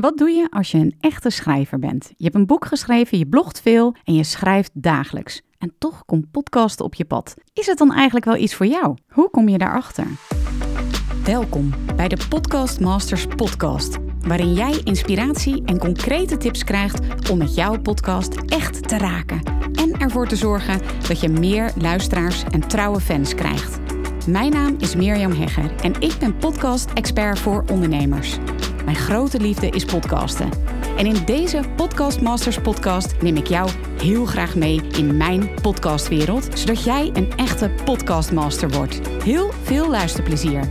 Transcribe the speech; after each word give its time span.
Wat 0.00 0.16
doe 0.16 0.30
je 0.30 0.46
als 0.50 0.70
je 0.70 0.78
een 0.78 0.94
echte 1.00 1.30
schrijver 1.30 1.78
bent? 1.78 2.12
Je 2.16 2.24
hebt 2.24 2.34
een 2.36 2.46
boek 2.46 2.64
geschreven, 2.64 3.18
je 3.18 3.26
blogt 3.26 3.60
veel 3.60 3.94
en 4.04 4.14
je 4.14 4.24
schrijft 4.24 4.70
dagelijks. 4.72 5.42
En 5.58 5.72
toch 5.78 6.04
komt 6.04 6.30
podcasten 6.30 6.84
op 6.84 6.94
je 6.94 7.04
pad. 7.04 7.34
Is 7.52 7.66
het 7.66 7.78
dan 7.78 7.92
eigenlijk 7.92 8.24
wel 8.24 8.36
iets 8.36 8.54
voor 8.54 8.66
jou? 8.66 8.96
Hoe 9.08 9.30
kom 9.30 9.48
je 9.48 9.58
daarachter? 9.58 10.06
Welkom 11.24 11.74
bij 11.96 12.08
de 12.08 12.16
Podcast 12.28 12.80
Masters 12.80 13.26
podcast, 13.26 13.96
waarin 14.20 14.52
jij 14.52 14.80
inspiratie 14.84 15.62
en 15.64 15.78
concrete 15.78 16.36
tips 16.36 16.64
krijgt 16.64 17.30
om 17.30 17.38
met 17.38 17.54
jouw 17.54 17.80
podcast 17.80 18.34
echt 18.46 18.88
te 18.88 18.98
raken 18.98 19.42
en 19.72 19.92
ervoor 19.98 20.26
te 20.26 20.36
zorgen 20.36 20.80
dat 21.08 21.20
je 21.20 21.28
meer 21.28 21.72
luisteraars 21.76 22.44
en 22.50 22.68
trouwe 22.68 23.00
fans 23.00 23.34
krijgt. 23.34 23.78
Mijn 24.26 24.52
naam 24.52 24.74
is 24.78 24.94
Mirjam 24.94 25.32
Hegger 25.32 25.74
en 25.82 26.00
ik 26.00 26.16
ben 26.18 26.36
podcast-expert 26.36 27.38
voor 27.38 27.64
ondernemers. 27.70 28.38
Mijn 28.90 29.02
grote 29.02 29.40
liefde 29.40 29.68
is 29.68 29.84
podcasten. 29.84 30.50
En 30.96 31.06
in 31.06 31.24
deze 31.24 31.64
Podcast 31.76 32.20
Masters 32.20 32.60
podcast 32.60 33.22
neem 33.22 33.36
ik 33.36 33.46
jou 33.46 33.70
heel 33.98 34.24
graag 34.24 34.54
mee 34.54 34.82
in 34.82 35.16
mijn 35.16 35.54
podcastwereld, 35.62 36.58
zodat 36.58 36.84
jij 36.84 37.10
een 37.12 37.32
echte 37.32 37.74
podcastmaster 37.84 38.70
wordt. 38.70 39.08
Heel 39.08 39.52
veel 39.52 39.90
luisterplezier. 39.90 40.68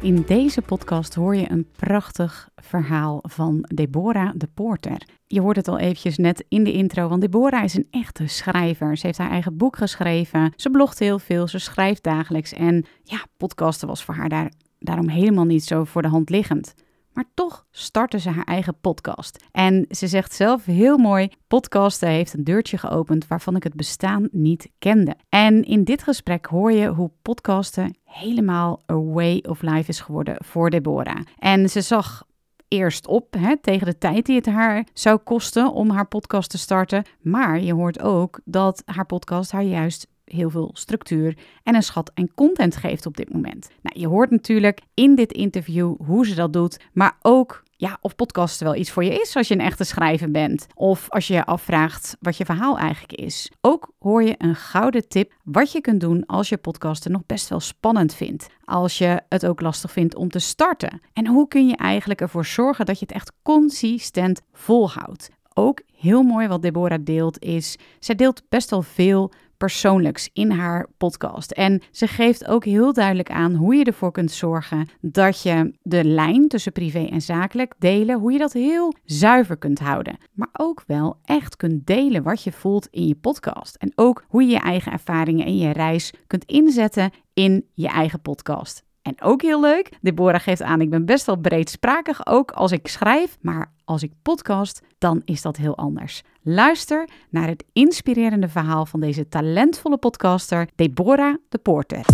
In 0.00 0.22
deze 0.26 0.62
podcast 0.62 1.14
hoor 1.14 1.36
je 1.36 1.50
een 1.50 1.68
prachtig 1.76 2.48
verhaal 2.56 3.18
van 3.22 3.64
Deborah 3.74 4.32
de 4.34 4.48
Porter. 4.54 5.02
Je 5.26 5.40
hoort 5.40 5.56
het 5.56 5.68
al 5.68 5.78
eventjes 5.78 6.16
net 6.16 6.44
in 6.48 6.64
de 6.64 6.72
intro, 6.72 7.08
want 7.08 7.20
Deborah 7.20 7.64
is 7.64 7.74
een 7.74 7.88
echte 7.90 8.26
schrijver. 8.26 8.96
Ze 8.96 9.06
heeft 9.06 9.18
haar 9.18 9.30
eigen 9.30 9.56
boek 9.56 9.76
geschreven, 9.76 10.52
ze 10.56 10.70
blogt 10.70 10.98
heel 10.98 11.18
veel, 11.18 11.48
ze 11.48 11.58
schrijft 11.58 12.02
dagelijks. 12.02 12.52
En 12.52 12.84
ja, 13.02 13.24
podcasten 13.36 13.88
was 13.88 14.04
voor 14.04 14.14
haar 14.14 14.28
daar 14.28 14.50
daarom 14.80 15.08
helemaal 15.08 15.44
niet 15.44 15.64
zo 15.64 15.84
voor 15.84 16.02
de 16.02 16.08
hand 16.08 16.30
liggend. 16.30 16.74
Maar 17.12 17.24
toch 17.34 17.66
startte 17.70 18.18
ze 18.18 18.30
haar 18.30 18.44
eigen 18.44 18.80
podcast. 18.80 19.44
En 19.52 19.86
ze 19.88 20.06
zegt 20.06 20.32
zelf 20.32 20.64
heel 20.64 20.98
mooi: 20.98 21.28
podcasten 21.48 22.08
heeft 22.08 22.34
een 22.34 22.44
deurtje 22.44 22.78
geopend 22.78 23.26
waarvan 23.26 23.56
ik 23.56 23.62
het 23.62 23.74
bestaan 23.74 24.28
niet 24.32 24.70
kende. 24.78 25.16
En 25.28 25.62
in 25.64 25.84
dit 25.84 26.02
gesprek 26.02 26.46
hoor 26.46 26.72
je 26.72 26.86
hoe 26.88 27.10
podcasten 27.22 27.96
helemaal 28.04 28.82
a 28.92 28.94
way 28.94 29.44
of 29.48 29.62
life 29.62 29.88
is 29.88 30.00
geworden 30.00 30.36
voor 30.44 30.70
Deborah. 30.70 31.20
En 31.38 31.68
ze 31.68 31.80
zag 31.80 32.22
eerst 32.68 33.06
op 33.06 33.34
hè, 33.38 33.56
tegen 33.60 33.86
de 33.86 33.98
tijd 33.98 34.26
die 34.26 34.36
het 34.36 34.46
haar 34.46 34.86
zou 34.92 35.18
kosten 35.18 35.72
om 35.72 35.90
haar 35.90 36.08
podcast 36.08 36.50
te 36.50 36.58
starten. 36.58 37.04
Maar 37.20 37.60
je 37.60 37.74
hoort 37.74 38.00
ook 38.00 38.40
dat 38.44 38.82
haar 38.84 39.06
podcast 39.06 39.52
haar 39.52 39.62
juist 39.62 40.06
heel 40.32 40.50
veel 40.50 40.70
structuur 40.72 41.36
en 41.62 41.74
een 41.74 41.82
schat 41.82 42.10
en 42.14 42.34
content 42.34 42.76
geeft 42.76 43.06
op 43.06 43.16
dit 43.16 43.32
moment. 43.32 43.70
Nou, 43.82 44.00
je 44.00 44.08
hoort 44.08 44.30
natuurlijk 44.30 44.80
in 44.94 45.14
dit 45.14 45.32
interview 45.32 45.94
hoe 46.06 46.26
ze 46.26 46.34
dat 46.34 46.52
doet, 46.52 46.80
maar 46.92 47.16
ook 47.22 47.62
ja, 47.80 47.98
of 48.00 48.14
podcasten 48.14 48.66
wel 48.66 48.74
iets 48.74 48.90
voor 48.90 49.04
je 49.04 49.20
is 49.20 49.36
als 49.36 49.48
je 49.48 49.54
een 49.54 49.60
echte 49.60 49.84
schrijver 49.84 50.30
bent. 50.30 50.66
Of 50.74 51.10
als 51.10 51.26
je 51.26 51.34
je 51.34 51.44
afvraagt 51.44 52.16
wat 52.20 52.36
je 52.36 52.44
verhaal 52.44 52.78
eigenlijk 52.78 53.12
is. 53.12 53.50
Ook 53.60 53.92
hoor 53.98 54.22
je 54.22 54.34
een 54.38 54.54
gouden 54.54 55.08
tip 55.08 55.32
wat 55.44 55.72
je 55.72 55.80
kunt 55.80 56.00
doen 56.00 56.26
als 56.26 56.48
je 56.48 56.56
podcasten 56.56 57.12
nog 57.12 57.26
best 57.26 57.48
wel 57.48 57.60
spannend 57.60 58.14
vindt. 58.14 58.46
Als 58.64 58.98
je 58.98 59.20
het 59.28 59.46
ook 59.46 59.60
lastig 59.60 59.92
vindt 59.92 60.14
om 60.14 60.28
te 60.28 60.38
starten. 60.38 61.00
En 61.12 61.26
hoe 61.26 61.48
kun 61.48 61.66
je 61.66 61.76
eigenlijk 61.76 62.20
ervoor 62.20 62.46
zorgen 62.46 62.86
dat 62.86 62.98
je 62.98 63.06
het 63.06 63.14
echt 63.14 63.32
consistent 63.42 64.40
volhoudt. 64.52 65.30
Ook 65.54 65.82
heel 65.94 66.22
mooi 66.22 66.48
wat 66.48 66.62
Deborah 66.62 67.04
deelt 67.04 67.42
is, 67.42 67.76
zij 67.98 68.14
deelt 68.14 68.42
best 68.48 68.70
wel 68.70 68.82
veel 68.82 69.32
persoonlijks 69.60 70.30
in 70.32 70.50
haar 70.50 70.86
podcast. 70.96 71.50
En 71.50 71.82
ze 71.90 72.06
geeft 72.06 72.46
ook 72.46 72.64
heel 72.64 72.92
duidelijk 72.92 73.30
aan 73.30 73.54
hoe 73.54 73.74
je 73.74 73.84
ervoor 73.84 74.12
kunt 74.12 74.30
zorgen 74.30 74.88
dat 75.00 75.42
je 75.42 75.74
de 75.82 76.04
lijn 76.04 76.48
tussen 76.48 76.72
privé 76.72 77.06
en 77.10 77.22
zakelijk 77.22 77.74
delen, 77.78 78.18
hoe 78.18 78.32
je 78.32 78.38
dat 78.38 78.52
heel 78.52 78.94
zuiver 79.04 79.56
kunt 79.56 79.78
houden. 79.78 80.18
Maar 80.32 80.48
ook 80.52 80.82
wel 80.86 81.16
echt 81.24 81.56
kunt 81.56 81.86
delen 81.86 82.22
wat 82.22 82.42
je 82.42 82.52
voelt 82.52 82.88
in 82.90 83.06
je 83.06 83.14
podcast. 83.14 83.76
En 83.76 83.92
ook 83.94 84.24
hoe 84.28 84.42
je 84.42 84.50
je 84.50 84.60
eigen 84.60 84.92
ervaringen 84.92 85.46
en 85.46 85.56
je 85.56 85.72
reis 85.72 86.12
kunt 86.26 86.44
inzetten 86.44 87.10
in 87.34 87.66
je 87.74 87.88
eigen 87.88 88.20
podcast. 88.20 88.88
En 89.02 89.20
ook 89.20 89.42
heel 89.42 89.60
leuk, 89.60 89.88
Deborah 90.00 90.40
geeft 90.40 90.62
aan, 90.62 90.80
ik 90.80 90.90
ben 90.90 91.04
best 91.04 91.26
wel 91.26 91.36
breedsprakig, 91.36 92.26
ook 92.26 92.50
als 92.50 92.72
ik 92.72 92.88
schrijf, 92.88 93.38
maar 93.40 93.72
als 93.84 94.02
ik 94.02 94.12
podcast, 94.22 94.82
dan 94.98 95.22
is 95.24 95.42
dat 95.42 95.56
heel 95.56 95.76
anders. 95.76 96.22
Luister 96.42 97.08
naar 97.30 97.48
het 97.48 97.64
inspirerende 97.72 98.48
verhaal 98.48 98.86
van 98.86 99.00
deze 99.00 99.28
talentvolle 99.28 99.96
podcaster, 99.96 100.68
Deborah 100.74 101.34
de 101.48 101.58
Poorter. 101.58 102.04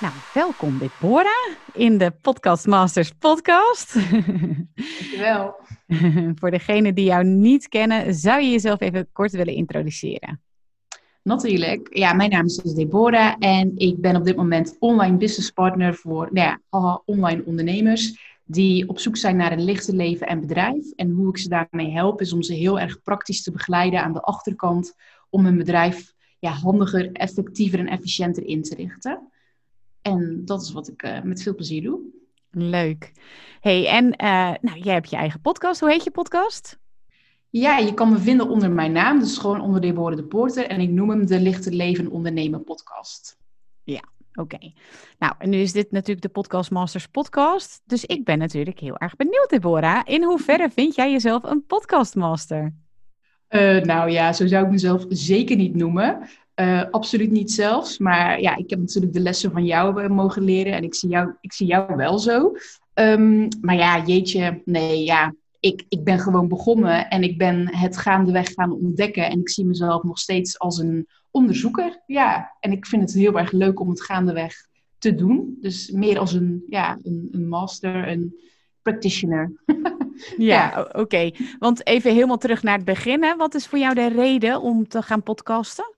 Nou, 0.00 0.14
welkom 0.34 0.78
Deborah 0.78 1.50
in 1.72 1.98
de 1.98 2.10
Podcast 2.10 2.66
Masters 2.66 3.10
podcast. 3.10 3.94
Dankjewel. 4.74 5.54
Voor 6.40 6.50
degenen 6.50 6.94
die 6.94 7.04
jou 7.04 7.24
niet 7.24 7.68
kennen, 7.68 8.14
zou 8.14 8.42
je 8.42 8.50
jezelf 8.50 8.80
even 8.80 9.08
kort 9.12 9.32
willen 9.32 9.54
introduceren? 9.54 10.40
Natuurlijk. 11.22 11.96
Ja, 11.96 12.12
mijn 12.12 12.30
naam 12.30 12.44
is 12.44 12.56
dus 12.56 12.74
Deborah 12.74 13.34
en 13.38 13.72
ik 13.76 14.00
ben 14.00 14.16
op 14.16 14.24
dit 14.24 14.36
moment 14.36 14.76
online 14.78 15.16
business 15.16 15.50
partner 15.50 15.94
voor 15.94 16.28
nou 16.32 16.48
ja, 16.48 17.02
online 17.04 17.42
ondernemers 17.44 18.30
die 18.44 18.88
op 18.88 18.98
zoek 18.98 19.16
zijn 19.16 19.36
naar 19.36 19.52
een 19.52 19.64
lichter 19.64 19.94
leven 19.94 20.26
en 20.26 20.40
bedrijf. 20.40 20.90
En 20.90 21.10
hoe 21.10 21.28
ik 21.28 21.38
ze 21.38 21.48
daarmee 21.48 21.90
help 21.90 22.20
is 22.20 22.32
om 22.32 22.42
ze 22.42 22.54
heel 22.54 22.80
erg 22.80 23.02
praktisch 23.02 23.42
te 23.42 23.52
begeleiden 23.52 24.02
aan 24.02 24.12
de 24.12 24.20
achterkant 24.20 24.94
om 25.30 25.44
hun 25.44 25.56
bedrijf 25.56 26.12
ja, 26.38 26.50
handiger, 26.50 27.12
effectiever 27.12 27.78
en 27.78 27.88
efficiënter 27.88 28.46
in 28.46 28.62
te 28.62 28.74
richten. 28.74 29.30
En 30.02 30.42
dat 30.44 30.62
is 30.62 30.72
wat 30.72 30.88
ik 30.88 31.02
uh, 31.02 31.22
met 31.22 31.42
veel 31.42 31.54
plezier 31.54 31.82
doe. 31.82 32.00
Leuk. 32.50 33.12
Hey, 33.60 33.88
en 33.88 34.04
uh, 34.04 34.54
nou, 34.60 34.78
jij 34.78 34.94
hebt 34.94 35.10
je 35.10 35.16
eigen 35.16 35.40
podcast. 35.40 35.80
Hoe 35.80 35.90
heet 35.90 36.04
je 36.04 36.10
podcast? 36.10 36.80
Ja, 37.52 37.78
je 37.78 37.94
kan 37.94 38.08
me 38.08 38.18
vinden 38.18 38.48
onder 38.48 38.70
mijn 38.70 38.92
naam, 38.92 39.18
dus 39.18 39.38
gewoon 39.38 39.60
onder 39.60 39.80
Deborah 39.80 40.16
de 40.16 40.24
Poorter. 40.24 40.66
En 40.66 40.80
ik 40.80 40.90
noem 40.90 41.10
hem 41.10 41.26
de 41.26 41.40
Lichter 41.40 41.72
Leven 41.72 42.10
Ondernemen 42.10 42.64
podcast. 42.64 43.38
Ja, 43.84 44.00
oké. 44.34 44.58
Nou, 45.18 45.34
en 45.38 45.50
nu 45.50 45.56
is 45.56 45.72
dit 45.72 45.90
natuurlijk 45.90 46.22
de 46.22 46.28
Podcast 46.28 46.70
Masters 46.70 47.06
podcast. 47.06 47.82
Dus 47.84 48.04
ik 48.04 48.24
ben 48.24 48.38
natuurlijk 48.38 48.78
heel 48.78 48.96
erg 48.96 49.16
benieuwd, 49.16 49.50
Deborah. 49.50 50.00
In 50.04 50.24
hoeverre 50.24 50.70
vind 50.70 50.94
jij 50.94 51.10
jezelf 51.10 51.42
een 51.42 51.66
podcastmaster? 51.66 52.74
Uh, 53.48 53.80
nou 53.80 54.10
ja, 54.10 54.32
zo 54.32 54.46
zou 54.46 54.64
ik 54.64 54.70
mezelf 54.70 55.04
zeker 55.08 55.56
niet 55.56 55.74
noemen. 55.74 56.28
Uh, 56.60 56.84
absoluut 56.90 57.30
niet 57.30 57.52
zelfs. 57.52 57.98
Maar 57.98 58.40
ja, 58.40 58.56
ik 58.56 58.70
heb 58.70 58.78
natuurlijk 58.78 59.12
de 59.12 59.20
lessen 59.20 59.52
van 59.52 59.64
jou 59.64 60.02
uh, 60.02 60.08
mogen 60.08 60.42
leren. 60.42 60.72
En 60.72 60.82
ik 60.82 60.94
zie 60.94 61.08
jou, 61.08 61.32
ik 61.40 61.52
zie 61.52 61.66
jou 61.66 61.96
wel 61.96 62.18
zo. 62.18 62.52
Um, 62.94 63.48
maar 63.60 63.76
ja, 63.76 64.04
jeetje, 64.04 64.62
nee, 64.64 65.04
ja, 65.04 65.34
ik, 65.62 65.84
ik 65.88 66.04
ben 66.04 66.18
gewoon 66.18 66.48
begonnen 66.48 67.08
en 67.08 67.22
ik 67.22 67.38
ben 67.38 67.76
het 67.76 67.96
gaandeweg 67.96 68.52
gaan 68.52 68.72
ontdekken. 68.72 69.30
En 69.30 69.40
ik 69.40 69.50
zie 69.50 69.64
mezelf 69.64 70.02
nog 70.02 70.18
steeds 70.18 70.58
als 70.58 70.78
een 70.78 71.06
onderzoeker. 71.30 72.02
Ja, 72.06 72.56
en 72.60 72.72
ik 72.72 72.86
vind 72.86 73.02
het 73.02 73.12
heel 73.12 73.38
erg 73.38 73.52
leuk 73.52 73.80
om 73.80 73.88
het 73.88 74.02
gaandeweg 74.02 74.54
te 74.98 75.14
doen. 75.14 75.56
Dus 75.60 75.90
meer 75.90 76.18
als 76.18 76.32
een, 76.32 76.64
ja, 76.68 76.98
een, 77.02 77.28
een 77.30 77.48
master, 77.48 78.08
een 78.08 78.36
practitioner. 78.82 79.52
ja, 80.36 80.88
oké. 80.92 81.30
Want 81.58 81.86
even 81.86 82.12
helemaal 82.12 82.38
terug 82.38 82.62
naar 82.62 82.76
het 82.76 82.84
begin. 82.84 83.22
Hè. 83.22 83.36
Wat 83.36 83.54
is 83.54 83.66
voor 83.66 83.78
jou 83.78 83.94
de 83.94 84.08
reden 84.08 84.60
om 84.60 84.88
te 84.88 85.02
gaan 85.02 85.22
podcasten? 85.22 85.94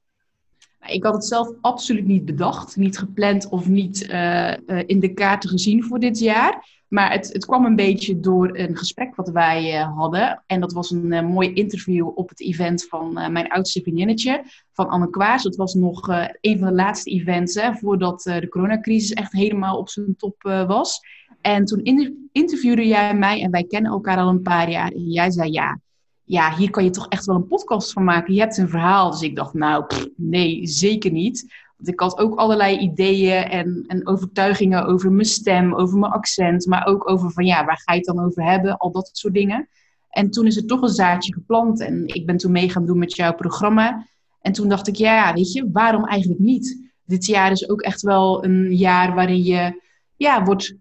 Nou, 0.80 0.92
ik 0.92 1.04
had 1.04 1.14
het 1.14 1.24
zelf 1.24 1.48
absoluut 1.60 2.06
niet 2.06 2.24
bedacht, 2.24 2.76
niet 2.76 2.98
gepland 2.98 3.48
of 3.48 3.68
niet 3.68 4.08
uh, 4.10 4.56
uh, 4.66 4.82
in 4.86 5.00
de 5.00 5.14
kaarten 5.14 5.50
gezien 5.50 5.84
voor 5.84 5.98
dit 6.00 6.18
jaar. 6.18 6.73
Maar 6.88 7.12
het, 7.12 7.32
het 7.32 7.46
kwam 7.46 7.64
een 7.64 7.76
beetje 7.76 8.20
door 8.20 8.58
een 8.58 8.76
gesprek 8.76 9.14
wat 9.14 9.28
wij 9.28 9.78
uh, 9.80 9.96
hadden. 9.96 10.42
En 10.46 10.60
dat 10.60 10.72
was 10.72 10.90
een 10.90 11.12
uh, 11.12 11.22
mooi 11.22 11.52
interview 11.52 12.10
op 12.14 12.28
het 12.28 12.40
event 12.40 12.86
van 12.88 13.18
uh, 13.18 13.28
mijn 13.28 13.48
oudste 13.48 13.80
vriendinnetje, 13.82 14.44
van 14.72 14.88
Anne 14.88 15.10
Kwaas. 15.10 15.42
Dat 15.42 15.56
was 15.56 15.74
nog 15.74 16.08
een 16.40 16.58
van 16.58 16.68
de 16.68 16.74
laatste 16.74 17.10
events 17.10 17.54
hè, 17.54 17.74
voordat 17.74 18.22
de 18.22 18.48
coronacrisis 18.48 19.12
echt 19.12 19.32
helemaal 19.32 19.78
op 19.78 19.88
zijn 19.88 20.16
top 20.16 20.42
was. 20.66 21.00
En 21.40 21.64
toen 21.64 21.82
in 21.82 22.28
interviewde 22.32 22.86
jij 22.86 23.14
mij 23.14 23.42
en 23.42 23.50
wij 23.50 23.64
kennen 23.64 23.92
elkaar 23.92 24.18
al 24.18 24.28
een 24.28 24.42
paar 24.42 24.70
jaar. 24.70 24.90
En 24.90 25.10
jij 25.10 25.30
zei 25.30 25.50
ja, 25.50 25.78
ja, 26.24 26.56
hier 26.56 26.70
kan 26.70 26.84
je 26.84 26.90
toch 26.90 27.08
echt 27.08 27.24
wel 27.24 27.36
een 27.36 27.46
podcast 27.46 27.92
van 27.92 28.04
maken. 28.04 28.34
Je 28.34 28.40
hebt 28.40 28.56
een 28.56 28.68
verhaal. 28.68 29.10
Dus 29.10 29.22
ik 29.22 29.36
dacht, 29.36 29.54
nou, 29.54 29.84
nee, 30.16 30.66
zeker 30.66 31.10
niet. 31.10 31.63
Want 31.76 31.88
ik 31.88 32.00
had 32.00 32.18
ook 32.18 32.38
allerlei 32.38 32.78
ideeën 32.78 33.42
en, 33.42 33.84
en 33.86 34.06
overtuigingen 34.06 34.86
over 34.86 35.12
mijn 35.12 35.26
stem, 35.26 35.74
over 35.74 35.98
mijn 35.98 36.12
accent, 36.12 36.66
maar 36.66 36.86
ook 36.86 37.10
over 37.10 37.30
van 37.30 37.44
ja, 37.44 37.64
waar 37.64 37.80
ga 37.84 37.92
je 37.92 37.98
het 37.98 38.06
dan 38.06 38.24
over 38.24 38.44
hebben, 38.44 38.76
al 38.76 38.92
dat 38.92 39.10
soort 39.12 39.34
dingen. 39.34 39.68
En 40.10 40.30
toen 40.30 40.46
is 40.46 40.56
er 40.56 40.66
toch 40.66 40.82
een 40.82 40.88
zaadje 40.88 41.32
geplant 41.32 41.80
en 41.80 42.06
ik 42.06 42.26
ben 42.26 42.36
toen 42.36 42.52
mee 42.52 42.70
gaan 42.70 42.86
doen 42.86 42.98
met 42.98 43.16
jouw 43.16 43.34
programma. 43.34 44.06
En 44.40 44.52
toen 44.52 44.68
dacht 44.68 44.88
ik, 44.88 44.96
ja, 44.96 45.32
weet 45.32 45.52
je, 45.52 45.70
waarom 45.72 46.04
eigenlijk 46.04 46.40
niet? 46.40 46.90
Dit 47.04 47.26
jaar 47.26 47.50
is 47.50 47.68
ook 47.68 47.80
echt 47.80 48.02
wel 48.02 48.44
een 48.44 48.76
jaar 48.76 49.14
waarin 49.14 49.42
je 49.42 49.82
ja, 50.16 50.44
wordt 50.44 50.76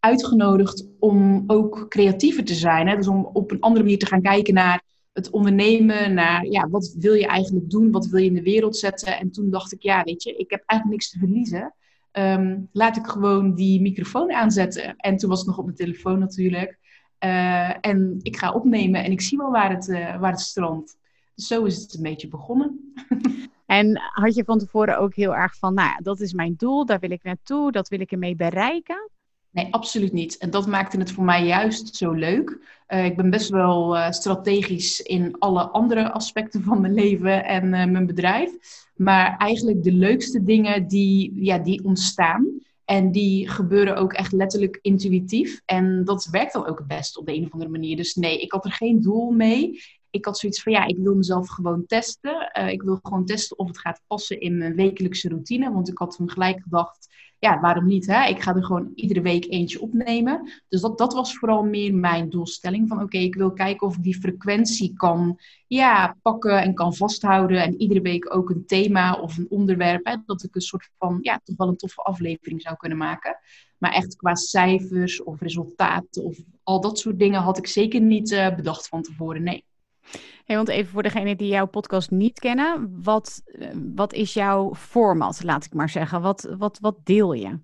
uitgenodigd 0.00 0.86
om 0.98 1.44
ook 1.46 1.86
creatiever 1.88 2.44
te 2.44 2.54
zijn. 2.54 2.88
Hè? 2.88 2.96
Dus 2.96 3.08
om 3.08 3.30
op 3.32 3.50
een 3.50 3.60
andere 3.60 3.84
manier 3.84 3.98
te 3.98 4.06
gaan 4.06 4.22
kijken 4.22 4.54
naar 4.54 4.82
het 5.16 5.30
ondernemen, 5.30 6.14
naar 6.14 6.46
ja, 6.46 6.68
wat 6.68 6.94
wil 6.98 7.14
je 7.14 7.26
eigenlijk 7.26 7.70
doen, 7.70 7.90
wat 7.90 8.06
wil 8.06 8.20
je 8.20 8.26
in 8.26 8.34
de 8.34 8.42
wereld 8.42 8.76
zetten. 8.76 9.18
En 9.18 9.30
toen 9.30 9.50
dacht 9.50 9.72
ik, 9.72 9.82
ja, 9.82 10.02
weet 10.02 10.22
je, 10.22 10.36
ik 10.36 10.50
heb 10.50 10.62
eigenlijk 10.66 11.00
niks 11.00 11.10
te 11.10 11.18
verliezen. 11.18 11.74
ehm, 12.10 12.60
laat 12.72 12.96
ik 12.96 13.06
gewoon 13.06 13.54
die 13.54 13.80
microfoon 13.80 14.32
aanzetten. 14.32 14.96
En 14.96 15.16
toen 15.16 15.28
was 15.28 15.38
het 15.38 15.48
nog 15.48 15.58
op 15.58 15.64
mijn 15.64 15.76
telefoon 15.76 16.18
natuurlijk. 16.18 16.78
Eh, 17.18 17.76
en 17.80 18.18
ik 18.22 18.36
ga 18.36 18.52
opnemen 18.52 19.04
en 19.04 19.10
ik 19.10 19.20
zie 19.20 19.38
wel 19.38 19.50
waar 19.50 19.70
het, 19.70 19.88
uh, 19.88 20.20
waar 20.20 20.30
het 20.30 20.40
strandt. 20.40 20.96
Dus 21.34 21.46
zo 21.46 21.64
is 21.64 21.76
het 21.76 21.94
een 21.94 22.02
beetje 22.02 22.28
begonnen. 22.28 22.94
En 23.66 24.00
had 24.00 24.34
je 24.34 24.44
van 24.44 24.58
tevoren 24.58 24.98
ook 24.98 25.14
heel 25.14 25.34
erg 25.34 25.56
van, 25.56 25.74
nou 25.74 26.02
dat 26.02 26.20
is 26.20 26.32
mijn 26.32 26.54
doel, 26.56 26.86
daar 26.86 26.98
wil 26.98 27.10
ik 27.10 27.22
naartoe, 27.22 27.72
dat 27.72 27.88
wil 27.88 28.00
ik 28.00 28.12
ermee 28.12 28.36
bereiken? 28.36 29.10
Nee, 29.56 29.68
absoluut 29.70 30.12
niet. 30.12 30.36
En 30.38 30.50
dat 30.50 30.66
maakte 30.66 30.98
het 30.98 31.12
voor 31.12 31.24
mij 31.24 31.44
juist 31.44 31.96
zo 31.96 32.12
leuk. 32.12 32.58
Uh, 32.88 33.04
ik 33.04 33.16
ben 33.16 33.30
best 33.30 33.50
wel 33.50 33.96
uh, 33.96 34.10
strategisch 34.10 35.00
in 35.00 35.38
alle 35.38 35.68
andere 35.68 36.12
aspecten 36.12 36.62
van 36.62 36.80
mijn 36.80 36.94
leven 36.94 37.44
en 37.44 37.64
uh, 37.64 37.70
mijn 37.84 38.06
bedrijf. 38.06 38.50
Maar 38.96 39.36
eigenlijk 39.36 39.82
de 39.82 39.92
leukste 39.92 40.44
dingen 40.44 40.88
die, 40.88 41.32
ja, 41.34 41.58
die 41.58 41.84
ontstaan. 41.84 42.46
En 42.84 43.12
die 43.12 43.48
gebeuren 43.48 43.96
ook 43.96 44.12
echt 44.12 44.32
letterlijk 44.32 44.78
intuïtief. 44.82 45.60
En 45.64 46.04
dat 46.04 46.28
werkt 46.30 46.52
dan 46.52 46.66
ook 46.66 46.78
het 46.78 46.86
best 46.86 47.18
op 47.18 47.26
de 47.26 47.34
een 47.34 47.44
of 47.44 47.52
andere 47.52 47.70
manier. 47.70 47.96
Dus 47.96 48.14
nee, 48.14 48.40
ik 48.40 48.52
had 48.52 48.64
er 48.64 48.72
geen 48.72 49.02
doel 49.02 49.30
mee 49.30 49.80
ik 50.10 50.24
had 50.24 50.38
zoiets 50.38 50.62
van, 50.62 50.72
ja, 50.72 50.86
ik 50.86 50.98
wil 50.98 51.14
mezelf 51.14 51.48
gewoon 51.48 51.86
testen. 51.86 52.50
Ik 52.70 52.82
wil 52.82 52.98
gewoon 53.02 53.24
testen 53.24 53.58
of 53.58 53.66
het 53.66 53.78
gaat 53.78 54.00
passen 54.06 54.40
in 54.40 54.58
mijn 54.58 54.74
wekelijkse 54.74 55.28
routine. 55.28 55.72
Want 55.72 55.88
ik 55.88 55.98
had 55.98 56.16
toen 56.16 56.30
gelijk 56.30 56.62
gedacht, 56.62 57.08
ja, 57.38 57.60
waarom 57.60 57.86
niet? 57.86 58.06
Hè? 58.06 58.28
Ik 58.28 58.42
ga 58.42 58.54
er 58.54 58.64
gewoon 58.64 58.92
iedere 58.94 59.20
week 59.20 59.46
eentje 59.50 59.80
opnemen. 59.80 60.52
Dus 60.68 60.80
dat, 60.80 60.98
dat 60.98 61.14
was 61.14 61.34
vooral 61.34 61.64
meer 61.64 61.94
mijn 61.94 62.30
doelstelling. 62.30 62.88
Van 62.88 63.02
oké, 63.02 63.18
ik 63.18 63.34
wil 63.34 63.52
kijken 63.52 63.86
of 63.86 63.96
ik 63.96 64.02
die 64.02 64.20
frequentie 64.20 64.92
kan 64.96 65.38
ja, 65.66 66.16
pakken 66.22 66.62
en 66.62 66.74
kan 66.74 66.94
vasthouden. 66.94 67.62
En 67.62 67.80
iedere 67.80 68.00
week 68.00 68.34
ook 68.34 68.50
een 68.50 68.66
thema 68.66 69.14
of 69.14 69.36
een 69.36 69.46
onderwerp. 69.50 70.06
Hè, 70.06 70.16
dat 70.26 70.42
ik 70.42 70.54
een 70.54 70.60
soort 70.60 70.90
van, 70.98 71.18
ja, 71.20 71.40
toch 71.44 71.56
wel 71.56 71.68
een 71.68 71.76
toffe 71.76 72.02
aflevering 72.02 72.62
zou 72.62 72.76
kunnen 72.76 72.98
maken. 72.98 73.38
Maar 73.78 73.92
echt 73.92 74.16
qua 74.16 74.34
cijfers 74.34 75.22
of 75.22 75.40
resultaten 75.40 76.24
of 76.24 76.38
al 76.62 76.80
dat 76.80 76.98
soort 76.98 77.18
dingen 77.18 77.40
had 77.40 77.58
ik 77.58 77.66
zeker 77.66 78.00
niet 78.00 78.30
uh, 78.30 78.54
bedacht 78.54 78.88
van 78.88 79.02
tevoren. 79.02 79.42
Nee. 79.42 79.64
Hey, 80.46 80.56
want 80.56 80.68
even 80.68 80.92
voor 80.92 81.02
degenen 81.02 81.36
die 81.36 81.48
jouw 81.48 81.66
podcast 81.66 82.10
niet 82.10 82.38
kennen, 82.38 83.00
wat, 83.02 83.42
eh, 83.44 83.68
wat 83.94 84.12
is 84.12 84.34
jouw 84.34 84.74
format, 84.74 85.42
laat 85.44 85.64
ik 85.64 85.74
maar 85.74 85.88
zeggen? 85.88 86.20
Wat, 86.20 86.54
wat, 86.58 86.78
wat 86.80 86.96
deel 87.04 87.32
je? 87.32 87.58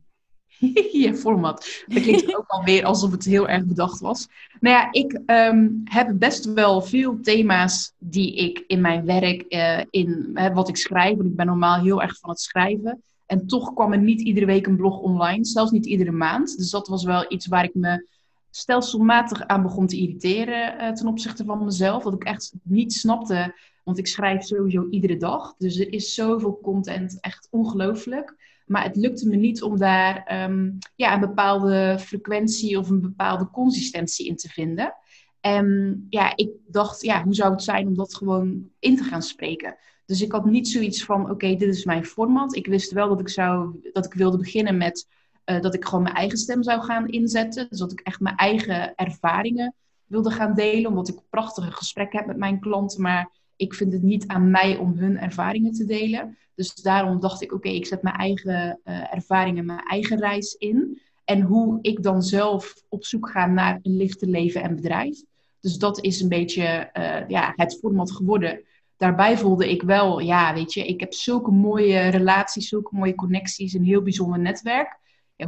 je 1.03 1.15
format. 1.15 1.85
Dat 1.87 2.03
klinkt 2.03 2.37
ook 2.37 2.47
alweer 2.47 2.85
alsof 2.85 3.11
het 3.11 3.25
heel 3.25 3.49
erg 3.49 3.65
bedacht 3.65 4.01
was. 4.01 4.29
Nou 4.61 4.77
ja, 4.77 4.93
ik 4.93 5.21
um, 5.27 5.81
heb 5.85 6.19
best 6.19 6.53
wel 6.53 6.81
veel 6.81 7.21
thema's 7.21 7.93
die 7.99 8.35
ik 8.35 8.65
in 8.67 8.81
mijn 8.81 9.05
werk, 9.05 9.45
uh, 9.49 9.81
in 9.91 10.31
uh, 10.35 10.55
wat 10.55 10.69
ik 10.69 10.77
schrijf, 10.77 11.17
want 11.17 11.29
ik 11.29 11.37
ben 11.37 11.47
normaal 11.47 11.81
heel 11.81 12.03
erg 12.03 12.19
van 12.19 12.31
het 12.31 12.41
schrijven. 12.41 13.03
En 13.27 13.47
toch 13.47 13.75
kwam 13.75 13.93
er 13.93 13.99
niet 13.99 14.21
iedere 14.21 14.47
week 14.47 14.67
een 14.67 14.77
blog 14.77 14.99
online, 14.99 15.45
zelfs 15.45 15.71
niet 15.71 15.87
iedere 15.87 16.13
maand. 16.13 16.57
Dus 16.57 16.71
dat 16.71 16.89
was 16.89 17.05
wel 17.05 17.25
iets 17.29 17.47
waar 17.47 17.65
ik 17.65 17.75
me 17.75 18.07
stelselmatig 18.55 19.47
aan 19.47 19.63
begon 19.63 19.87
te 19.87 19.97
irriteren 19.97 20.83
uh, 20.83 20.93
ten 20.93 21.07
opzichte 21.07 21.45
van 21.45 21.65
mezelf. 21.65 22.03
Dat 22.03 22.15
ik 22.15 22.25
echt 22.25 22.53
niet 22.63 22.93
snapte, 22.93 23.55
want 23.85 23.99
ik 23.99 24.07
schrijf 24.07 24.43
sowieso 24.43 24.87
iedere 24.91 25.17
dag. 25.17 25.55
Dus 25.59 25.79
er 25.79 25.93
is 25.93 26.15
zoveel 26.15 26.59
content, 26.63 27.21
echt 27.21 27.49
ongelooflijk. 27.51 28.37
Maar 28.67 28.83
het 28.83 28.97
lukte 28.97 29.29
me 29.29 29.37
niet 29.37 29.63
om 29.63 29.79
daar 29.79 30.43
um, 30.45 30.79
ja, 30.95 31.15
een 31.15 31.21
bepaalde 31.21 31.97
frequentie 32.01 32.79
of 32.79 32.91
een 32.91 33.01
bepaalde 33.01 33.51
consistentie 33.51 34.27
in 34.27 34.37
te 34.37 34.49
vinden. 34.49 34.95
En 35.41 36.07
ja, 36.09 36.37
ik 36.37 36.51
dacht, 36.67 37.03
ja, 37.03 37.25
hoe 37.25 37.35
zou 37.35 37.53
het 37.53 37.63
zijn 37.63 37.87
om 37.87 37.95
dat 37.95 38.15
gewoon 38.15 38.71
in 38.79 38.97
te 38.97 39.03
gaan 39.03 39.23
spreken? 39.23 39.77
Dus 40.07 40.23
ik 40.23 40.33
had 40.33 40.45
niet 40.45 40.69
zoiets 40.69 41.05
van, 41.05 41.31
oké, 41.31 41.55
dit 41.55 41.69
is 41.69 41.85
mijn 41.85 42.05
format. 42.05 42.57
Ik 42.57 42.67
wist 42.67 42.93
wel 42.93 43.09
dat 43.09 43.21
ik, 43.21 43.29
zou, 43.29 43.81
dat 43.93 44.05
ik 44.05 44.15
wilde 44.15 44.37
beginnen 44.39 44.77
met 44.77 45.09
uh, 45.47 45.61
dat 45.61 45.75
ik 45.75 45.85
gewoon 45.85 46.03
mijn 46.03 46.15
eigen 46.15 46.39
stem 46.39 46.63
zou 46.63 46.81
gaan 46.81 47.09
inzetten. 47.09 47.67
Dus 47.69 47.79
dat 47.79 47.93
ik 47.93 48.01
echt 48.01 48.21
mijn 48.21 48.37
eigen 48.37 48.95
ervaringen 48.95 49.75
wilde 50.07 50.31
gaan 50.31 50.55
delen. 50.55 50.91
Omdat 50.91 51.09
ik 51.09 51.21
prachtige 51.31 51.71
gesprekken 51.71 52.19
heb 52.19 52.27
met 52.27 52.37
mijn 52.37 52.61
klanten. 52.61 53.03
Maar 53.03 53.31
ik 53.57 53.75
vind 53.75 53.93
het 53.93 54.03
niet 54.03 54.27
aan 54.27 54.51
mij 54.51 54.77
om 54.77 54.93
hun 54.97 55.19
ervaringen 55.19 55.73
te 55.73 55.85
delen. 55.85 56.37
Dus 56.55 56.75
daarom 56.75 57.21
dacht 57.21 57.43
ik, 57.43 57.53
oké, 57.53 57.69
ik 57.69 57.87
zet 57.87 58.03
mijn 58.03 58.17
eigen 58.17 58.81
uh, 58.85 59.15
ervaringen, 59.15 59.65
mijn 59.65 59.85
eigen 59.89 60.19
reis 60.19 60.55
in. 60.55 61.01
En 61.25 61.41
hoe 61.41 61.79
ik 61.81 62.03
dan 62.03 62.23
zelf 62.23 62.75
op 62.89 63.05
zoek 63.05 63.31
ga 63.31 63.47
naar 63.47 63.79
een 63.83 63.97
lichter 63.97 64.29
leven 64.29 64.63
en 64.63 64.75
bedrijf. 64.75 65.23
Dus 65.61 65.79
dat 65.79 66.05
is 66.05 66.21
een 66.21 66.29
beetje 66.29 66.91
uh, 66.99 67.29
ja, 67.29 67.53
het 67.57 67.79
format 67.79 68.13
geworden. 68.13 68.61
Daarbij 68.97 69.39
voelde 69.39 69.71
ik 69.71 69.83
wel, 69.83 70.19
ja, 70.19 70.55
weet 70.55 70.73
je, 70.73 70.87
ik 70.87 71.01
heb 71.01 71.13
zulke 71.13 71.51
mooie 71.51 72.09
relaties, 72.09 72.69
zulke 72.69 72.97
mooie 72.97 73.15
connecties, 73.15 73.73
een 73.73 73.85
heel 73.85 74.03
bijzonder 74.03 74.39
netwerk 74.39 74.99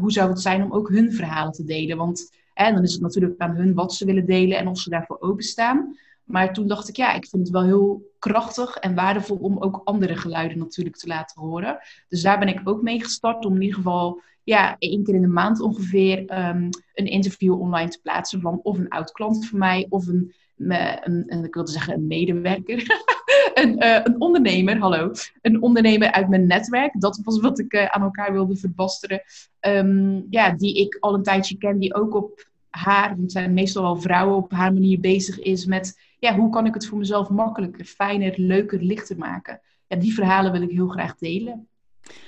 hoe 0.01 0.13
zou 0.13 0.29
het 0.29 0.41
zijn 0.41 0.63
om 0.63 0.73
ook 0.73 0.89
hun 0.89 1.13
verhalen 1.13 1.53
te 1.53 1.65
delen? 1.65 1.97
Want 1.97 2.31
hè, 2.55 2.73
dan 2.73 2.83
is 2.83 2.93
het 2.93 3.03
natuurlijk 3.03 3.41
aan 3.41 3.57
hun 3.57 3.75
wat 3.75 3.95
ze 3.95 4.05
willen 4.05 4.27
delen 4.27 4.59
en 4.59 4.69
of 4.69 4.79
ze 4.79 4.91
daarvoor 4.91 5.21
openstaan. 5.21 5.97
Maar 6.25 6.53
toen 6.53 6.67
dacht 6.67 6.89
ik, 6.89 6.97
ja, 6.97 7.13
ik 7.13 7.27
vind 7.27 7.43
het 7.43 7.53
wel 7.53 7.65
heel 7.65 8.13
krachtig 8.19 8.77
en 8.77 8.95
waardevol 8.95 9.37
om 9.37 9.59
ook 9.59 9.81
andere 9.85 10.17
geluiden 10.17 10.59
natuurlijk 10.59 10.97
te 10.97 11.07
laten 11.07 11.41
horen. 11.41 11.79
Dus 12.09 12.23
daar 12.23 12.39
ben 12.39 12.49
ik 12.49 12.61
ook 12.65 12.83
mee 12.83 13.03
gestart 13.03 13.45
om 13.45 13.55
in 13.55 13.61
ieder 13.63 13.77
geval 13.77 14.21
ja, 14.45 14.77
één 14.79 15.05
keer 15.05 15.15
in 15.15 15.21
de 15.21 15.27
maand 15.27 15.61
ongeveer 15.61 16.19
um, 16.19 16.69
een 16.95 17.07
interview 17.07 17.61
online 17.61 17.91
te 17.91 18.01
plaatsen 18.01 18.41
van 18.41 18.61
of 18.63 18.79
een 18.79 18.89
oud 18.89 19.13
klant 19.13 19.49
van 19.49 19.59
mij 19.59 19.87
of 19.89 20.07
een, 20.07 20.33
een, 20.57 21.45
ik 21.45 21.55
wilde 21.55 21.71
zeggen 21.71 21.95
een 21.95 22.07
medewerker. 22.07 23.05
een, 23.63 23.85
uh, 23.85 24.01
een, 24.05 24.21
ondernemer, 24.21 24.79
hallo, 24.79 25.11
een 25.43 25.63
ondernemer 25.63 26.13
uit 26.13 26.29
mijn 26.29 26.47
netwerk. 26.47 27.01
Dat 27.01 27.21
was 27.25 27.41
wat 27.41 27.59
ik 27.59 27.73
uh, 27.73 27.87
aan 27.87 28.03
elkaar 28.03 28.33
wilde 28.33 28.57
verbasteren. 28.57 29.23
Um, 29.61 30.27
ja, 30.31 30.51
die 30.51 30.81
ik 30.81 30.97
al 31.01 31.15
een 31.15 31.23
tijdje 31.23 31.59
ken, 31.59 31.79
die 31.79 31.95
ook 31.95 32.15
op 32.15 32.49
haar, 32.71 33.09
want 33.09 33.21
het 33.21 33.33
zijn 33.33 33.55
meestal 33.55 33.83
wel 33.83 34.01
vrouwen, 34.01 34.37
op 34.37 34.53
haar 34.53 34.73
manier 34.73 35.01
bezig 35.01 35.39
is 35.39 35.67
met, 35.67 36.01
ja, 36.19 36.37
hoe 36.37 36.51
kan 36.51 36.67
ik 36.67 36.75
het 36.75 36.87
voor 36.87 36.99
mezelf 36.99 37.29
makkelijker, 37.29 37.85
fijner, 37.85 38.35
leuker, 38.37 38.83
lichter 38.83 39.19
maken? 39.19 39.61
Ja, 39.87 39.97
die 39.97 40.15
verhalen 40.15 40.53
wil 40.53 40.63
ik 40.63 40.71
heel 40.71 40.89
graag 40.89 41.17
delen. 41.17 41.69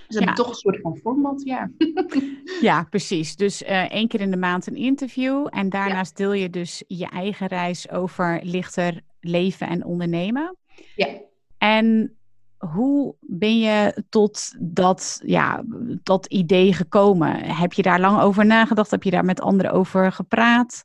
Dus 0.07 0.19
heb 0.19 0.29
ja. 0.29 0.35
toch 0.35 0.49
een 0.49 0.55
soort 0.55 0.81
van 0.81 0.97
format, 0.97 1.43
ja. 1.45 1.71
ja, 2.61 2.87
precies. 2.91 3.37
Dus 3.37 3.63
uh, 3.63 3.93
één 3.93 4.09
keer 4.09 4.21
in 4.21 4.31
de 4.31 4.37
maand 4.37 4.67
een 4.67 4.77
interview. 4.77 5.47
En 5.51 5.69
daarnaast 5.69 6.19
ja. 6.19 6.25
deel 6.25 6.33
je 6.33 6.51
dus 6.51 6.85
je 6.87 7.09
eigen 7.09 7.47
reis 7.47 7.91
over 7.91 8.41
lichter 8.43 9.01
leven 9.21 9.69
en 9.69 9.85
ondernemen. 9.85 10.57
Ja. 10.95 11.09
En 11.59 12.17
hoe 12.59 13.15
ben 13.21 13.59
je 13.59 14.05
tot 14.09 14.55
dat, 14.59 15.21
ja, 15.25 15.63
dat 16.03 16.27
idee 16.27 16.73
gekomen? 16.73 17.45
Heb 17.45 17.73
je 17.73 17.83
daar 17.83 18.01
lang 18.01 18.21
over 18.21 18.47
nagedacht? 18.47 18.91
Heb 18.91 19.03
je 19.03 19.11
daar 19.11 19.25
met 19.25 19.41
anderen 19.41 19.73
over 19.73 20.13
gepraat? 20.13 20.85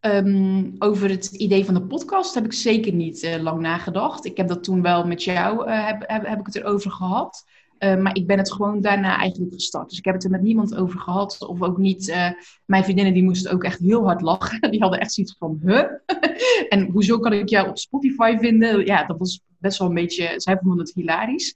Um, 0.00 0.74
over 0.78 1.08
het 1.08 1.26
idee 1.26 1.64
van 1.64 1.74
de 1.74 1.82
podcast 1.82 2.34
heb 2.34 2.44
ik 2.44 2.52
zeker 2.52 2.92
niet 2.92 3.22
uh, 3.22 3.36
lang 3.36 3.60
nagedacht. 3.60 4.24
Ik 4.24 4.36
heb 4.36 4.48
dat 4.48 4.64
toen 4.64 4.82
wel 4.82 5.06
met 5.06 5.24
jou, 5.24 5.68
uh, 5.68 5.86
heb, 5.86 6.04
heb, 6.06 6.26
heb 6.26 6.38
ik 6.38 6.46
het 6.46 6.54
erover 6.54 6.90
gehad. 6.90 7.44
Uh, 7.78 7.96
maar 7.96 8.14
ik 8.14 8.26
ben 8.26 8.38
het 8.38 8.52
gewoon 8.52 8.80
daarna 8.80 9.16
eigenlijk 9.16 9.52
gestart. 9.52 9.88
Dus 9.88 9.98
ik 9.98 10.04
heb 10.04 10.14
het 10.14 10.24
er 10.24 10.30
met 10.30 10.42
niemand 10.42 10.74
over 10.74 11.00
gehad. 11.00 11.46
Of 11.46 11.62
ook 11.62 11.78
niet. 11.78 12.08
Uh, 12.08 12.30
mijn 12.64 12.84
vriendinnen 12.84 13.14
die 13.14 13.22
moesten 13.22 13.52
ook 13.52 13.64
echt 13.64 13.78
heel 13.78 14.04
hard 14.04 14.20
lachen. 14.20 14.60
Die 14.70 14.80
hadden 14.80 15.00
echt 15.00 15.12
zoiets 15.12 15.36
van, 15.38 15.60
huh? 15.64 15.84
en 16.74 16.90
hoezo 16.90 17.18
kan 17.18 17.32
ik 17.32 17.48
jou 17.48 17.68
op 17.68 17.78
Spotify 17.78 18.36
vinden? 18.38 18.86
Ja, 18.86 19.04
dat 19.04 19.18
was 19.18 19.40
best 19.58 19.78
wel 19.78 19.88
een 19.88 19.94
beetje... 19.94 20.32
Zij 20.36 20.58
vonden 20.62 20.78
het 20.78 20.94
hilarisch. 20.94 21.54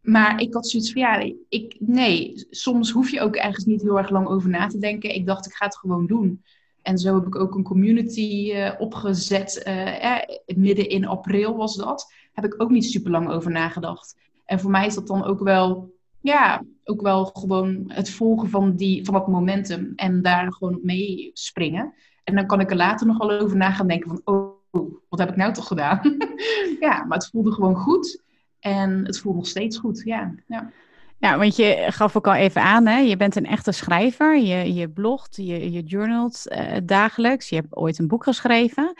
Maar 0.00 0.40
ik 0.40 0.54
had 0.54 0.68
zoiets 0.68 0.92
van, 0.92 1.02
ja, 1.02 1.32
ik, 1.48 1.76
nee. 1.78 2.46
Soms 2.50 2.90
hoef 2.90 3.10
je 3.10 3.20
ook 3.20 3.36
ergens 3.36 3.64
niet 3.64 3.82
heel 3.82 3.98
erg 3.98 4.10
lang 4.10 4.26
over 4.26 4.50
na 4.50 4.66
te 4.66 4.78
denken. 4.78 5.14
Ik 5.14 5.26
dacht, 5.26 5.46
ik 5.46 5.52
ga 5.52 5.64
het 5.64 5.76
gewoon 5.76 6.06
doen. 6.06 6.42
En 6.82 6.98
zo 6.98 7.14
heb 7.14 7.26
ik 7.26 7.36
ook 7.36 7.54
een 7.54 7.62
community 7.62 8.50
uh, 8.54 8.72
opgezet. 8.78 9.62
Eh, 9.62 10.18
midden 10.46 10.88
in 10.88 11.06
april 11.06 11.56
was 11.56 11.76
dat. 11.76 12.12
Heb 12.32 12.44
ik 12.44 12.62
ook 12.62 12.70
niet 12.70 12.84
super 12.84 13.10
lang 13.10 13.30
over 13.30 13.50
nagedacht. 13.50 14.16
En 14.52 14.60
voor 14.60 14.70
mij 14.70 14.86
is 14.86 14.94
dat 14.94 15.06
dan 15.06 15.24
ook 15.24 15.40
wel, 15.40 15.94
ja, 16.20 16.62
ook 16.84 17.00
wel 17.00 17.24
gewoon 17.24 17.84
het 17.86 18.10
volgen 18.10 18.48
van, 18.48 18.76
die, 18.76 19.04
van 19.04 19.14
dat 19.14 19.28
momentum. 19.28 19.92
En 19.96 20.22
daar 20.22 20.52
gewoon 20.52 20.74
op 20.74 20.82
mee 20.82 21.30
springen. 21.32 21.94
En 22.24 22.34
dan 22.34 22.46
kan 22.46 22.60
ik 22.60 22.70
er 22.70 22.76
later 22.76 23.06
nog 23.06 23.18
wel 23.18 23.40
over 23.40 23.56
na 23.56 23.70
gaan 23.70 23.86
denken 23.86 24.08
van, 24.08 24.20
oh, 24.24 24.94
wat 25.08 25.18
heb 25.18 25.28
ik 25.28 25.36
nou 25.36 25.52
toch 25.52 25.66
gedaan? 25.66 26.16
ja, 26.80 27.04
maar 27.04 27.18
het 27.18 27.28
voelde 27.28 27.52
gewoon 27.52 27.76
goed. 27.76 28.22
En 28.60 29.04
het 29.04 29.18
voelt 29.18 29.36
nog 29.36 29.46
steeds 29.46 29.78
goed, 29.78 30.02
ja. 30.04 30.34
ja. 30.46 30.70
Ja, 31.18 31.38
want 31.38 31.56
je 31.56 31.86
gaf 31.88 32.16
ook 32.16 32.26
al 32.26 32.34
even 32.34 32.62
aan, 32.62 32.86
hè? 32.86 32.98
je 32.98 33.16
bent 33.16 33.36
een 33.36 33.46
echte 33.46 33.72
schrijver. 33.72 34.38
Je, 34.38 34.74
je 34.74 34.88
blogt, 34.88 35.36
je, 35.36 35.72
je 35.72 35.82
journalt 35.82 36.44
uh, 36.48 36.76
dagelijks. 36.84 37.48
Je 37.48 37.54
hebt 37.54 37.76
ooit 37.76 37.98
een 37.98 38.08
boek 38.08 38.24
geschreven. 38.24 38.94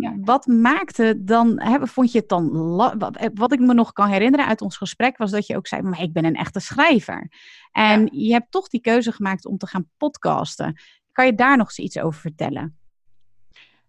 Ja. 0.00 0.16
Wat 0.20 0.46
maakte 0.46 1.24
dan, 1.24 1.60
hè, 1.60 1.86
vond 1.86 2.12
je 2.12 2.18
het 2.18 2.28
dan, 2.28 2.76
wat 3.34 3.52
ik 3.52 3.60
me 3.60 3.74
nog 3.74 3.92
kan 3.92 4.08
herinneren 4.08 4.46
uit 4.46 4.60
ons 4.60 4.76
gesprek, 4.76 5.16
was 5.16 5.30
dat 5.30 5.46
je 5.46 5.56
ook 5.56 5.66
zei, 5.66 5.82
maar 5.82 6.02
ik 6.02 6.12
ben 6.12 6.24
een 6.24 6.34
echte 6.34 6.60
schrijver. 6.60 7.30
En 7.72 8.00
ja. 8.00 8.08
je 8.10 8.32
hebt 8.32 8.50
toch 8.50 8.68
die 8.68 8.80
keuze 8.80 9.12
gemaakt 9.12 9.46
om 9.46 9.58
te 9.58 9.66
gaan 9.66 9.90
podcasten. 9.96 10.80
Kan 11.12 11.26
je 11.26 11.34
daar 11.34 11.56
nog 11.56 11.66
eens 11.66 11.78
iets 11.78 11.98
over 11.98 12.20
vertellen? 12.20 12.78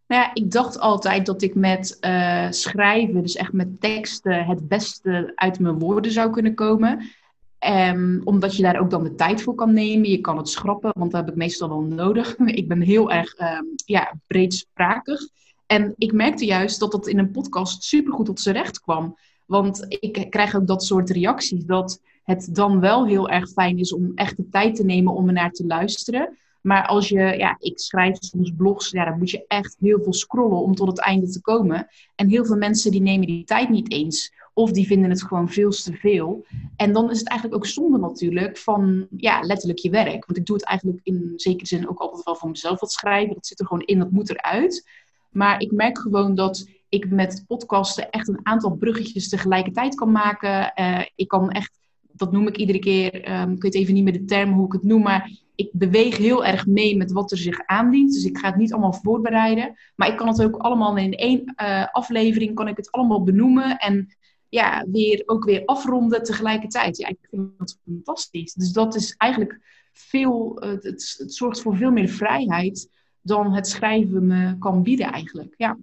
Nou 0.08 0.22
ja, 0.22 0.34
ik 0.34 0.51
dacht 0.51 0.79
altijd 0.79 1.25
dat 1.25 1.41
ik 1.41 1.56
met 1.56 1.98
uh, 2.01 2.48
schrijven, 2.50 3.22
dus 3.22 3.36
echt 3.36 3.53
met 3.53 3.82
teksten, 3.82 4.46
het 4.46 4.67
beste 4.67 5.32
uit 5.36 5.60
mijn 5.60 5.79
woorden 5.79 6.12
zou 6.12 6.32
kunnen 6.32 6.53
komen. 6.53 7.10
Um, 7.67 8.22
omdat 8.24 8.56
je 8.56 8.63
daar 8.63 8.79
ook 8.79 8.89
dan 8.89 9.03
de 9.03 9.15
tijd 9.15 9.41
voor 9.41 9.56
kan 9.56 9.74
nemen. 9.74 10.10
Je 10.10 10.22
kan 10.22 10.38
het 10.38 10.50
schrappen, 10.50 10.91
want 10.96 11.12
dat 11.12 11.22
heb 11.22 11.29
ik 11.29 11.36
meestal 11.36 11.70
wel 11.70 11.82
nodig. 11.82 12.36
ik 12.46 12.67
ben 12.67 12.82
heel 12.82 13.12
erg 13.12 13.39
um, 13.39 13.74
ja, 13.86 14.13
breedsprakig. 14.27 15.20
En 15.68 15.94
ik 15.98 16.14
merkte 16.14 16.46
juist 16.46 16.80
dat 16.80 16.92
dat 16.92 17.08
in 17.08 17.20
een 17.20 17.32
podcast 17.32 17.84
supergoed 17.84 18.26
tot 18.26 18.40
zijn 18.40 18.56
recht 18.56 18.82
kwam. 18.82 19.18
Want 19.46 19.86
ik 19.88 20.28
krijg 20.30 20.56
ook 20.56 20.68
dat 20.68 20.84
soort 20.84 21.10
reacties. 21.10 21.66
Dat 21.66 22.02
het 22.24 22.50
dan 22.52 22.80
wel 22.80 23.06
heel 23.06 23.30
erg 23.30 23.50
fijn 23.50 23.78
is 23.78 23.94
om 23.94 24.12
echt 24.16 24.38
de 24.38 24.50
tijd 24.50 24.76
te 24.76 24.84
nemen 24.84 25.14
om 25.14 25.28
er 25.28 25.34
naar 25.34 25.52
te 25.52 25.66
luisteren. 25.66 26.38
Maar 26.62 26.88
als 26.88 27.10
je, 27.10 27.20
ja, 27.20 27.56
ik 27.60 27.80
schrijf 27.80 28.18
soms 28.20 28.52
blogs, 28.58 28.90
ja, 28.90 29.06
dan 29.06 29.18
moet 29.18 29.30
je 29.30 29.46
echt 29.48 29.76
heel 29.80 30.00
veel 30.04 30.14
scrollen 30.14 30.62
om 30.62 30.76
tot 30.76 30.88
het 30.88 31.00
einde 31.00 31.30
te 31.30 31.42
komen. 31.42 31.88
En 32.16 32.30
heel 32.30 32.46
veel 32.46 32.58
mensen 32.58 32.92
die 32.92 33.02
nemen 33.02 33.28
die 33.28 33.44
tijd 33.44 33.70
niet 33.70 33.92
eens. 33.92 34.34
Of 34.54 34.72
die 34.72 34.88
vinden 34.88 35.10
het 35.10 35.24
gewoon 35.24 35.50
veel 35.50 35.70
te 35.70 35.94
veel. 35.94 36.46
En 36.76 36.94
dan 36.94 37.10
is 37.12 37.20
het 37.20 37.28
eigenlijk 37.28 37.60
ook 37.60 37.70
zonde 37.70 37.98
natuurlijk 37.98 38.58
van, 38.58 39.08
ja, 39.18 39.40
letterlijk 39.42 39.80
je 39.80 39.90
werk. 39.90 40.26
Want 40.26 40.38
ik 40.38 40.46
doe 40.46 40.56
het 40.56 40.66
eigenlijk 40.66 41.00
in 41.04 41.34
zekere 41.36 41.68
zin 41.68 41.90
ook 41.90 42.00
altijd 42.00 42.24
wel 42.24 42.36
voor 42.36 42.50
mezelf 42.50 42.80
wat 42.80 42.92
schrijven. 42.92 43.34
Dat 43.34 43.48
zit 43.48 43.60
er 43.60 43.66
gewoon 43.66 43.86
in, 43.86 44.00
dat 44.00 44.12
moet 44.12 44.30
eruit. 44.30 44.90
Maar 45.29 45.62
ik 45.62 45.72
merk 45.72 46.00
gewoon 46.00 46.36
dat 46.36 46.69
ik 46.89 47.10
met 47.10 47.43
podcasten 47.48 48.10
echt 48.10 48.27
een 48.27 48.39
aantal 48.43 48.75
bruggetjes 48.75 49.29
tegelijkertijd 49.29 49.96
kan 49.96 50.12
maken. 50.12 50.72
Uh, 50.75 51.01
ik 51.15 51.27
kan 51.27 51.51
echt, 51.51 51.79
dat 52.12 52.31
noem 52.31 52.48
ik 52.48 52.57
iedere 52.57 52.79
keer, 52.79 53.39
um, 53.41 53.51
ik 53.51 53.62
weet 53.62 53.75
even 53.75 53.93
niet 53.93 54.03
meer 54.03 54.13
de 54.13 54.25
term 54.25 54.51
hoe 54.53 54.65
ik 54.65 54.72
het 54.72 54.84
noem, 54.84 55.01
maar 55.01 55.31
ik 55.55 55.69
beweeg 55.72 56.17
heel 56.17 56.46
erg 56.46 56.65
mee 56.65 56.98
met 56.98 57.12
wat 57.12 57.31
er 57.31 57.38
zich 57.38 57.65
aandient. 57.65 58.13
Dus 58.13 58.24
ik 58.24 58.38
ga 58.38 58.48
het 58.48 58.57
niet 58.57 58.72
allemaal 58.72 58.93
voorbereiden. 58.93 59.75
Maar 59.96 60.07
ik 60.07 60.17
kan 60.17 60.27
het 60.27 60.43
ook 60.43 60.55
allemaal 60.55 60.98
in 60.98 61.13
één 61.13 61.53
uh, 61.62 61.88
aflevering, 61.91 62.55
kan 62.55 62.67
ik 62.67 62.77
het 62.77 62.91
allemaal 62.91 63.24
benoemen. 63.24 63.77
En 63.77 64.15
ja, 64.50 64.86
weer, 64.91 65.24
ook 65.25 65.46
weer 65.46 65.65
afronden 65.65 66.24
tegelijkertijd. 66.24 66.98
Ja, 66.98 67.07
ik 67.07 67.17
vind 67.22 67.50
dat 67.57 67.79
fantastisch. 67.86 68.53
Dus 68.53 68.72
dat 68.72 68.96
is 68.96 69.15
eigenlijk 69.17 69.60
veel, 69.93 70.63
uh, 70.63 70.69
het, 70.69 71.15
het 71.17 71.34
zorgt 71.34 71.62
voor 71.62 71.77
veel 71.77 71.91
meer 71.91 72.10
vrijheid 72.10 72.89
dan 73.27 73.53
het 73.53 73.67
schrijven 73.67 74.27
me 74.27 74.57
kan 74.57 74.84
bieden 74.84 75.12
eigenlijk. 75.12 75.53
Ja. 75.57 75.77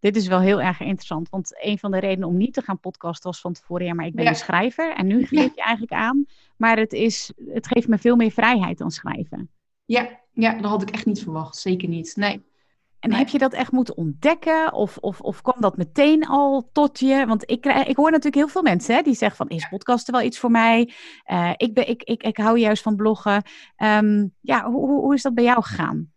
Dit 0.00 0.16
is 0.16 0.26
wel 0.26 0.40
heel 0.40 0.60
erg 0.60 0.80
interessant, 0.80 1.28
want 1.28 1.50
een 1.62 1.78
van 1.78 1.90
de 1.90 1.98
redenen 1.98 2.28
om 2.28 2.36
niet 2.36 2.54
te 2.54 2.62
gaan 2.62 2.80
podcasten 2.80 3.30
was 3.30 3.40
van 3.40 3.52
tevoren, 3.52 3.86
ja, 3.86 3.94
maar 3.94 4.06
ik 4.06 4.14
ben 4.14 4.26
een 4.26 4.34
schrijver 4.34 4.94
en 4.94 5.06
nu 5.06 5.26
geef 5.26 5.54
je 5.54 5.62
eigenlijk 5.62 5.92
aan, 5.92 6.26
maar 6.56 6.76
het, 6.78 6.92
is, 6.92 7.32
het 7.48 7.66
geeft 7.66 7.88
me 7.88 7.98
veel 7.98 8.16
meer 8.16 8.30
vrijheid 8.30 8.78
dan 8.78 8.90
schrijven. 8.90 9.50
Ja, 9.84 10.20
ja, 10.32 10.54
dat 10.54 10.70
had 10.70 10.82
ik 10.82 10.90
echt 10.90 11.06
niet 11.06 11.22
verwacht, 11.22 11.56
zeker 11.56 11.88
niet, 11.88 12.16
nee. 12.16 12.44
En 13.04 13.12
heb 13.12 13.28
je 13.28 13.38
dat 13.38 13.52
echt 13.52 13.72
moeten 13.72 13.96
ontdekken? 13.96 14.72
Of, 14.72 14.96
of, 14.96 15.20
of 15.20 15.42
kwam 15.42 15.60
dat 15.60 15.76
meteen 15.76 16.26
al 16.26 16.68
tot 16.72 16.98
je? 16.98 17.26
Want 17.26 17.50
ik, 17.50 17.66
ik 17.66 17.96
hoor 17.96 18.10
natuurlijk 18.10 18.34
heel 18.34 18.48
veel 18.48 18.62
mensen 18.62 18.94
hè, 18.94 19.02
die 19.02 19.14
zeggen 19.14 19.36
van... 19.36 19.48
is 19.48 19.68
podcasten 19.68 20.14
wel 20.14 20.22
iets 20.22 20.38
voor 20.38 20.50
mij? 20.50 20.92
Uh, 21.30 21.52
ik, 21.56 21.74
ben, 21.74 21.88
ik, 21.88 22.02
ik, 22.02 22.22
ik 22.22 22.36
hou 22.36 22.58
juist 22.58 22.82
van 22.82 22.96
bloggen. 22.96 23.42
Um, 23.76 24.34
ja, 24.40 24.70
hoe, 24.70 24.88
hoe 24.88 25.14
is 25.14 25.22
dat 25.22 25.34
bij 25.34 25.44
jou 25.44 25.62
gegaan? 25.62 26.12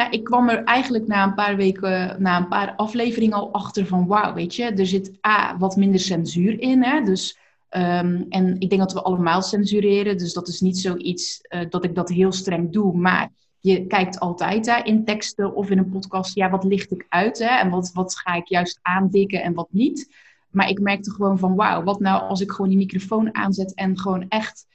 Nou, 0.00 0.12
ik 0.12 0.24
kwam 0.24 0.48
er 0.48 0.64
eigenlijk 0.64 1.06
na 1.06 1.24
een 1.24 1.34
paar 1.34 1.56
weken, 1.56 2.22
na 2.22 2.36
een 2.36 2.48
paar 2.48 2.74
afleveringen 2.76 3.36
al 3.36 3.52
achter 3.52 3.86
van 3.86 4.06
wauw, 4.06 4.34
weet 4.34 4.54
je, 4.54 4.64
er 4.64 4.86
zit 4.86 5.18
A, 5.26 5.58
wat 5.58 5.76
minder 5.76 6.00
censuur 6.00 6.60
in. 6.60 6.82
Hè? 6.82 7.02
Dus, 7.02 7.38
um, 7.70 8.26
en 8.28 8.60
ik 8.60 8.68
denk 8.68 8.80
dat 8.80 8.92
we 8.92 9.02
allemaal 9.02 9.42
censureren, 9.42 10.18
dus 10.18 10.32
dat 10.32 10.48
is 10.48 10.60
niet 10.60 10.78
zoiets 10.78 11.40
uh, 11.48 11.60
dat 11.68 11.84
ik 11.84 11.94
dat 11.94 12.08
heel 12.08 12.32
streng 12.32 12.72
doe. 12.72 12.96
Maar 12.96 13.30
je 13.58 13.86
kijkt 13.86 14.20
altijd 14.20 14.66
hè, 14.66 14.82
in 14.82 15.04
teksten 15.04 15.54
of 15.54 15.70
in 15.70 15.78
een 15.78 15.90
podcast, 15.90 16.34
ja, 16.34 16.50
wat 16.50 16.64
licht 16.64 16.90
ik 16.90 17.06
uit 17.08 17.38
hè? 17.38 17.58
en 17.58 17.70
wat, 17.70 17.90
wat 17.92 18.16
ga 18.16 18.34
ik 18.34 18.46
juist 18.48 18.78
aandikken 18.82 19.42
en 19.42 19.54
wat 19.54 19.68
niet. 19.70 20.14
Maar 20.50 20.68
ik 20.68 20.80
merkte 20.80 21.10
gewoon 21.10 21.38
van 21.38 21.54
wauw, 21.54 21.82
wat 21.82 22.00
nou 22.00 22.22
als 22.22 22.40
ik 22.40 22.50
gewoon 22.50 22.68
die 22.68 22.78
microfoon 22.78 23.34
aanzet 23.34 23.74
en 23.74 23.98
gewoon 23.98 24.28
echt 24.28 24.66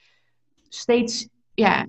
steeds 0.70 1.27
ja, 1.53 1.86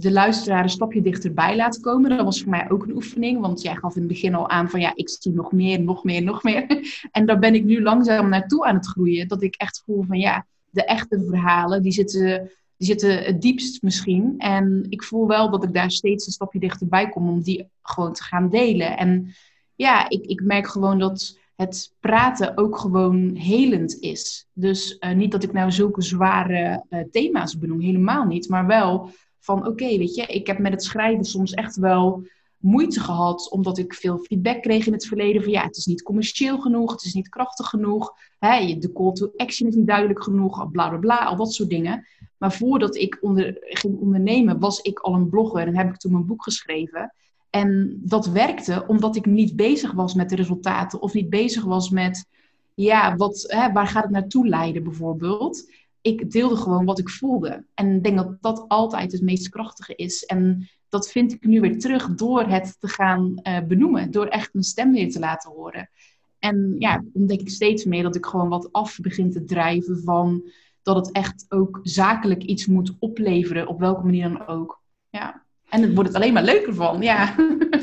de 0.00 0.12
luisteraar 0.12 0.62
een 0.62 0.68
stapje 0.68 1.02
dichterbij 1.02 1.56
laten 1.56 1.82
komen. 1.82 2.10
Dat 2.10 2.24
was 2.24 2.40
voor 2.40 2.50
mij 2.50 2.70
ook 2.70 2.82
een 2.82 2.94
oefening, 2.94 3.40
want 3.40 3.62
jij 3.62 3.74
gaf 3.74 3.94
in 3.94 4.00
het 4.00 4.10
begin 4.10 4.34
al 4.34 4.48
aan 4.48 4.70
van 4.70 4.80
ja, 4.80 4.92
ik 4.94 5.08
zie 5.08 5.32
nog 5.32 5.52
meer, 5.52 5.80
nog 5.80 6.04
meer, 6.04 6.22
nog 6.22 6.42
meer. 6.42 6.66
En 7.10 7.26
daar 7.26 7.38
ben 7.38 7.54
ik 7.54 7.64
nu 7.64 7.82
langzaam 7.82 8.28
naartoe 8.28 8.64
aan 8.64 8.74
het 8.74 8.86
groeien. 8.86 9.28
Dat 9.28 9.42
ik 9.42 9.54
echt 9.54 9.82
voel 9.84 10.02
van 10.02 10.18
ja, 10.18 10.46
de 10.70 10.84
echte 10.84 11.24
verhalen, 11.28 11.82
die 11.82 11.92
zitten, 11.92 12.50
die 12.76 12.88
zitten 12.88 13.24
het 13.24 13.42
diepst 13.42 13.82
misschien. 13.82 14.34
En 14.38 14.86
ik 14.88 15.02
voel 15.02 15.26
wel 15.26 15.50
dat 15.50 15.64
ik 15.64 15.72
daar 15.72 15.90
steeds 15.90 16.26
een 16.26 16.32
stapje 16.32 16.58
dichterbij 16.58 17.08
kom 17.08 17.28
om 17.28 17.42
die 17.42 17.68
gewoon 17.82 18.12
te 18.12 18.22
gaan 18.22 18.48
delen. 18.48 18.96
En 18.96 19.34
ja, 19.74 20.08
ik, 20.08 20.24
ik 20.24 20.42
merk 20.42 20.66
gewoon 20.66 20.98
dat 20.98 21.38
het 21.56 21.92
praten 22.00 22.56
ook 22.56 22.78
gewoon 22.78 23.34
helend 23.34 23.96
is. 24.00 24.46
Dus 24.52 24.96
uh, 25.00 25.12
niet 25.12 25.30
dat 25.30 25.42
ik 25.42 25.52
nou 25.52 25.72
zulke 25.72 26.02
zware 26.02 26.84
uh, 26.90 27.00
thema's 27.10 27.58
benoem, 27.58 27.80
helemaal 27.80 28.24
niet. 28.24 28.48
Maar 28.48 28.66
wel 28.66 29.10
van 29.48 29.66
oké, 29.66 29.98
weet 29.98 30.14
je, 30.14 30.22
ik 30.22 30.46
heb 30.46 30.58
met 30.58 30.72
het 30.72 30.84
schrijven 30.84 31.24
soms 31.24 31.52
echt 31.52 31.76
wel 31.76 32.26
moeite 32.56 33.00
gehad, 33.00 33.50
omdat 33.50 33.78
ik 33.78 33.94
veel 33.94 34.18
feedback 34.18 34.62
kreeg 34.62 34.86
in 34.86 34.92
het 34.92 35.06
verleden 35.06 35.42
van 35.42 35.52
ja, 35.52 35.62
het 35.62 35.76
is 35.76 35.86
niet 35.86 36.02
commercieel 36.02 36.58
genoeg, 36.58 36.90
het 36.90 37.04
is 37.04 37.14
niet 37.14 37.28
krachtig 37.28 37.66
genoeg, 37.66 38.12
hè, 38.38 38.78
de 38.78 38.92
call 38.92 39.12
to 39.12 39.32
action 39.36 39.68
is 39.68 39.74
niet 39.74 39.86
duidelijk 39.86 40.22
genoeg, 40.22 40.70
bla 40.70 40.88
bla 40.88 40.98
bla, 40.98 41.24
al 41.24 41.36
dat 41.36 41.52
soort 41.52 41.70
dingen. 41.70 42.06
Maar 42.38 42.52
voordat 42.52 42.96
ik 42.96 43.18
onder, 43.20 43.56
ging 43.60 43.98
ondernemen, 43.98 44.58
was 44.58 44.80
ik 44.80 44.98
al 44.98 45.14
een 45.14 45.28
blogger 45.28 45.66
en 45.66 45.76
heb 45.76 45.88
ik 45.88 45.96
toen 45.96 46.12
mijn 46.12 46.26
boek 46.26 46.42
geschreven. 46.42 47.14
En 47.50 47.98
dat 48.04 48.26
werkte 48.26 48.84
omdat 48.86 49.16
ik 49.16 49.26
niet 49.26 49.56
bezig 49.56 49.92
was 49.92 50.14
met 50.14 50.28
de 50.28 50.36
resultaten 50.36 51.02
of 51.02 51.14
niet 51.14 51.30
bezig 51.30 51.64
was 51.64 51.90
met, 51.90 52.26
ja, 52.74 53.16
wat, 53.16 53.44
hè, 53.46 53.72
waar 53.72 53.86
gaat 53.86 54.02
het 54.02 54.12
naartoe 54.12 54.48
leiden 54.48 54.82
bijvoorbeeld 54.82 55.64
ik 56.08 56.30
deelde 56.30 56.56
gewoon 56.56 56.84
wat 56.84 56.98
ik 56.98 57.08
voelde. 57.08 57.64
En 57.74 57.94
ik 57.96 58.02
denk 58.02 58.16
dat 58.16 58.42
dat 58.42 58.64
altijd 58.68 59.12
het 59.12 59.22
meest 59.22 59.48
krachtige 59.48 59.94
is. 59.94 60.24
En 60.24 60.68
dat 60.88 61.10
vind 61.10 61.32
ik 61.32 61.46
nu 61.46 61.60
weer 61.60 61.78
terug 61.78 62.14
door 62.14 62.42
het 62.42 62.76
te 62.80 62.88
gaan 62.88 63.40
uh, 63.42 63.60
benoemen. 63.60 64.10
Door 64.10 64.26
echt 64.26 64.52
mijn 64.52 64.64
stem 64.64 64.92
weer 64.92 65.10
te 65.10 65.18
laten 65.18 65.50
horen. 65.50 65.90
En 66.38 66.74
ja, 66.78 67.04
ontdek 67.12 67.40
ik 67.40 67.48
steeds 67.48 67.84
meer 67.84 68.02
dat 68.02 68.16
ik 68.16 68.26
gewoon 68.26 68.48
wat 68.48 68.72
af 68.72 68.98
begin 69.00 69.30
te 69.30 69.44
drijven 69.44 70.02
van 70.02 70.50
dat 70.82 70.96
het 70.96 71.12
echt 71.12 71.46
ook 71.48 71.80
zakelijk 71.82 72.42
iets 72.42 72.66
moet 72.66 72.96
opleveren, 72.98 73.66
op 73.66 73.78
welke 73.78 74.04
manier 74.04 74.28
dan 74.28 74.46
ook. 74.46 74.82
Ja. 75.10 75.46
En 75.68 75.82
het 75.82 75.94
wordt 75.94 76.08
het 76.08 76.16
alleen 76.16 76.32
maar 76.32 76.44
leuker 76.44 76.74
van, 76.74 77.02
ja. 77.02 77.34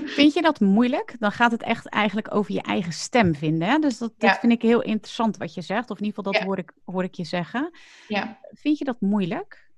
Vind 0.06 0.34
je 0.34 0.42
dat 0.42 0.60
moeilijk? 0.60 1.16
Dan 1.20 1.32
gaat 1.32 1.52
het 1.52 1.64
echt 1.64 1.88
eigenlijk 1.88 2.36
over 2.36 2.54
je 2.54 2.62
eigen 2.62 2.94
stem 2.94 3.36
vinden. 3.36 3.68
Hè? 3.68 3.80
Dus 3.80 3.98
dat, 3.98 4.14
dat 4.18 4.38
vind 4.40 4.52
ik 4.52 4.62
heel 4.62 4.82
interessant 4.82 5.38
wat 5.38 5.54
je 5.54 5.62
zegt. 5.62 5.90
Of 5.90 5.98
in 6.00 6.06
ieder 6.06 6.24
geval, 6.24 6.34
dat 6.34 6.42
hoor, 6.42 6.58
ik, 6.58 6.72
hoor 6.86 7.04
ik 7.04 7.14
je 7.14 7.24
zeggen. 7.24 7.72
Ja. 8.08 8.40
Vind 8.52 8.78
je 8.78 8.86
dat 8.86 9.02
moeilijk? 9.02 9.70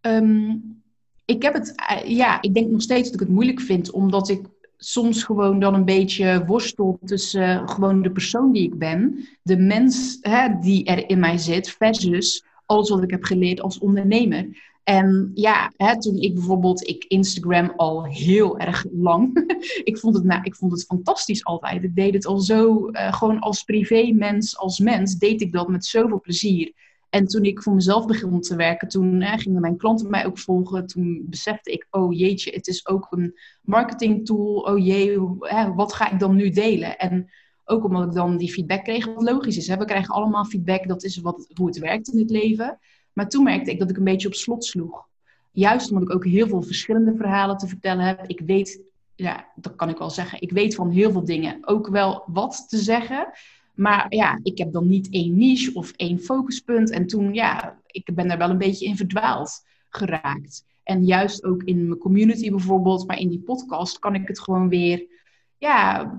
Um, 0.00 0.82
ik 1.24 1.42
heb 1.42 1.54
het, 1.54 1.74
eh, 1.74 2.16
ja, 2.16 2.42
ik 2.42 2.54
denk 2.54 2.70
nog 2.70 2.82
steeds 2.82 3.04
dat 3.04 3.14
ik 3.14 3.26
het 3.26 3.34
moeilijk 3.34 3.60
vind. 3.60 3.90
Omdat 3.90 4.28
ik 4.28 4.46
soms 4.76 5.22
gewoon 5.22 5.60
dan 5.60 5.74
een 5.74 5.84
beetje 5.84 6.44
worstel 6.46 6.98
tussen 7.04 7.60
uh, 7.60 7.68
gewoon 7.68 8.02
de 8.02 8.10
persoon 8.10 8.52
die 8.52 8.62
ik 8.62 8.78
ben. 8.78 9.28
De 9.42 9.56
mens 9.56 10.18
hè, 10.20 10.48
die 10.60 10.84
er 10.84 11.08
in 11.08 11.18
mij 11.18 11.38
zit. 11.38 11.70
Versus 11.70 12.44
alles 12.66 12.90
wat 12.90 13.02
ik 13.02 13.10
heb 13.10 13.24
geleerd 13.24 13.60
als 13.60 13.78
ondernemer. 13.78 14.72
En 14.84 15.30
ja, 15.34 15.72
hè, 15.76 16.00
toen 16.00 16.16
ik 16.16 16.34
bijvoorbeeld, 16.34 16.88
ik 16.88 17.04
Instagram 17.04 17.72
al 17.76 18.04
heel 18.04 18.58
erg 18.58 18.84
lang. 18.92 19.54
ik, 19.84 19.98
vond 19.98 20.14
het, 20.14 20.24
nou, 20.24 20.42
ik 20.42 20.54
vond 20.54 20.72
het 20.72 20.84
fantastisch 20.84 21.44
altijd. 21.44 21.84
Ik 21.84 21.94
deed 21.94 22.14
het 22.14 22.26
al 22.26 22.40
zo, 22.40 22.88
uh, 22.90 23.12
gewoon 23.12 23.38
als 23.38 23.62
privé 23.62 24.12
mens, 24.12 24.58
als 24.58 24.78
mens, 24.78 25.16
deed 25.16 25.40
ik 25.40 25.52
dat 25.52 25.68
met 25.68 25.84
zoveel 25.84 26.20
plezier. 26.20 26.72
En 27.10 27.26
toen 27.26 27.44
ik 27.44 27.62
voor 27.62 27.74
mezelf 27.74 28.06
begon 28.06 28.40
te 28.40 28.56
werken, 28.56 28.88
toen 28.88 29.20
hè, 29.20 29.38
gingen 29.38 29.60
mijn 29.60 29.76
klanten 29.76 30.10
mij 30.10 30.26
ook 30.26 30.38
volgen. 30.38 30.86
Toen 30.86 31.26
besefte 31.26 31.72
ik, 31.72 31.86
oh 31.90 32.18
jeetje, 32.18 32.50
het 32.50 32.66
is 32.66 32.86
ook 32.86 33.06
een 33.10 33.38
marketing 33.62 34.26
tool. 34.26 34.56
Oh 34.56 34.78
jee, 34.84 35.18
hè, 35.40 35.72
wat 35.74 35.92
ga 35.92 36.10
ik 36.10 36.18
dan 36.18 36.36
nu 36.36 36.50
delen? 36.50 36.98
En 36.98 37.30
ook 37.64 37.84
omdat 37.84 38.04
ik 38.04 38.12
dan 38.12 38.36
die 38.36 38.52
feedback 38.52 38.84
kreeg, 38.84 39.06
wat 39.06 39.22
logisch 39.22 39.56
is. 39.56 39.66
Hè? 39.66 39.76
We 39.76 39.84
krijgen 39.84 40.14
allemaal 40.14 40.44
feedback, 40.44 40.88
dat 40.88 41.04
is 41.04 41.16
wat, 41.16 41.50
hoe 41.54 41.66
het 41.66 41.78
werkt 41.78 42.08
in 42.08 42.18
het 42.18 42.30
leven. 42.30 42.78
Maar 43.14 43.28
toen 43.28 43.42
merkte 43.42 43.70
ik 43.70 43.78
dat 43.78 43.90
ik 43.90 43.96
een 43.96 44.04
beetje 44.04 44.28
op 44.28 44.34
slot 44.34 44.64
sloeg. 44.64 45.08
Juist 45.52 45.90
omdat 45.90 46.08
ik 46.08 46.14
ook 46.14 46.24
heel 46.24 46.48
veel 46.48 46.62
verschillende 46.62 47.16
verhalen 47.16 47.56
te 47.56 47.66
vertellen 47.66 48.04
heb. 48.04 48.24
Ik 48.26 48.40
weet, 48.40 48.80
ja, 49.14 49.48
dat 49.56 49.74
kan 49.74 49.88
ik 49.88 49.98
wel 49.98 50.10
zeggen, 50.10 50.40
ik 50.40 50.52
weet 50.52 50.74
van 50.74 50.90
heel 50.90 51.12
veel 51.12 51.24
dingen 51.24 51.58
ook 51.60 51.88
wel 51.88 52.22
wat 52.26 52.64
te 52.68 52.78
zeggen. 52.78 53.30
Maar 53.74 54.06
ja, 54.08 54.40
ik 54.42 54.58
heb 54.58 54.72
dan 54.72 54.88
niet 54.88 55.10
één 55.10 55.36
niche 55.36 55.74
of 55.74 55.92
één 55.96 56.18
focuspunt. 56.18 56.90
En 56.90 57.06
toen, 57.06 57.34
ja, 57.34 57.80
ik 57.86 58.14
ben 58.14 58.28
daar 58.28 58.38
wel 58.38 58.50
een 58.50 58.58
beetje 58.58 58.86
in 58.86 58.96
verdwaald 58.96 59.64
geraakt. 59.88 60.64
En 60.82 61.04
juist 61.04 61.44
ook 61.44 61.62
in 61.62 61.86
mijn 61.86 61.98
community 61.98 62.50
bijvoorbeeld, 62.50 63.06
maar 63.06 63.18
in 63.18 63.28
die 63.28 63.40
podcast 63.40 63.98
kan 63.98 64.14
ik 64.14 64.28
het 64.28 64.40
gewoon 64.40 64.68
weer, 64.68 65.06
ja, 65.58 66.10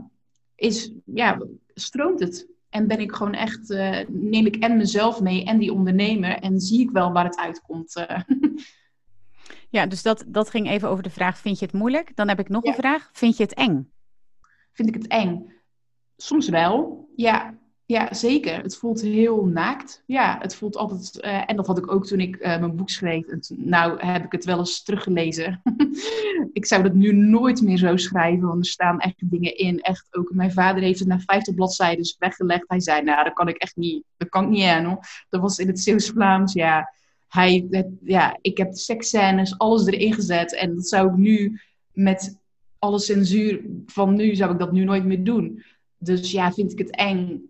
is, 0.56 0.92
ja, 1.06 1.42
stroomt 1.74 2.20
het 2.20 2.48
en 2.75 2.88
ben 2.88 3.00
ik 3.00 3.12
gewoon 3.12 3.34
echt, 3.34 3.70
uh, 3.70 4.00
neem 4.08 4.46
ik 4.46 4.55
en 4.55 4.77
mezelf 4.77 5.22
mee 5.22 5.44
en 5.44 5.58
die 5.58 5.74
ondernemer 5.74 6.39
en 6.39 6.60
zie 6.60 6.79
ik 6.79 6.89
wel 6.91 7.12
waar 7.12 7.25
het 7.25 7.38
uitkomt. 7.38 7.96
Uh. 7.98 8.20
Ja, 9.70 9.86
dus 9.86 10.01
dat, 10.01 10.24
dat 10.27 10.50
ging 10.50 10.70
even 10.70 10.89
over 10.89 11.03
de 11.03 11.10
vraag, 11.10 11.38
vind 11.38 11.60
je 11.60 11.65
het 11.65 11.74
moeilijk? 11.74 12.15
Dan 12.15 12.27
heb 12.27 12.39
ik 12.39 12.50
nog 12.50 12.63
een 12.63 12.74
vraag, 12.74 13.10
vind 13.13 13.38
je 13.38 13.44
het 13.44 13.53
eng? 13.53 13.91
Vind 14.72 14.89
ik 14.89 14.94
het 14.94 15.08
eng? 15.08 15.53
Soms 16.17 16.50
wel, 16.50 17.10
ja. 17.15 17.58
Ja, 17.88 18.13
zeker. 18.13 18.62
Het 18.62 18.77
voelt 18.77 19.01
heel 19.01 19.46
naakt. 19.46 20.04
Ja, 20.06 20.38
het 20.42 20.56
voelt 20.56 20.75
altijd. 20.75 21.24
Uh, 21.25 21.50
en 21.50 21.56
dat 21.56 21.68
had 21.68 21.77
ik 21.77 21.92
ook 21.92 22.06
toen 22.06 22.20
ik 22.20 22.36
uh, 22.36 22.42
mijn 22.42 22.75
boek 22.75 22.89
schreef. 22.89 23.25
Nou 23.56 24.06
heb 24.06 24.25
ik 24.25 24.32
het 24.32 24.46
wel 24.46 24.58
eens 24.58 24.84
teruggelezen. 24.84 25.62
ik 26.54 26.65
zou 26.65 26.84
dat 26.84 26.94
nu 26.94 27.13
nooit 27.13 27.62
meer 27.62 27.77
zo 27.77 27.98
schrijven, 27.98 28.48
want 28.48 28.60
er 28.60 28.72
staan 28.72 29.00
echt 29.00 29.30
dingen 29.30 29.58
in. 29.58 29.82
Echt 29.82 30.08
ook. 30.12 30.34
Mijn 30.34 30.51
vader 30.51 30.84
heeft 30.84 31.00
het 31.00 31.08
na 31.08 31.20
50 31.20 31.56
bladzijden 31.56 32.15
weggelegd. 32.20 32.63
Hij 32.68 32.80
zei: 32.80 33.01
Nou, 33.01 33.24
dat 33.24 33.34
kan 33.34 33.48
ik 33.48 33.58
echt 33.58 33.75
niet. 33.75 34.04
Dat 34.18 34.30
kan 34.30 34.44
ik 34.44 34.50
niet 34.50 34.63
aan 34.63 34.86
hoor. 34.86 35.00
Dat 35.30 35.42
was 35.42 35.60
in 35.60 35.68
het 35.68 35.80
Zeeuws-Vlaams. 35.80 36.54
Ja, 36.54 36.94
hij, 37.27 37.68
ja, 38.04 38.38
ik 38.42 38.58
heb 38.58 38.74
seksscènes, 38.74 39.58
alles 39.58 39.86
erin 39.86 40.13
gezet. 40.13 40.56
En 40.56 40.75
dat 40.75 40.88
zou 40.88 41.10
ik 41.10 41.18
nu 41.18 41.60
met 41.92 42.38
alle 42.80 43.00
censuur 43.00 43.62
van 43.86 44.15
nu, 44.15 44.36
zou 44.36 44.51
ik 44.51 44.60
dat 44.60 44.72
nu 44.72 44.84
nooit 44.84 45.06
meer 45.06 45.24
doen. 45.24 45.63
Dus 45.98 46.32
ja, 46.32 46.51
vind 46.51 46.72
ik 46.72 46.77
het 46.77 46.96
eng 46.96 47.50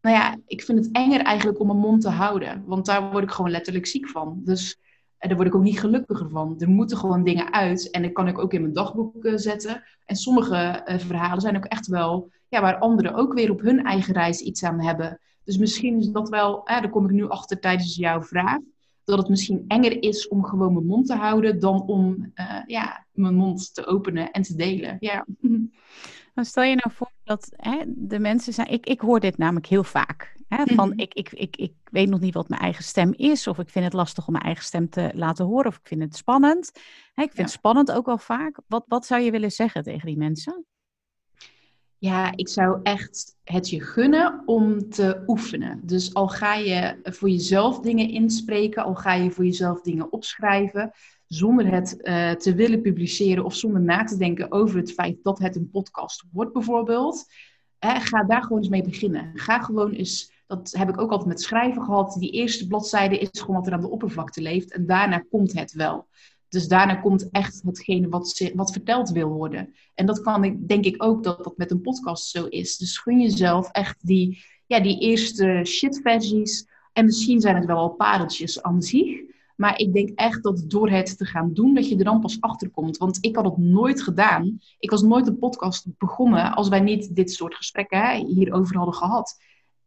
nou 0.00 0.16
ja, 0.16 0.38
ik 0.46 0.62
vind 0.62 0.78
het 0.78 0.94
enger 0.94 1.20
eigenlijk 1.20 1.60
om 1.60 1.66
mijn 1.66 1.78
mond 1.78 2.00
te 2.02 2.08
houden. 2.08 2.62
Want 2.66 2.86
daar 2.86 3.10
word 3.10 3.24
ik 3.24 3.30
gewoon 3.30 3.50
letterlijk 3.50 3.86
ziek 3.86 4.08
van. 4.08 4.40
Dus 4.44 4.78
daar 5.18 5.36
word 5.36 5.48
ik 5.48 5.54
ook 5.54 5.62
niet 5.62 5.80
gelukkiger 5.80 6.28
van. 6.30 6.54
Er 6.58 6.68
moeten 6.68 6.96
gewoon 6.96 7.24
dingen 7.24 7.52
uit. 7.52 7.90
En 7.90 8.02
dat 8.02 8.12
kan 8.12 8.28
ik 8.28 8.38
ook 8.38 8.52
in 8.52 8.60
mijn 8.60 8.72
dagboek 8.72 9.24
uh, 9.24 9.32
zetten. 9.36 9.82
En 10.04 10.16
sommige 10.16 10.82
uh, 10.86 10.98
verhalen 10.98 11.40
zijn 11.40 11.56
ook 11.56 11.64
echt 11.64 11.86
wel... 11.86 12.30
Ja, 12.48 12.60
waar 12.60 12.78
anderen 12.78 13.14
ook 13.14 13.34
weer 13.34 13.50
op 13.50 13.60
hun 13.60 13.84
eigen 13.84 14.14
reis 14.14 14.40
iets 14.40 14.64
aan 14.64 14.80
hebben. 14.80 15.20
Dus 15.44 15.58
misschien 15.58 15.98
is 15.98 16.08
dat 16.08 16.28
wel... 16.28 16.64
Eh, 16.64 16.80
daar 16.80 16.90
kom 16.90 17.04
ik 17.04 17.10
nu 17.10 17.28
achter 17.28 17.60
tijdens 17.60 17.96
jouw 17.96 18.22
vraag. 18.22 18.58
Dat 19.04 19.18
het 19.18 19.28
misschien 19.28 19.64
enger 19.66 20.02
is 20.02 20.28
om 20.28 20.44
gewoon 20.44 20.72
mijn 20.72 20.86
mond 20.86 21.06
te 21.06 21.14
houden... 21.14 21.60
dan 21.60 21.82
om 21.82 22.32
ja, 22.66 23.06
mijn 23.12 23.34
mond 23.34 23.74
te 23.74 23.86
openen 23.86 24.30
en 24.30 24.42
te 24.42 24.56
delen. 24.56 24.96
Ja. 25.00 25.26
Stel 26.34 26.62
je 26.62 26.74
nou 26.74 26.94
voor 26.94 27.10
dat 27.28 27.48
hè, 27.56 27.82
de 27.86 28.18
mensen 28.18 28.52
zijn. 28.52 28.68
Ik, 28.68 28.86
ik 28.86 29.00
hoor 29.00 29.20
dit 29.20 29.38
namelijk 29.38 29.66
heel 29.66 29.84
vaak. 29.84 30.36
Hè, 30.48 30.64
van 30.66 30.88
mhm. 30.88 30.98
ik, 30.98 31.14
ik, 31.14 31.32
ik, 31.32 31.56
ik 31.56 31.72
weet 31.84 32.08
nog 32.08 32.20
niet 32.20 32.34
wat 32.34 32.48
mijn 32.48 32.60
eigen 32.60 32.84
stem 32.84 33.12
is. 33.16 33.46
Of 33.46 33.58
ik 33.58 33.68
vind 33.68 33.84
het 33.84 33.94
lastig 33.94 34.26
om 34.26 34.32
mijn 34.32 34.44
eigen 34.44 34.64
stem 34.64 34.88
te 34.88 35.10
laten 35.14 35.44
horen. 35.44 35.66
Of 35.66 35.76
ik 35.76 35.86
vind 35.86 36.02
het 36.02 36.16
spannend. 36.16 36.72
Hè, 37.12 37.22
ik 37.22 37.32
vind 37.32 37.46
het 37.46 37.56
spannend 37.56 37.92
ook 37.92 38.06
wel 38.06 38.18
vaak. 38.18 38.60
Wat, 38.66 38.84
wat 38.86 39.06
zou 39.06 39.22
je 39.22 39.30
willen 39.30 39.52
zeggen 39.52 39.82
tegen 39.82 40.06
die 40.06 40.16
mensen? 40.16 40.64
Ja, 41.98 42.32
ik 42.36 42.48
zou 42.48 42.80
echt 42.82 43.36
het 43.44 43.70
je 43.70 43.80
gunnen 43.80 44.42
om 44.46 44.88
te 44.90 45.22
oefenen. 45.26 45.80
Dus 45.82 46.14
al 46.14 46.28
ga 46.28 46.54
je 46.54 46.98
voor 47.02 47.28
jezelf 47.28 47.80
dingen 47.80 48.08
inspreken, 48.08 48.84
al 48.84 48.94
ga 48.94 49.14
je 49.14 49.30
voor 49.30 49.44
jezelf 49.44 49.80
dingen 49.80 50.12
opschrijven, 50.12 50.92
zonder 51.28 51.72
het 51.72 51.96
uh, 52.02 52.30
te 52.30 52.54
willen 52.54 52.82
publiceren 52.82 53.44
of 53.44 53.54
zonder 53.54 53.80
na 53.80 54.04
te 54.04 54.16
denken 54.16 54.52
over 54.52 54.76
het 54.76 54.92
feit 54.92 55.16
dat 55.22 55.38
het 55.38 55.56
een 55.56 55.70
podcast 55.70 56.24
wordt 56.32 56.52
bijvoorbeeld. 56.52 57.26
ga 57.78 58.24
daar 58.24 58.42
gewoon 58.42 58.58
eens 58.58 58.68
mee 58.68 58.82
beginnen. 58.82 59.30
Ga 59.34 59.62
gewoon 59.62 59.92
eens, 59.92 60.32
dat 60.46 60.74
heb 60.76 60.88
ik 60.88 61.00
ook 61.00 61.10
altijd 61.10 61.28
met 61.28 61.42
schrijven 61.42 61.82
gehad, 61.82 62.16
die 62.18 62.30
eerste 62.30 62.66
bladzijde 62.66 63.18
is 63.18 63.40
gewoon 63.40 63.56
wat 63.56 63.66
er 63.66 63.72
aan 63.72 63.80
de 63.80 63.90
oppervlakte 63.90 64.40
leeft 64.40 64.72
en 64.72 64.86
daarna 64.86 65.24
komt 65.30 65.52
het 65.52 65.72
wel. 65.72 66.06
Dus 66.48 66.68
daarna 66.68 66.94
komt 66.94 67.30
echt 67.30 67.62
hetgene 67.64 68.08
wat, 68.08 68.50
wat 68.54 68.72
verteld 68.72 69.10
wil 69.10 69.28
worden. 69.28 69.74
En 69.94 70.06
dat 70.06 70.20
kan 70.20 70.44
ik, 70.44 70.68
denk 70.68 70.84
ik 70.84 71.02
ook 71.02 71.24
dat 71.24 71.44
dat 71.44 71.56
met 71.56 71.70
een 71.70 71.80
podcast 71.80 72.24
zo 72.24 72.44
is. 72.44 72.76
Dus 72.76 72.98
gun 72.98 73.20
jezelf 73.20 73.70
echt 73.70 74.06
die, 74.06 74.44
ja, 74.66 74.80
die 74.80 75.00
eerste 75.00 75.60
shitversies. 75.64 76.66
En 76.92 77.04
misschien 77.04 77.40
zijn 77.40 77.56
het 77.56 77.64
wel 77.64 77.76
al 77.76 77.88
pareltjes 77.88 78.62
aan 78.62 78.82
zich. 78.82 79.20
Maar 79.58 79.78
ik 79.78 79.92
denk 79.92 80.10
echt 80.14 80.42
dat 80.42 80.64
door 80.66 80.90
het 80.90 81.18
te 81.18 81.24
gaan 81.24 81.52
doen, 81.52 81.74
dat 81.74 81.88
je 81.88 81.96
er 81.96 82.04
dan 82.04 82.20
pas 82.20 82.40
achter 82.40 82.70
komt. 82.70 82.96
Want 82.96 83.18
ik 83.20 83.36
had 83.36 83.44
het 83.44 83.56
nooit 83.56 84.02
gedaan. 84.02 84.58
Ik 84.78 84.90
was 84.90 85.02
nooit 85.02 85.26
een 85.26 85.38
podcast 85.38 85.86
begonnen 85.98 86.54
als 86.54 86.68
wij 86.68 86.80
niet 86.80 87.16
dit 87.16 87.30
soort 87.30 87.54
gesprekken 87.54 88.26
hierover 88.26 88.76
hadden 88.76 88.94
gehad. 88.94 89.38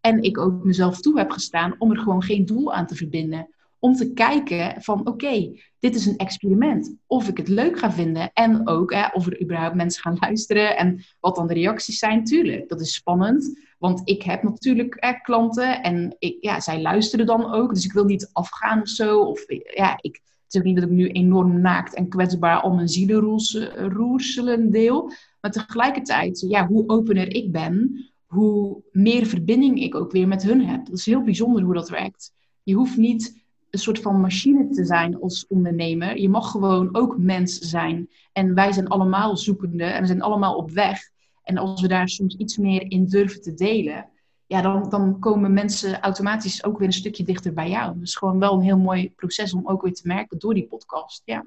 En 0.02 0.24
ik 0.24 0.38
ook 0.38 0.64
mezelf 0.64 1.02
toe 1.02 1.18
heb 1.18 1.32
gestaan 1.32 1.76
om 1.78 1.92
er 1.92 1.98
gewoon 1.98 2.24
geen 2.24 2.46
doel 2.46 2.74
aan 2.74 2.86
te 2.86 2.96
verbinden. 2.96 3.50
Om 3.84 3.94
te 3.94 4.14
kijken 4.14 4.82
van 4.82 5.08
oké, 5.08 5.52
dit 5.80 5.96
is 5.96 6.06
een 6.06 6.18
experiment. 6.18 6.96
Of 7.08 7.28
ik 7.28 7.38
het 7.38 7.48
leuk 7.48 7.80
ga 7.80 7.92
vinden. 7.92 8.32
En 8.34 8.68
ook 8.68 8.94
hè, 8.94 9.08
of 9.08 9.26
er 9.26 9.42
überhaupt 9.42 9.76
mensen 9.76 10.02
gaan 10.02 10.18
luisteren. 10.20 10.78
En 10.78 11.04
wat 11.20 11.36
dan 11.36 11.48
de 11.48 11.54
reacties 11.54 11.98
zijn. 11.98 12.24
Tuurlijk, 12.24 12.70
dat 12.70 12.82
is 12.82 12.94
spannend. 12.94 13.60
Want 13.78 14.02
ik 14.04 14.22
heb 14.24 14.44
natuurlijk 14.44 14.98
hè, 15.00 15.14
klanten. 15.14 15.84
En 15.84 16.16
ik, 16.20 16.38
ja, 16.42 16.60
zij 16.60 16.82
luisteren 16.82 17.26
dan 17.26 17.54
ook. 17.54 17.74
Dus 17.74 17.86
ik 17.86 17.92
wil 17.92 18.06
niet 18.06 18.30
afgaan 18.34 18.82
of 18.82 18.88
zo. 18.88 19.20
Of 19.20 19.44
ja, 19.76 19.98
ik, 20.02 20.22
het 20.24 20.54
is 20.54 20.60
ook 20.60 20.66
niet 20.66 20.76
dat 20.76 20.86
ik 20.86 20.92
nu 20.92 21.08
enorm 21.08 21.62
naakt 21.62 21.94
en 21.94 22.10
kwetsbaar 22.10 22.62
al 22.62 22.74
mijn 22.74 22.90
zielenroerselen 22.90 24.72
deel. 24.72 25.12
Maar 25.42 25.52
tegelijkertijd, 25.52 26.46
ja, 26.48 26.68
hoe 26.68 26.88
opener 26.88 27.36
ik 27.36 27.52
ben, 27.52 28.06
hoe 28.26 28.82
meer 28.92 29.26
verbinding 29.26 29.82
ik 29.82 29.96
ook 29.96 30.12
weer 30.12 30.28
met 30.28 30.44
hun 30.44 30.66
heb. 30.66 30.86
Dat 30.86 30.98
is 30.98 31.06
heel 31.06 31.24
bijzonder 31.24 31.64
hoe 31.64 31.74
dat 31.74 31.90
werkt. 31.90 32.34
Je 32.64 32.74
hoeft 32.74 32.98
niet 32.98 33.41
een 33.72 33.80
soort 33.80 34.00
van 34.00 34.22
machine 34.22 34.70
te 34.70 34.86
zijn 34.86 35.22
als 35.22 35.48
ondernemer. 35.48 36.18
Je 36.18 36.30
mag 36.30 36.52
gewoon 36.52 36.96
ook 36.96 37.18
mens 37.18 37.60
zijn. 37.60 38.10
En 38.32 38.54
wij 38.54 38.72
zijn 38.72 38.88
allemaal 38.88 39.38
zoekende 39.38 39.84
en 39.84 40.02
we 40.02 40.08
zijn 40.08 40.22
allemaal 40.22 40.56
op 40.56 40.72
weg. 40.72 41.10
En 41.44 41.58
als 41.58 41.82
we 41.82 41.88
daar 41.88 42.10
soms 42.10 42.36
iets 42.36 42.58
meer 42.58 42.92
in 42.92 43.06
durven 43.06 43.42
te 43.42 43.54
delen, 43.54 44.10
ja, 44.48 44.62
dan, 44.62 44.90
dan 44.90 45.20
komen 45.20 45.54
mensen 45.54 46.00
automatisch 46.00 46.64
ook 46.64 46.78
weer 46.78 46.88
een 46.88 46.94
stukje 46.94 47.24
dichter 47.24 47.54
bij 47.54 47.70
jou. 47.70 48.00
Dus 48.00 48.16
gewoon 48.16 48.40
wel 48.40 48.54
een 48.54 48.62
heel 48.62 48.78
mooi 48.78 49.12
proces 49.16 49.54
om 49.54 49.68
ook 49.68 49.82
weer 49.82 49.94
te 49.94 50.08
merken 50.08 50.40
door 50.40 50.54
die 50.54 50.68
podcast. 50.68 51.22
Ja. 51.26 51.46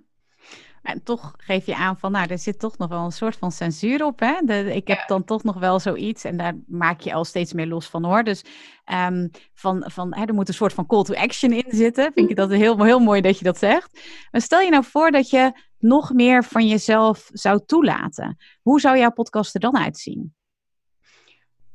En 0.85 1.03
toch 1.03 1.35
geef 1.37 1.67
je 1.67 1.77
aan 1.77 1.99
van, 1.99 2.13
nou, 2.13 2.31
er 2.31 2.39
zit 2.39 2.59
toch 2.59 2.79
nog 2.79 2.89
wel 2.89 3.05
een 3.05 3.13
soort 3.13 3.37
van 3.37 3.53
censuur 3.53 4.05
op. 4.05 4.21
Hè? 4.21 4.41
De, 4.45 4.75
ik 4.75 4.89
heb 4.89 5.05
dan 5.07 5.25
toch 5.25 5.43
nog 5.43 5.59
wel 5.59 5.81
zoiets 5.81 6.25
en 6.25 6.37
daar 6.37 6.55
maak 6.67 7.01
je 7.01 7.13
al 7.13 7.25
steeds 7.25 7.53
meer 7.53 7.67
los 7.67 7.87
van 7.87 8.05
hoor. 8.05 8.25
Dus 8.25 8.45
um, 8.93 9.31
van, 9.55 9.85
van, 9.87 10.15
hè, 10.15 10.25
er 10.25 10.35
moet 10.35 10.49
een 10.49 10.55
soort 10.55 10.73
van 10.73 10.87
call 10.87 11.03
to 11.03 11.15
action 11.15 11.53
in 11.53 11.65
zitten. 11.69 12.13
Vind 12.15 12.31
ik 12.31 12.37
dat 12.37 12.51
heel, 12.51 12.83
heel 12.83 12.99
mooi 12.99 13.21
dat 13.21 13.39
je 13.39 13.45
dat 13.45 13.59
zegt. 13.59 14.01
Maar 14.31 14.41
stel 14.41 14.61
je 14.61 14.71
nou 14.71 14.85
voor 14.85 15.11
dat 15.11 15.31
je 15.31 15.53
nog 15.79 16.13
meer 16.13 16.45
van 16.45 16.67
jezelf 16.67 17.31
zou 17.33 17.61
toelaten. 17.67 18.37
Hoe 18.63 18.81
zou 18.81 18.99
jouw 18.99 19.13
podcast 19.13 19.55
er 19.55 19.61
dan 19.61 19.77
uitzien? 19.77 20.35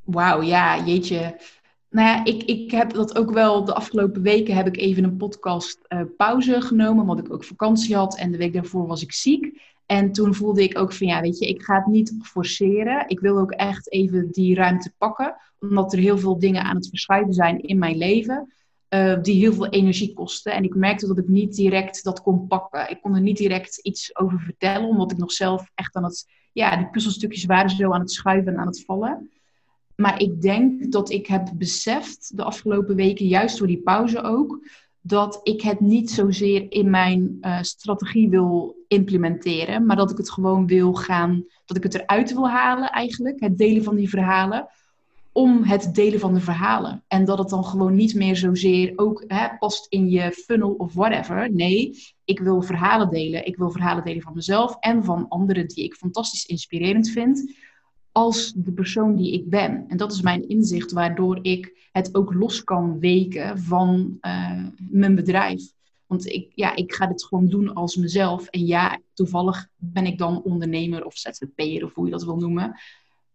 Wauw, 0.03 0.41
ja, 0.41 0.83
jeetje. 0.83 1.39
Nou 1.89 2.07
ja, 2.07 2.25
ik, 2.25 2.43
ik 2.43 2.71
heb 2.71 2.93
dat 2.93 3.17
ook 3.17 3.31
wel 3.31 3.65
de 3.65 3.73
afgelopen 3.73 4.21
weken 4.21 4.55
heb 4.55 4.67
ik 4.67 4.77
even 4.77 5.03
een 5.03 5.17
podcast 5.17 5.79
uh, 5.87 6.01
pauze 6.17 6.61
genomen, 6.61 7.01
omdat 7.01 7.25
ik 7.25 7.33
ook 7.33 7.43
vakantie 7.43 7.95
had 7.95 8.17
en 8.17 8.31
de 8.31 8.37
week 8.37 8.53
daarvoor 8.53 8.87
was 8.87 9.01
ik 9.01 9.13
ziek. 9.13 9.61
En 9.85 10.11
toen 10.11 10.35
voelde 10.35 10.63
ik 10.63 10.77
ook 10.77 10.93
van 10.93 11.07
ja, 11.07 11.21
weet 11.21 11.39
je, 11.39 11.47
ik 11.47 11.63
ga 11.63 11.75
het 11.75 11.85
niet 11.85 12.13
forceren. 12.21 13.03
Ik 13.07 13.19
wil 13.19 13.37
ook 13.37 13.51
echt 13.51 13.91
even 13.91 14.31
die 14.31 14.55
ruimte 14.55 14.93
pakken, 14.97 15.35
omdat 15.59 15.93
er 15.93 15.99
heel 15.99 16.17
veel 16.17 16.39
dingen 16.39 16.63
aan 16.63 16.75
het 16.75 16.89
verschuiven 16.89 17.33
zijn 17.33 17.61
in 17.61 17.77
mijn 17.77 17.97
leven. 17.97 18.53
Uh, 18.89 19.21
die 19.21 19.39
heel 19.39 19.53
veel 19.53 19.69
energie 19.69 20.13
kosten. 20.13 20.53
En 20.53 20.63
ik 20.63 20.75
merkte 20.75 21.07
dat 21.07 21.17
ik 21.17 21.27
niet 21.27 21.55
direct 21.55 22.03
dat 22.03 22.21
kon 22.21 22.47
pakken. 22.47 22.89
Ik 22.89 23.01
kon 23.01 23.15
er 23.15 23.21
niet 23.21 23.37
direct 23.37 23.77
iets 23.77 24.15
over 24.15 24.39
vertellen, 24.39 24.89
omdat 24.89 25.11
ik 25.11 25.17
nog 25.17 25.31
zelf 25.31 25.71
echt 25.75 25.95
aan 25.95 26.03
het, 26.03 26.25
ja, 26.53 26.77
die 26.77 26.89
puzzelstukjes 26.89 27.45
waren 27.45 27.69
zo 27.69 27.91
aan 27.91 27.99
het 27.99 28.11
schuiven 28.11 28.53
en 28.53 28.59
aan 28.59 28.67
het 28.67 28.85
vallen. 28.85 29.29
Maar 29.99 30.21
ik 30.21 30.41
denk 30.41 30.91
dat 30.91 31.09
ik 31.09 31.27
heb 31.27 31.49
beseft 31.53 32.37
de 32.37 32.43
afgelopen 32.43 32.95
weken, 32.95 33.27
juist 33.27 33.57
door 33.57 33.67
die 33.67 33.81
pauze 33.81 34.21
ook, 34.21 34.67
dat 35.01 35.39
ik 35.43 35.61
het 35.61 35.79
niet 35.79 36.11
zozeer 36.11 36.71
in 36.71 36.89
mijn 36.89 37.37
uh, 37.41 37.61
strategie 37.61 38.29
wil 38.29 38.75
implementeren, 38.87 39.85
maar 39.85 39.95
dat 39.95 40.11
ik 40.11 40.17
het 40.17 40.31
gewoon 40.31 40.67
wil 40.67 40.93
gaan, 40.93 41.45
dat 41.65 41.77
ik 41.77 41.83
het 41.83 41.93
eruit 41.93 42.33
wil 42.33 42.49
halen 42.49 42.89
eigenlijk, 42.89 43.39
het 43.39 43.57
delen 43.57 43.83
van 43.83 43.95
die 43.95 44.09
verhalen, 44.09 44.67
om 45.31 45.63
het 45.63 45.95
delen 45.95 46.19
van 46.19 46.33
de 46.33 46.41
verhalen. 46.41 47.03
En 47.07 47.25
dat 47.25 47.37
het 47.37 47.49
dan 47.49 47.65
gewoon 47.65 47.95
niet 47.95 48.15
meer 48.15 48.35
zozeer 48.35 48.93
ook 48.95 49.23
hè, 49.27 49.47
past 49.57 49.85
in 49.89 50.09
je 50.09 50.31
funnel 50.31 50.71
of 50.71 50.93
whatever. 50.93 51.53
Nee, 51.53 51.97
ik 52.25 52.39
wil 52.39 52.61
verhalen 52.61 53.09
delen. 53.09 53.45
Ik 53.45 53.57
wil 53.57 53.71
verhalen 53.71 54.03
delen 54.03 54.21
van 54.21 54.33
mezelf 54.35 54.77
en 54.79 55.03
van 55.03 55.27
anderen 55.27 55.67
die 55.67 55.83
ik 55.83 55.93
fantastisch 55.93 56.45
inspirerend 56.45 57.09
vind 57.09 57.53
als 58.19 58.53
de 58.55 58.71
persoon 58.71 59.15
die 59.15 59.33
ik 59.33 59.49
ben. 59.49 59.85
En 59.87 59.97
dat 59.97 60.11
is 60.11 60.21
mijn 60.21 60.49
inzicht, 60.49 60.91
waardoor 60.91 61.39
ik 61.41 61.89
het 61.91 62.15
ook 62.15 62.33
los 62.33 62.63
kan 62.63 62.99
weken 62.99 63.59
van 63.59 64.17
uh, 64.21 64.65
mijn 64.89 65.15
bedrijf. 65.15 65.71
Want 66.05 66.25
ik, 66.25 66.51
ja, 66.55 66.75
ik 66.75 66.93
ga 66.93 67.07
dit 67.07 67.23
gewoon 67.23 67.47
doen 67.47 67.73
als 67.73 67.95
mezelf. 67.95 68.47
En 68.47 68.65
ja, 68.65 68.99
toevallig 69.13 69.67
ben 69.75 70.05
ik 70.05 70.17
dan 70.17 70.43
ondernemer 70.43 71.05
of 71.05 71.17
ZZP'er 71.17 71.83
of 71.83 71.93
hoe 71.93 72.05
je 72.05 72.11
dat 72.11 72.23
wil 72.23 72.37
noemen. 72.37 72.79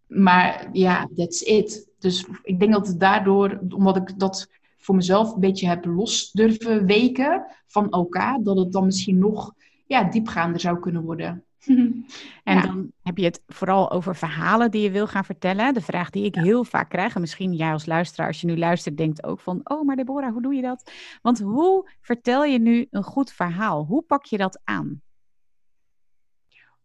Maar 0.06 0.68
ja, 0.72 1.08
that's 1.16 1.40
it. 1.40 1.88
Dus 1.98 2.26
ik 2.42 2.58
denk 2.60 2.72
dat 2.72 2.86
het 2.86 3.00
daardoor, 3.00 3.60
omdat 3.68 3.96
ik 3.96 4.18
dat 4.18 4.48
voor 4.78 4.94
mezelf 4.94 5.34
een 5.34 5.40
beetje 5.40 5.68
heb 5.68 5.84
los 5.84 6.32
durven 6.32 6.86
weken 6.86 7.46
van 7.66 7.90
elkaar, 7.90 8.42
dat 8.42 8.56
het 8.56 8.72
dan 8.72 8.84
misschien 8.84 9.18
nog 9.18 9.54
ja, 9.86 10.04
diepgaander 10.04 10.60
zou 10.60 10.78
kunnen 10.78 11.02
worden. 11.02 11.44
en 12.44 12.62
dan 12.62 12.92
heb 13.02 13.16
je 13.18 13.24
het 13.24 13.42
vooral 13.46 13.90
over 13.90 14.16
verhalen 14.16 14.70
die 14.70 14.82
je 14.82 14.90
wil 14.90 15.06
gaan 15.06 15.24
vertellen. 15.24 15.74
De 15.74 15.80
vraag 15.80 16.10
die 16.10 16.24
ik 16.24 16.34
heel 16.34 16.64
vaak 16.64 16.88
krijg, 16.88 17.14
en 17.14 17.20
misschien 17.20 17.52
jij 17.52 17.72
als 17.72 17.86
luisteraar, 17.86 18.26
als 18.26 18.40
je 18.40 18.46
nu 18.46 18.58
luistert, 18.58 18.96
denkt 18.96 19.24
ook 19.24 19.40
van, 19.40 19.60
oh, 19.64 19.86
maar 19.86 19.96
Deborah, 19.96 20.32
hoe 20.32 20.42
doe 20.42 20.54
je 20.54 20.62
dat? 20.62 20.90
Want 21.22 21.40
hoe 21.40 21.90
vertel 22.00 22.44
je 22.44 22.58
nu 22.58 22.86
een 22.90 23.02
goed 23.02 23.32
verhaal? 23.32 23.84
Hoe 23.84 24.02
pak 24.02 24.24
je 24.24 24.36
dat 24.36 24.60
aan? 24.64 25.02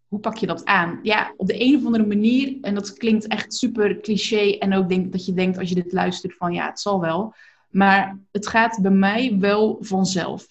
hoe 0.10 0.20
pak 0.20 0.38
je 0.38 0.48
dat 0.48 0.66
aan? 0.66 1.00
Ja, 1.04 1.34
op 1.38 1.48
de 1.48 1.62
een 1.62 1.76
of 1.78 1.86
andere 1.86 2.06
manier, 2.06 2.58
en 2.62 2.74
dat 2.74 2.94
klinkt 2.94 3.28
echt 3.28 3.54
super 3.54 4.00
cliché, 4.00 4.58
en 4.58 4.74
ook 4.74 4.90
denk 4.90 5.12
dat 5.12 5.26
je 5.26 5.34
denkt 5.34 5.58
als 5.58 5.70
je 5.70 5.76
dit 5.76 5.92
luistert 5.92 6.36
van 6.36 6.54
ja, 6.54 6.66
het 6.66 6.80
zal 6.80 7.02
wel. 7.02 7.34
Maar 7.70 8.20
het 8.32 8.48
gaat 8.48 8.80
bij 8.82 8.92
mij 8.92 9.38
wel 9.40 9.78
vanzelf. 9.80 10.48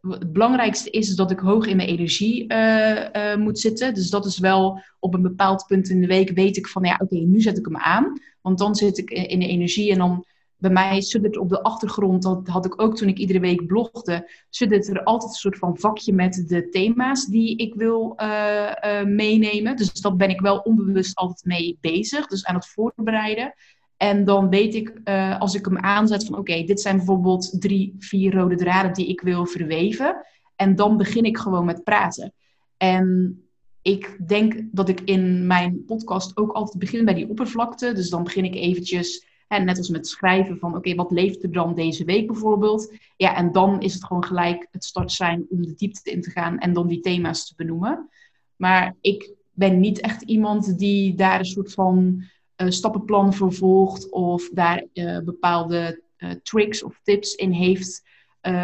Het 0.00 0.32
belangrijkste 0.32 0.90
is 0.90 1.16
dat 1.16 1.30
ik 1.30 1.38
hoog 1.38 1.66
in 1.66 1.76
mijn 1.76 1.88
energie 1.88 2.52
uh, 2.52 3.04
uh, 3.12 3.36
moet 3.36 3.58
zitten. 3.58 3.94
Dus 3.94 4.10
dat 4.10 4.26
is 4.26 4.38
wel 4.38 4.82
op 4.98 5.14
een 5.14 5.22
bepaald 5.22 5.64
punt 5.66 5.88
in 5.88 6.00
de 6.00 6.06
week 6.06 6.30
weet 6.30 6.56
ik 6.56 6.66
van 6.66 6.84
ja, 6.84 7.00
oké, 7.02 7.16
nu 7.16 7.40
zet 7.40 7.58
ik 7.58 7.64
hem 7.64 7.76
aan. 7.76 8.20
Want 8.40 8.58
dan 8.58 8.74
zit 8.74 8.98
ik 8.98 9.10
in 9.10 9.38
de 9.38 9.46
energie 9.46 9.92
en 9.92 9.98
dan 9.98 10.24
bij 10.58 10.70
mij 10.70 11.00
suddert 11.00 11.36
op 11.36 11.48
de 11.48 11.62
achtergrond, 11.62 12.22
dat 12.22 12.46
had 12.46 12.64
ik 12.64 12.82
ook 12.82 12.96
toen 12.96 13.08
ik 13.08 13.18
iedere 13.18 13.40
week 13.40 13.66
blogde, 13.66 14.30
suddert 14.50 14.88
er 14.88 15.02
altijd 15.02 15.30
een 15.30 15.36
soort 15.36 15.58
van 15.58 15.78
vakje 15.78 16.12
met 16.12 16.44
de 16.46 16.68
thema's 16.68 17.26
die 17.26 17.56
ik 17.56 17.74
wil 17.74 18.16
uh, 18.16 19.02
meenemen. 19.04 19.76
Dus 19.76 19.92
dat 19.92 20.16
ben 20.16 20.30
ik 20.30 20.40
wel 20.40 20.58
onbewust 20.58 21.16
altijd 21.16 21.44
mee 21.44 21.78
bezig, 21.80 22.26
dus 22.26 22.44
aan 22.44 22.54
het 22.54 22.66
voorbereiden. 22.66 23.54
En 23.96 24.24
dan 24.24 24.48
weet 24.48 24.74
ik, 24.74 25.00
uh, 25.04 25.40
als 25.40 25.54
ik 25.54 25.64
hem 25.64 25.78
aanzet, 25.78 26.26
van 26.26 26.38
oké, 26.38 26.64
dit 26.64 26.80
zijn 26.80 26.96
bijvoorbeeld 26.96 27.60
drie, 27.60 27.94
vier 27.98 28.34
rode 28.34 28.56
draden 28.56 28.92
die 28.92 29.06
ik 29.06 29.20
wil 29.20 29.46
verweven. 29.46 30.26
En 30.56 30.76
dan 30.76 30.96
begin 30.96 31.24
ik 31.24 31.38
gewoon 31.38 31.64
met 31.64 31.84
praten. 31.84 32.32
En 32.76 33.40
ik 33.82 34.28
denk 34.28 34.62
dat 34.72 34.88
ik 34.88 35.00
in 35.00 35.46
mijn 35.46 35.84
podcast 35.84 36.36
ook 36.36 36.52
altijd 36.52 36.78
begin 36.78 37.04
bij 37.04 37.14
die 37.14 37.28
oppervlakte. 37.28 37.92
Dus 37.92 38.10
dan 38.10 38.24
begin 38.24 38.44
ik 38.44 38.54
eventjes 38.54 39.26
en 39.48 39.64
net 39.64 39.78
als 39.78 39.88
met 39.88 40.08
schrijven 40.08 40.58
van, 40.58 40.76
oké, 40.76 40.94
wat 40.94 41.10
leeft 41.10 41.42
er 41.42 41.52
dan 41.52 41.74
deze 41.74 42.04
week 42.04 42.26
bijvoorbeeld? 42.26 42.94
Ja, 43.16 43.36
en 43.36 43.52
dan 43.52 43.80
is 43.80 43.94
het 43.94 44.04
gewoon 44.04 44.24
gelijk 44.24 44.68
het 44.70 44.84
start 44.84 45.12
zijn 45.12 45.46
om 45.48 45.62
de 45.62 45.74
diepte 45.74 46.10
in 46.10 46.20
te 46.20 46.30
gaan 46.30 46.58
en 46.58 46.72
dan 46.72 46.86
die 46.86 47.00
thema's 47.00 47.46
te 47.46 47.54
benoemen. 47.56 48.08
Maar 48.56 48.96
ik 49.00 49.34
ben 49.52 49.80
niet 49.80 50.00
echt 50.00 50.22
iemand 50.22 50.78
die 50.78 51.14
daar 51.14 51.38
een 51.38 51.44
soort 51.44 51.72
van 51.72 52.24
uh, 52.56 52.70
stappenplan 52.70 53.34
voor 53.34 53.52
volgt 53.52 54.10
of 54.10 54.48
daar 54.52 54.84
uh, 54.94 55.18
bepaalde 55.18 56.02
uh, 56.18 56.30
tricks 56.42 56.82
of 56.82 57.00
tips 57.02 57.34
in 57.34 57.50
heeft. 57.50 58.02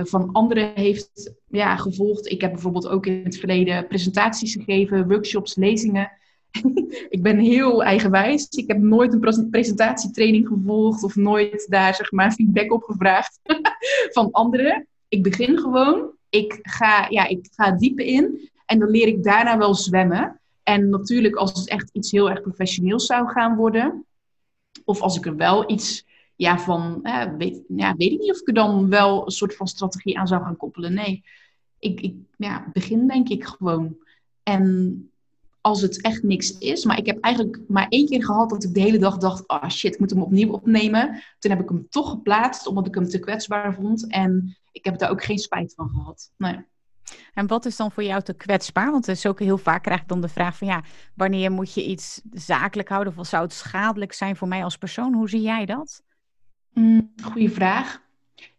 van 0.03 0.33
anderen 0.33 0.73
heeft 0.75 1.35
ja, 1.49 1.77
gevolgd. 1.77 2.31
Ik 2.31 2.41
heb 2.41 2.53
bijvoorbeeld 2.53 2.89
ook 2.89 3.07
in 3.07 3.21
het 3.25 3.39
verleden 3.39 3.87
presentaties 3.87 4.53
gegeven, 4.53 5.09
workshops, 5.09 5.57
lezingen. 5.57 6.13
ik 7.17 7.23
ben 7.23 7.39
heel 7.39 7.83
eigenwijs. 7.83 8.49
Ik 8.49 8.69
heb 8.69 8.79
nooit 8.79 9.13
een 9.13 9.51
presentatietraining 9.51 10.49
gevolgd 10.49 11.03
of 11.03 11.17
nooit 11.17 11.67
daar 11.69 11.95
zeg 11.95 12.13
maar 12.13 12.33
feedback 12.33 12.73
op 12.73 12.83
gevraagd 12.83 13.41
van 14.17 14.31
anderen. 14.31 14.87
Ik 15.09 15.23
begin 15.23 15.59
gewoon. 15.59 16.11
Ik 16.29 16.59
ga, 16.63 17.07
ja, 17.09 17.27
ik 17.27 17.49
ga 17.51 17.71
diepe 17.71 18.07
in 18.07 18.51
en 18.67 18.79
dan 18.79 18.91
leer 18.91 19.07
ik 19.07 19.23
daarna 19.23 19.59
wel 19.59 19.75
zwemmen. 19.75 20.41
En 20.63 20.89
natuurlijk 20.89 21.35
als 21.35 21.53
het 21.53 21.69
echt 21.69 21.91
iets 21.93 22.11
heel 22.11 22.31
erg 22.31 22.41
professioneels 22.41 23.07
zou 23.07 23.29
gaan 23.29 23.57
worden, 23.57 24.07
of 24.85 25.01
als 25.01 25.17
ik 25.17 25.27
er 25.27 25.37
wel 25.37 25.71
iets 25.71 26.07
ja, 26.37 26.59
van, 26.59 27.01
eh, 27.03 27.35
weet, 27.39 27.63
ja, 27.69 27.95
weet 27.97 28.13
ik 28.13 28.19
niet 28.19 28.31
of 28.31 28.41
ik 28.41 28.49
er 28.49 28.55
dan 28.55 28.89
wel 28.89 29.25
een 29.25 29.31
soort 29.31 29.57
van 29.57 29.67
strategie 29.67 30.19
aan 30.19 30.27
zou 30.27 30.43
gaan 30.43 30.57
koppelen. 30.57 30.95
Nee, 30.95 31.25
ik, 31.79 32.01
ik 32.01 32.15
ja, 32.37 32.71
begin 32.73 33.07
denk 33.07 33.29
ik 33.29 33.45
gewoon. 33.45 33.97
En 34.43 35.13
als 35.61 35.81
het 35.81 36.01
echt 36.01 36.23
niks 36.23 36.59
is. 36.59 36.85
Maar 36.85 36.99
ik 36.99 37.07
heb 37.07 37.21
eigenlijk 37.21 37.61
maar 37.69 37.87
één 37.89 38.07
keer 38.07 38.25
gehad 38.25 38.51
dat 38.51 38.65
ik 38.65 38.75
de 38.75 38.81
hele 38.81 38.99
dag 38.99 39.17
dacht: 39.17 39.47
ah 39.47 39.63
oh 39.63 39.71
shit, 39.71 39.93
ik 39.95 40.01
moet 40.01 40.11
hem 40.11 40.23
opnieuw 40.23 40.53
opnemen. 40.53 41.23
Toen 41.39 41.51
heb 41.51 41.61
ik 41.61 41.69
hem 41.69 41.87
toch 41.89 42.11
geplaatst, 42.11 42.67
omdat 42.67 42.87
ik 42.87 42.95
hem 42.95 43.09
te 43.09 43.19
kwetsbaar 43.19 43.75
vond. 43.75 44.07
En 44.11 44.57
ik 44.73 44.85
heb 44.85 44.99
daar 44.99 45.11
ook 45.11 45.25
geen 45.25 45.39
spijt 45.39 45.75
van 45.75 45.89
gehad. 45.89 46.33
Nee. 46.37 46.59
En 47.35 47.47
wat 47.47 47.65
is 47.65 47.77
dan 47.77 47.93
voor 47.93 48.03
jou 48.03 48.23
te 48.23 48.35
kwetsbaar? 48.35 48.91
Want 48.91 49.07
er 49.07 49.13
is 49.13 49.27
ook 49.27 49.39
heel 49.39 49.59
vaak 49.59 49.83
krijg 49.83 50.01
ik 50.01 50.09
dan 50.09 50.21
de 50.21 50.29
vraag 50.29 50.57
van 50.57 50.67
ja, 50.67 50.83
wanneer 51.15 51.51
moet 51.51 51.75
je 51.75 51.85
iets 51.85 52.21
zakelijk 52.33 52.89
houden 52.89 53.15
of 53.17 53.27
zou 53.27 53.43
het 53.43 53.53
schadelijk 53.53 54.13
zijn 54.13 54.37
voor 54.37 54.49
mij 54.49 54.65
als 54.65 54.77
persoon? 54.77 55.15
Hoe 55.15 55.29
zie 55.29 55.43
jij 55.43 55.67
dat? 55.67 56.03
Mm, 56.73 57.13
goeie 57.23 57.51
vraag. 57.51 58.03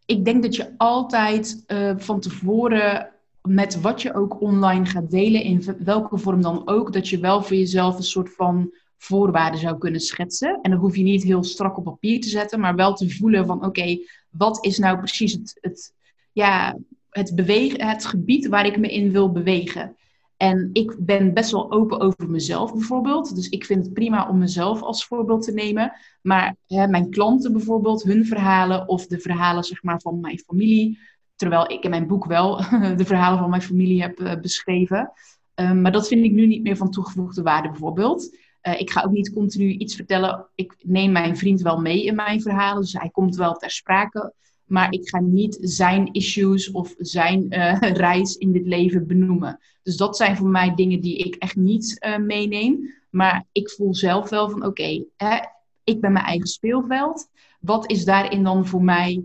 Ik 0.05 0.25
denk 0.25 0.43
dat 0.43 0.55
je 0.55 0.73
altijd 0.77 1.63
uh, 1.67 1.93
van 1.97 2.19
tevoren 2.19 3.13
met 3.41 3.81
wat 3.81 4.01
je 4.01 4.13
ook 4.13 4.41
online 4.41 4.85
gaat 4.85 5.11
delen, 5.11 5.43
in 5.43 5.77
welke 5.79 6.17
vorm 6.17 6.41
dan 6.41 6.67
ook, 6.67 6.93
dat 6.93 7.09
je 7.09 7.19
wel 7.19 7.41
voor 7.41 7.55
jezelf 7.55 7.97
een 7.97 8.03
soort 8.03 8.35
van 8.35 8.73
voorwaarden 8.97 9.59
zou 9.59 9.77
kunnen 9.77 10.01
schetsen. 10.01 10.59
En 10.61 10.71
dan 10.71 10.79
hoef 10.79 10.95
je 10.95 11.03
niet 11.03 11.23
heel 11.23 11.43
strak 11.43 11.77
op 11.77 11.83
papier 11.83 12.21
te 12.21 12.29
zetten, 12.29 12.59
maar 12.59 12.75
wel 12.75 12.93
te 12.93 13.09
voelen 13.09 13.45
van 13.45 13.65
oké, 13.65 13.97
wat 14.29 14.65
is 14.65 14.77
nou 14.77 14.97
precies 14.97 15.31
het, 15.31 15.57
het, 15.61 15.93
ja, 16.31 16.77
het, 17.13 17.34
het 17.78 18.06
gebied 18.06 18.47
waar 18.47 18.65
ik 18.65 18.78
me 18.78 18.88
in 18.88 19.12
wil 19.12 19.32
bewegen. 19.32 19.95
En 20.38 20.69
ik 20.73 20.95
ben 20.99 21.34
best 21.34 21.52
wel 21.52 21.71
open 21.71 21.99
over 21.99 22.30
mezelf 22.30 22.73
bijvoorbeeld. 22.73 23.36
Dus 23.36 23.49
ik 23.49 23.65
vind 23.65 23.86
het 23.86 23.93
prima 23.93 24.30
om 24.30 24.38
mezelf 24.38 24.82
als 24.82 25.06
voorbeeld 25.06 25.43
te 25.43 25.54
nemen. 25.54 25.93
Maar 26.21 26.56
hè, 26.67 26.88
mijn 26.88 27.10
klanten 27.10 27.52
bijvoorbeeld, 27.52 28.04
hun 28.04 28.26
verhalen 28.26 28.88
of 28.88 29.08
de 29.08 29.19
verhalen 29.19 29.63
zeg 29.63 29.84
maar, 29.84 30.02
van 30.02 30.19
mijn 30.19 30.39
familie 30.39 30.99
Terwijl 31.36 31.71
ik 31.71 31.84
in 31.84 31.89
mijn 31.89 32.08
boek 32.08 32.26
wel 32.26 32.58
de 32.97 33.06
verhalen 33.06 33.39
van 33.39 33.49
mijn 33.49 33.62
familie 33.62 34.02
heb 34.02 34.19
uh, 34.19 34.39
beschreven. 34.41 35.12
Um, 35.56 35.82
maar 35.82 35.91
dat 35.91 36.08
vind 36.08 36.26
ik 36.26 36.32
nu 36.32 36.47
niet 36.47 36.63
meer 36.63 36.78
van 36.78 36.91
toegevoegde 36.91 37.41
waarde 37.41 37.69
bijvoorbeeld. 37.69 38.38
Uh, 38.62 38.80
ik 38.80 38.91
ga 38.91 39.04
ook 39.04 39.12
niet 39.12 39.34
continu 39.34 39.69
iets 39.69 39.95
vertellen. 39.95 40.47
Ik 40.56 40.76
neem 40.80 41.12
mijn 41.12 41.38
vriend 41.38 41.62
wel 41.62 41.82
mee 41.82 42.04
in 42.04 42.15
mijn 42.15 42.41
verhalen. 42.41 42.82
Dus 42.82 42.93
hij 42.93 43.10
komt 43.10 43.36
wel 43.36 43.54
ter 43.54 43.71
sprake. 43.71 44.34
Maar 44.73 44.91
ik 44.91 45.09
ga 45.09 45.19
niet 45.19 45.57
zijn 45.62 46.09
issues 46.12 46.71
of 46.71 46.93
zijn 46.97 47.45
uh, 47.49 47.79
reis 48.05 48.36
in 48.36 48.51
dit 48.51 48.65
leven 48.65 49.07
benoemen. 49.07 49.59
Dus 49.83 49.97
dat 49.97 50.17
zijn 50.17 50.38
voor 50.38 50.47
mij 50.47 50.75
dingen 50.75 50.99
die 50.99 51.17
ik 51.17 51.36
echt 51.36 51.55
niet 51.55 52.07
meeneem. 52.19 52.93
Maar 53.09 53.45
ik 53.51 53.69
voel 53.69 53.95
zelf 53.95 54.29
wel 54.29 54.49
van 54.49 54.65
oké, 54.65 55.05
ik 55.83 56.01
ben 56.01 56.12
mijn 56.12 56.25
eigen 56.25 56.47
speelveld. 56.47 57.29
Wat 57.59 57.91
is 57.91 58.05
daarin 58.05 58.43
dan 58.43 58.67
voor 58.67 58.83
mij 58.83 59.23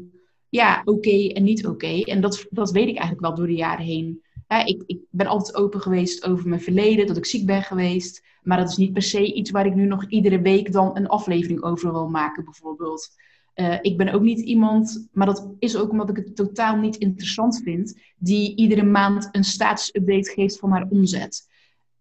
ja, 0.49 0.83
oké 0.85 1.29
en 1.29 1.43
niet 1.43 1.67
oké. 1.67 2.01
En 2.01 2.21
dat, 2.21 2.47
dat 2.51 2.71
weet 2.71 2.89
ik 2.89 2.97
eigenlijk 2.97 3.21
wel 3.21 3.35
door 3.35 3.47
de 3.47 3.55
jaren 3.55 3.85
heen. 3.85 4.23
ik, 4.65 4.83
ik 4.87 5.01
ben 5.11 5.27
altijd 5.27 5.57
open 5.57 5.81
geweest 5.81 6.25
over 6.25 6.49
mijn 6.49 6.61
verleden, 6.61 7.07
dat 7.07 7.17
ik 7.17 7.27
ziek 7.27 7.47
ben 7.47 7.63
geweest. 7.63 8.25
Maar 8.43 8.59
dat 8.59 8.69
is 8.69 8.77
niet 8.77 8.93
per 8.93 9.03
se 9.03 9.33
iets 9.33 9.51
waar 9.51 9.67
ik 9.67 9.75
nu 9.75 9.87
nog 9.87 10.05
iedere 10.09 10.41
week 10.41 10.73
dan 10.73 10.97
een 10.97 11.09
aflevering 11.09 11.63
over 11.63 11.93
wil 11.93 12.09
maken, 12.09 12.45
bijvoorbeeld. 12.45 13.11
Uh, 13.61 13.79
ik 13.81 13.97
ben 13.97 14.13
ook 14.13 14.23
niet 14.23 14.41
iemand, 14.41 15.09
maar 15.13 15.27
dat 15.27 15.49
is 15.59 15.77
ook 15.77 15.91
omdat 15.91 16.09
ik 16.09 16.17
het 16.17 16.37
totaal 16.37 16.77
niet 16.77 16.97
interessant 16.97 17.61
vind, 17.65 17.99
die 18.19 18.57
iedere 18.57 18.85
maand 18.85 19.29
een 19.33 19.45
status-update 19.45 20.31
geeft 20.31 20.59
van 20.59 20.71
haar 20.71 20.87
omzet. 20.91 21.49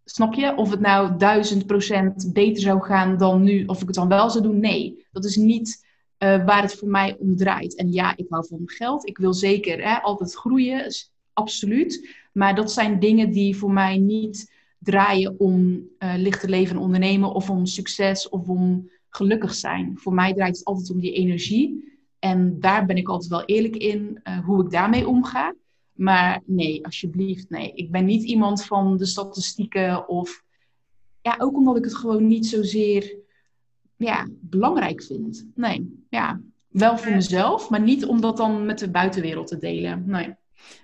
Snap 0.04 0.34
je? 0.34 0.56
Of 0.56 0.70
het 0.70 0.80
nou 0.80 1.18
duizend 1.18 1.66
procent 1.66 2.34
beter 2.34 2.62
zou 2.62 2.84
gaan 2.84 3.18
dan 3.18 3.44
nu, 3.44 3.66
of 3.66 3.82
ik 3.82 3.88
het 3.88 3.96
dan 3.96 4.08
wel 4.08 4.30
zou 4.30 4.44
doen? 4.44 4.60
Nee, 4.60 5.06
dat 5.12 5.26
is 5.26 5.36
niet 5.36 5.86
uh, 6.20 6.46
waar 6.46 6.62
het 6.62 6.76
voor 6.76 6.88
mij 6.88 7.16
om 7.20 7.36
draait. 7.36 7.76
En 7.76 7.92
ja, 7.92 8.18
ik 8.18 8.26
hou 8.30 8.48
van 8.48 8.62
geld. 8.66 9.08
Ik 9.08 9.18
wil 9.18 9.34
zeker 9.34 9.84
hè, 9.84 10.02
altijd 10.02 10.36
groeien, 10.36 10.94
absoluut. 11.34 12.16
Maar 12.34 12.56
dat 12.56 12.72
zijn 12.72 13.00
dingen 13.00 13.32
die 13.32 13.58
voor 13.58 13.72
mij 13.72 13.98
niet 13.98 14.54
draaien 14.80 15.40
om 15.40 15.88
uh, 16.00 16.14
licht 16.18 16.48
leven 16.48 16.76
en 16.76 16.82
ondernemen 16.82 17.34
of 17.34 17.50
om 17.50 17.66
succes 17.66 18.30
of 18.30 18.48
om 18.48 18.90
gelukkig 19.18 19.54
zijn. 19.54 19.98
Voor 19.98 20.14
mij 20.14 20.34
draait 20.34 20.58
het 20.58 20.66
altijd 20.66 20.90
om 20.90 21.00
die 21.00 21.14
energie. 21.14 21.96
En 22.20 22.60
daar 22.60 22.86
ben 22.86 22.98
ik 22.98 23.10
altijd 23.10 23.30
wel 23.30 23.46
eerlijk 23.46 23.76
in 23.76 24.20
uh, 24.24 24.46
hoe 24.46 24.64
ik 24.64 24.72
daarmee 24.72 25.08
omga. 25.08 25.56
Maar 25.94 26.42
nee, 26.46 26.86
alsjeblieft, 26.86 27.50
nee. 27.50 27.72
Ik 27.74 27.92
ben 27.92 28.06
niet 28.06 28.24
iemand 28.24 28.66
van 28.66 28.98
de 28.98 29.06
statistieken 29.06 30.08
of... 30.08 30.44
Ja, 31.22 31.36
ook 31.38 31.56
omdat 31.56 31.78
ik 31.78 31.84
het 31.84 31.96
gewoon 31.96 32.28
niet 32.28 32.46
zozeer 32.46 33.16
ja, 33.96 34.28
belangrijk 34.32 35.04
vind. 35.04 35.48
Nee, 35.56 36.06
ja, 36.10 36.42
wel 36.68 36.98
voor 36.98 37.12
mezelf, 37.12 37.70
maar 37.70 37.82
niet 37.82 38.06
om 38.06 38.22
dat 38.22 38.38
dan 38.38 38.66
met 38.66 38.80
de 38.80 38.90
buitenwereld 38.90 39.48
te 39.48 39.58
delen. 39.58 40.04
Nee. 40.06 40.36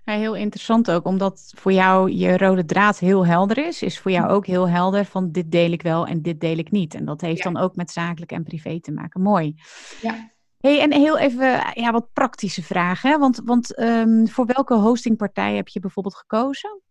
Ja, 0.05 0.13
heel 0.13 0.36
interessant 0.36 0.91
ook, 0.91 1.05
omdat 1.05 1.53
voor 1.55 1.73
jou 1.73 2.12
je 2.12 2.38
rode 2.38 2.65
draad 2.65 2.99
heel 2.99 3.25
helder 3.25 3.57
is, 3.57 3.81
is 3.81 3.99
voor 3.99 4.12
jou 4.12 4.29
ook 4.29 4.45
heel 4.45 4.69
helder 4.69 5.05
van 5.05 5.31
dit 5.31 5.51
deel 5.51 5.71
ik 5.71 5.81
wel 5.81 6.07
en 6.07 6.21
dit 6.21 6.39
deel 6.39 6.57
ik 6.57 6.71
niet. 6.71 6.93
En 6.93 7.05
dat 7.05 7.21
heeft 7.21 7.43
dan 7.43 7.57
ook 7.57 7.75
met 7.75 7.91
zakelijk 7.91 8.31
en 8.31 8.43
privé 8.43 8.79
te 8.79 8.91
maken. 8.91 9.21
Mooi. 9.21 9.55
Ja. 10.01 10.31
Hey, 10.59 10.81
en 10.81 10.93
heel 10.93 11.17
even 11.17 11.71
ja, 11.73 11.91
wat 11.91 12.13
praktische 12.13 12.63
vragen. 12.63 13.19
Want, 13.19 13.41
want 13.45 13.79
um, 13.79 14.27
voor 14.27 14.45
welke 14.45 14.73
hostingpartij 14.73 15.55
heb 15.55 15.67
je 15.67 15.79
bijvoorbeeld 15.79 16.15
gekozen? 16.15 16.81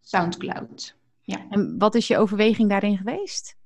Soundcloud. 0.00 0.96
Ja. 1.22 1.46
En 1.50 1.78
wat 1.78 1.94
is 1.94 2.06
je 2.06 2.18
overweging 2.18 2.68
daarin 2.68 2.96
geweest? 2.96 3.56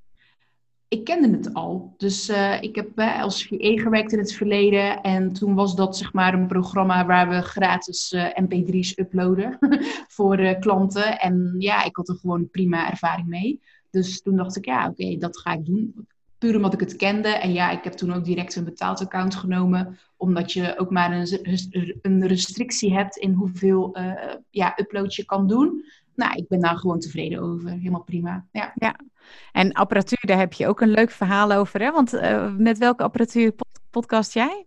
Ik 0.88 1.04
kende 1.04 1.36
het 1.36 1.54
al. 1.54 1.94
Dus 1.96 2.28
uh, 2.28 2.62
ik 2.62 2.74
heb 2.74 2.98
uh, 2.98 3.22
als 3.22 3.46
VE 3.46 3.80
gewerkt 3.80 4.12
in 4.12 4.18
het 4.18 4.32
verleden. 4.32 5.00
En 5.00 5.32
toen 5.32 5.54
was 5.54 5.76
dat 5.76 5.96
zeg 5.96 6.12
maar 6.12 6.34
een 6.34 6.46
programma 6.46 7.06
waar 7.06 7.28
we 7.28 7.42
gratis 7.42 8.12
uh, 8.12 8.28
mp3's 8.42 8.98
uploaden 8.98 9.58
voor 10.16 10.56
klanten. 10.60 11.20
En 11.20 11.54
ja, 11.58 11.84
ik 11.84 11.96
had 11.96 12.08
er 12.08 12.14
gewoon 12.14 12.50
prima 12.50 12.90
ervaring 12.90 13.26
mee. 13.26 13.60
Dus 13.90 14.22
toen 14.22 14.36
dacht 14.36 14.56
ik, 14.56 14.64
ja, 14.64 14.88
oké, 14.88 15.16
dat 15.16 15.38
ga 15.38 15.52
ik 15.52 15.66
doen. 15.66 16.06
Puur 16.38 16.56
omdat 16.56 16.72
ik 16.72 16.80
het 16.80 16.96
kende. 16.96 17.28
En 17.28 17.52
ja, 17.52 17.70
ik 17.70 17.84
heb 17.84 17.92
toen 17.92 18.12
ook 18.12 18.24
direct 18.24 18.56
een 18.56 18.64
betaald 18.64 19.00
account 19.00 19.34
genomen. 19.34 19.98
Omdat 20.16 20.52
je 20.52 20.78
ook 20.78 20.90
maar 20.90 21.12
een, 21.12 21.98
een 22.02 22.26
restrictie 22.26 22.92
hebt 22.92 23.16
in 23.16 23.32
hoeveel 23.32 23.96
ja, 24.50 24.78
upload 24.80 25.14
je 25.14 25.24
kan 25.24 25.48
doen. 25.48 25.84
nou, 26.14 26.36
ik 26.36 26.48
ben 26.48 26.60
daar 26.60 26.76
gewoon 26.76 27.00
tevreden 27.00 27.38
over. 27.38 27.70
Helemaal 27.70 28.02
prima. 28.02 28.46
Ja. 28.52 28.72
ja. 28.74 28.96
En 29.52 29.72
apparatuur, 29.72 30.26
daar 30.26 30.38
heb 30.38 30.52
je 30.52 30.66
ook 30.66 30.80
een 30.80 30.90
leuk 30.90 31.10
verhaal 31.10 31.52
over, 31.52 31.80
hè? 31.80 31.90
Want 31.90 32.20
met 32.58 32.78
welke 32.78 33.02
apparatuur 33.02 33.54
podcast 33.90 34.32
jij? 34.32 34.66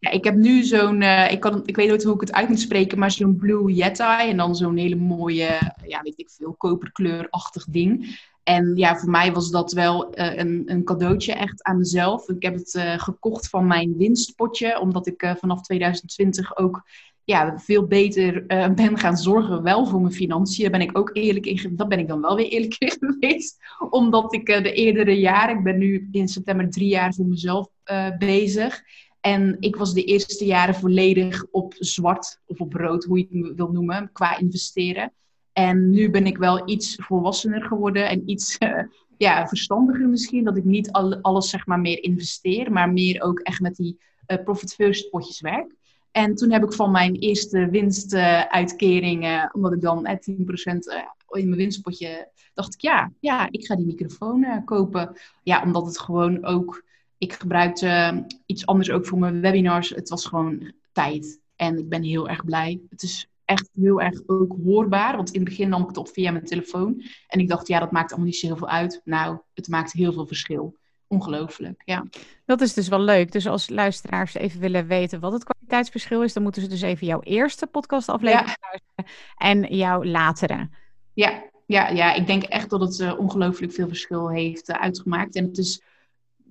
Ja, 0.00 0.10
ik 0.10 0.24
heb 0.24 0.34
nu 0.34 0.62
zo'n, 0.62 1.00
uh, 1.00 1.32
ik, 1.32 1.40
kan, 1.40 1.62
ik 1.64 1.76
weet 1.76 1.88
nooit 1.88 2.04
hoe 2.04 2.14
ik 2.14 2.20
het 2.20 2.32
uit 2.32 2.48
moet 2.48 2.60
spreken, 2.60 2.98
maar 2.98 3.10
zo'n 3.10 3.36
Blue 3.36 3.72
Yeti 3.72 4.28
en 4.28 4.36
dan 4.36 4.56
zo'n 4.56 4.76
hele 4.76 4.96
mooie, 4.96 5.74
ja, 5.86 6.02
weet 6.02 6.18
ik 6.18 6.30
veel, 6.30 6.54
koperkleurachtig 6.54 7.64
ding. 7.64 8.18
En 8.48 8.76
ja, 8.76 8.96
voor 8.96 9.10
mij 9.10 9.32
was 9.32 9.50
dat 9.50 9.72
wel 9.72 10.18
uh, 10.18 10.36
een, 10.36 10.62
een 10.66 10.84
cadeautje 10.84 11.32
echt 11.32 11.62
aan 11.62 11.78
mezelf. 11.78 12.28
Ik 12.28 12.42
heb 12.42 12.54
het 12.54 12.74
uh, 12.74 12.98
gekocht 12.98 13.48
van 13.48 13.66
mijn 13.66 13.96
winstpotje, 13.96 14.80
omdat 14.80 15.06
ik 15.06 15.34
vanaf 15.38 15.62
2020 15.62 16.56
ook 16.56 16.82
ja, 17.24 17.58
veel 17.58 17.86
beter 17.86 18.46
ben 18.74 18.98
gaan 18.98 19.16
zorgen 19.16 19.62
wel 19.62 19.86
voor 19.86 20.00
mijn 20.00 20.12
financiën. 20.12 20.62
Daar 20.62 20.78
ben 20.78 20.88
ik 20.88 20.98
ook 20.98 21.10
eerlijk 21.12 21.46
in, 21.46 21.76
dat 21.76 21.88
ben 21.88 21.98
ik 21.98 22.08
dan 22.08 22.20
wel 22.20 22.36
weer 22.36 22.48
eerlijk 22.48 22.76
in 22.78 22.96
geweest. 22.98 23.56
Omdat 23.90 24.34
ik 24.34 24.46
de 24.46 24.72
eerdere 24.72 25.18
jaren, 25.18 25.56
ik 25.56 25.62
ben 25.62 25.78
nu 25.78 26.08
in 26.12 26.28
september 26.28 26.70
drie 26.70 26.88
jaar 26.88 27.14
voor 27.14 27.26
mezelf 27.26 27.68
bezig. 28.18 28.82
En 29.20 29.56
ik 29.60 29.76
was 29.76 29.94
de 29.94 30.04
eerste 30.04 30.44
jaren 30.44 30.74
volledig 30.74 31.44
op 31.50 31.74
zwart 31.78 32.40
of 32.46 32.60
op 32.60 32.72
rood, 32.72 33.04
hoe 33.04 33.18
je 33.18 33.26
het 33.30 33.56
wil 33.56 33.70
noemen, 33.70 34.10
qua 34.12 34.38
investeren. 34.38 35.12
En 35.58 35.90
nu 35.90 36.10
ben 36.10 36.26
ik 36.26 36.38
wel 36.38 36.68
iets 36.68 36.94
volwassener 36.94 37.62
geworden 37.62 38.08
en 38.08 38.30
iets 38.30 38.56
uh, 38.58 38.82
ja, 39.16 39.46
verstandiger 39.46 40.08
misschien. 40.08 40.44
Dat 40.44 40.56
ik 40.56 40.64
niet 40.64 40.90
alles 41.22 41.50
zeg 41.50 41.66
maar 41.66 41.80
meer 41.80 42.02
investeer, 42.02 42.72
maar 42.72 42.92
meer 42.92 43.22
ook 43.22 43.38
echt 43.38 43.60
met 43.60 43.76
die 43.76 43.98
uh, 44.26 44.42
profit 44.44 44.74
first 44.74 45.10
potjes 45.10 45.40
werk. 45.40 45.74
En 46.10 46.34
toen 46.34 46.50
heb 46.50 46.64
ik 46.64 46.72
van 46.72 46.90
mijn 46.90 47.14
eerste 47.14 47.68
winstuitkering, 47.70 49.24
uh, 49.24 49.44
omdat 49.52 49.72
ik 49.72 49.80
dan 49.80 50.06
10% 50.06 50.18
in 51.30 51.48
mijn 51.48 51.56
winstpotje, 51.56 52.30
dacht 52.54 52.74
ik 52.74 52.80
ja, 52.80 53.12
ja, 53.20 53.48
ik 53.50 53.66
ga 53.66 53.76
die 53.76 53.86
microfoon 53.86 54.64
kopen. 54.64 55.16
Ja, 55.42 55.62
omdat 55.62 55.86
het 55.86 55.98
gewoon 55.98 56.44
ook 56.44 56.84
ik 57.18 57.32
gebruikte 57.32 58.24
iets 58.46 58.66
anders 58.66 58.90
ook 58.90 59.06
voor 59.06 59.18
mijn 59.18 59.40
webinars. 59.40 59.88
Het 59.88 60.08
was 60.08 60.26
gewoon 60.26 60.72
tijd. 60.92 61.40
En 61.56 61.78
ik 61.78 61.88
ben 61.88 62.02
heel 62.02 62.28
erg 62.28 62.44
blij. 62.44 62.80
Het 62.90 63.02
is 63.02 63.28
echt 63.48 63.70
heel 63.74 64.00
erg 64.00 64.20
ook 64.26 64.56
hoorbaar. 64.64 65.16
Want 65.16 65.30
in 65.30 65.40
het 65.40 65.48
begin 65.48 65.68
nam 65.68 65.82
ik 65.82 65.88
het 65.88 65.96
op 65.96 66.08
via 66.08 66.30
mijn 66.30 66.44
telefoon. 66.44 67.02
En 67.28 67.40
ik 67.40 67.48
dacht, 67.48 67.68
ja, 67.68 67.78
dat 67.78 67.90
maakt 67.90 68.10
allemaal 68.10 68.26
niet 68.26 68.36
zo 68.36 68.46
heel 68.46 68.56
veel 68.56 68.68
uit. 68.68 69.00
Nou, 69.04 69.38
het 69.54 69.68
maakt 69.68 69.92
heel 69.92 70.12
veel 70.12 70.26
verschil. 70.26 70.76
Ongelooflijk, 71.06 71.82
ja. 71.84 72.04
Dat 72.44 72.60
is 72.60 72.74
dus 72.74 72.88
wel 72.88 73.00
leuk. 73.00 73.32
Dus 73.32 73.46
als 73.46 73.68
luisteraars 73.68 74.34
even 74.34 74.60
willen 74.60 74.86
weten 74.86 75.20
wat 75.20 75.32
het 75.32 75.44
kwaliteitsverschil 75.44 76.22
is, 76.22 76.32
dan 76.32 76.42
moeten 76.42 76.62
ze 76.62 76.68
dus 76.68 76.82
even 76.82 77.06
jouw 77.06 77.20
eerste 77.20 77.66
podcastaflevering 77.66 78.48
ja. 78.48 78.68
luisteren 78.70 79.20
en 79.36 79.76
jouw 79.76 80.04
latere. 80.04 80.68
Ja, 81.12 81.42
ja, 81.66 81.88
ja, 81.88 82.12
ik 82.14 82.26
denk 82.26 82.42
echt 82.42 82.70
dat 82.70 82.80
het 82.80 82.98
uh, 82.98 83.18
ongelooflijk 83.18 83.72
veel 83.72 83.88
verschil 83.88 84.30
heeft 84.30 84.68
uh, 84.68 84.76
uitgemaakt. 84.76 85.34
En 85.34 85.44
het 85.44 85.58
is 85.58 85.82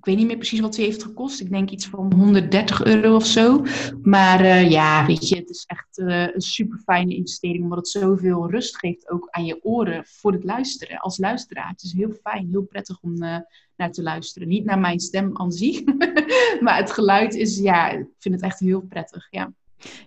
weet 0.07 0.17
niet 0.17 0.27
meer 0.27 0.37
precies 0.37 0.59
wat 0.59 0.75
ze 0.75 0.81
heeft 0.81 1.03
gekost. 1.03 1.39
Ik 1.39 1.49
denk 1.49 1.69
iets 1.69 1.87
van 1.87 2.13
130 2.13 2.83
euro 2.83 3.15
of 3.15 3.25
zo. 3.25 3.65
Maar 4.01 4.41
uh, 4.41 4.69
ja, 4.69 5.05
weet 5.05 5.29
je, 5.29 5.35
het 5.35 5.49
is 5.49 5.63
echt 5.65 5.97
uh, 5.97 6.33
een 6.33 6.41
super 6.41 6.79
fijne 6.79 7.15
investering. 7.15 7.63
Omdat 7.63 7.77
het 7.77 7.87
zoveel 7.87 8.49
rust 8.49 8.77
geeft 8.77 9.09
ook 9.09 9.27
aan 9.29 9.45
je 9.45 9.63
oren 9.63 10.03
voor 10.05 10.31
het 10.31 10.43
luisteren. 10.43 10.97
Als 10.97 11.17
luisteraar. 11.17 11.69
Het 11.69 11.83
is 11.83 11.93
heel 11.93 12.11
fijn, 12.23 12.47
heel 12.51 12.63
prettig 12.63 13.01
om 13.01 13.23
uh, 13.23 13.37
naar 13.75 13.91
te 13.91 14.03
luisteren. 14.03 14.47
Niet 14.47 14.65
naar 14.65 14.79
mijn 14.79 14.99
stem 14.99 15.31
aan 15.33 15.51
zich. 15.51 15.83
maar 16.63 16.77
het 16.77 16.91
geluid 16.91 17.35
is, 17.35 17.57
ja, 17.57 17.89
ik 17.89 18.07
vind 18.19 18.35
het 18.35 18.43
echt 18.43 18.59
heel 18.59 18.81
prettig. 18.81 19.27
Ja. 19.29 19.53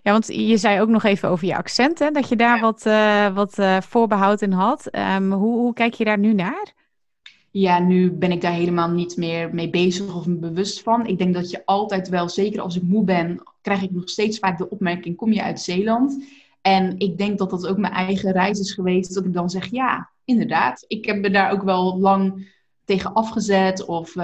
Ja, 0.01 0.11
want 0.11 0.27
je 0.27 0.57
zei 0.57 0.81
ook 0.81 0.89
nog 0.89 1.03
even 1.03 1.29
over 1.29 1.47
je 1.47 1.55
accent, 1.55 1.99
hè? 1.99 2.11
dat 2.11 2.29
je 2.29 2.35
daar 2.35 2.55
ja. 2.55 2.61
wat, 2.61 2.85
uh, 2.85 3.35
wat 3.35 3.57
uh, 3.59 3.81
voorbehoud 3.81 4.41
in 4.41 4.51
had. 4.51 4.95
Um, 4.95 5.31
hoe, 5.31 5.57
hoe, 5.57 5.73
kijk 5.73 5.93
je 5.93 6.03
daar 6.03 6.19
nu 6.19 6.33
naar? 6.33 6.73
Ja, 7.51 7.79
nu 7.79 8.11
ben 8.11 8.31
ik 8.31 8.41
daar 8.41 8.53
helemaal 8.53 8.89
niet 8.89 9.17
meer 9.17 9.53
mee 9.53 9.69
bezig 9.69 10.15
of 10.15 10.25
me 10.25 10.35
bewust 10.35 10.81
van. 10.81 11.05
Ik 11.05 11.17
denk 11.17 11.33
dat 11.33 11.49
je 11.49 11.65
altijd 11.65 12.09
wel, 12.09 12.29
zeker 12.29 12.61
als 12.61 12.75
ik 12.75 12.83
moe 12.83 13.03
ben, 13.03 13.43
krijg 13.61 13.81
ik 13.81 13.91
nog 13.91 14.09
steeds 14.09 14.39
vaak 14.39 14.57
de 14.57 14.69
opmerking: 14.69 15.15
kom 15.15 15.31
je 15.31 15.43
uit 15.43 15.59
Zeeland? 15.59 16.23
En 16.61 16.99
ik 16.99 17.17
denk 17.17 17.37
dat 17.37 17.49
dat 17.49 17.67
ook 17.67 17.77
mijn 17.77 17.93
eigen 17.93 18.31
reis 18.31 18.59
is 18.59 18.73
geweest. 18.73 19.13
Dat 19.13 19.25
ik 19.25 19.33
dan 19.33 19.49
zeg: 19.49 19.71
ja, 19.71 20.09
inderdaad. 20.25 20.85
Ik 20.87 21.05
heb 21.05 21.19
me 21.19 21.29
daar 21.29 21.51
ook 21.51 21.63
wel 21.63 21.99
lang 21.99 22.49
tegen 22.85 23.13
afgezet. 23.13 23.85
Of, 23.85 24.15
uh, 24.15 24.23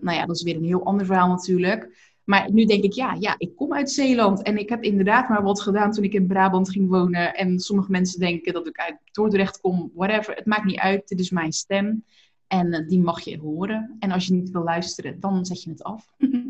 nou 0.00 0.16
ja, 0.16 0.26
dat 0.26 0.36
is 0.36 0.42
weer 0.42 0.56
een 0.56 0.64
heel 0.64 0.84
ander 0.84 1.06
verhaal 1.06 1.28
natuurlijk. 1.28 2.12
Maar 2.24 2.52
nu 2.52 2.64
denk 2.64 2.84
ik, 2.84 2.92
ja, 2.92 3.16
ja, 3.18 3.34
ik 3.38 3.56
kom 3.56 3.74
uit 3.74 3.90
Zeeland. 3.90 4.42
En 4.42 4.58
ik 4.58 4.68
heb 4.68 4.82
inderdaad 4.82 5.28
maar 5.28 5.42
wat 5.42 5.60
gedaan 5.60 5.92
toen 5.92 6.04
ik 6.04 6.12
in 6.12 6.26
Brabant 6.26 6.70
ging 6.70 6.88
wonen. 6.88 7.34
En 7.34 7.58
sommige 7.58 7.90
mensen 7.90 8.20
denken 8.20 8.52
dat 8.52 8.66
ik 8.66 8.78
uit 8.78 8.96
Dordrecht 9.12 9.60
kom, 9.60 9.90
whatever. 9.94 10.34
Het 10.34 10.46
maakt 10.46 10.64
niet 10.64 10.78
uit, 10.78 11.08
dit 11.08 11.20
is 11.20 11.30
mijn 11.30 11.52
stem. 11.52 12.04
En 12.46 12.72
eh, 12.72 12.88
die 12.88 13.00
mag 13.00 13.20
je 13.20 13.38
horen. 13.38 13.96
En 13.98 14.10
als 14.10 14.26
je 14.26 14.32
niet 14.32 14.50
wil 14.50 14.62
luisteren, 14.62 15.20
dan 15.20 15.46
zet 15.46 15.62
je 15.62 15.70
het 15.70 15.82
af. 15.82 16.06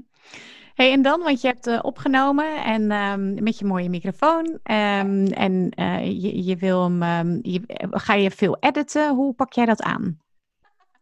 Hey, 0.75 0.93
en 0.93 1.03
dan, 1.03 1.21
want 1.21 1.41
je 1.41 1.47
hebt 1.47 1.67
uh, 1.67 1.79
opgenomen 1.83 2.65
en 2.65 2.93
um, 2.93 3.43
met 3.43 3.59
je 3.59 3.65
mooie 3.65 3.89
microfoon. 3.89 4.47
Um, 4.47 5.27
en 5.27 5.73
uh, 5.79 6.07
je, 6.07 6.45
je, 6.45 6.57
wil 6.57 6.83
hem, 6.83 7.03
um, 7.03 7.39
je, 7.43 7.61
ga 7.91 8.15
je 8.15 8.31
veel 8.31 8.57
editen? 8.61 9.15
Hoe 9.15 9.35
pak 9.35 9.53
jij 9.53 9.67
dat 9.67 9.83
aan? 9.83 10.19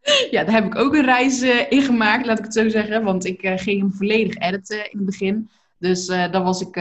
Ja, 0.31 0.45
daar 0.45 0.55
heb 0.55 0.65
ik 0.65 0.75
ook 0.75 0.95
een 0.95 1.05
reis 1.05 1.43
uh, 1.43 1.71
in 1.71 1.83
gemaakt, 1.83 2.27
laat 2.27 2.39
ik 2.39 2.45
het 2.45 2.55
zo 2.55 2.69
zeggen. 2.69 3.05
Want 3.05 3.25
ik 3.25 3.41
ging 3.57 3.81
hem 3.81 3.93
volledig 3.93 4.37
editen 4.37 4.91
in 4.91 4.97
het 4.97 5.07
begin. 5.07 5.51
Dus 5.79 6.07
dan 6.07 6.43
was 6.43 6.61
ik 6.61 6.77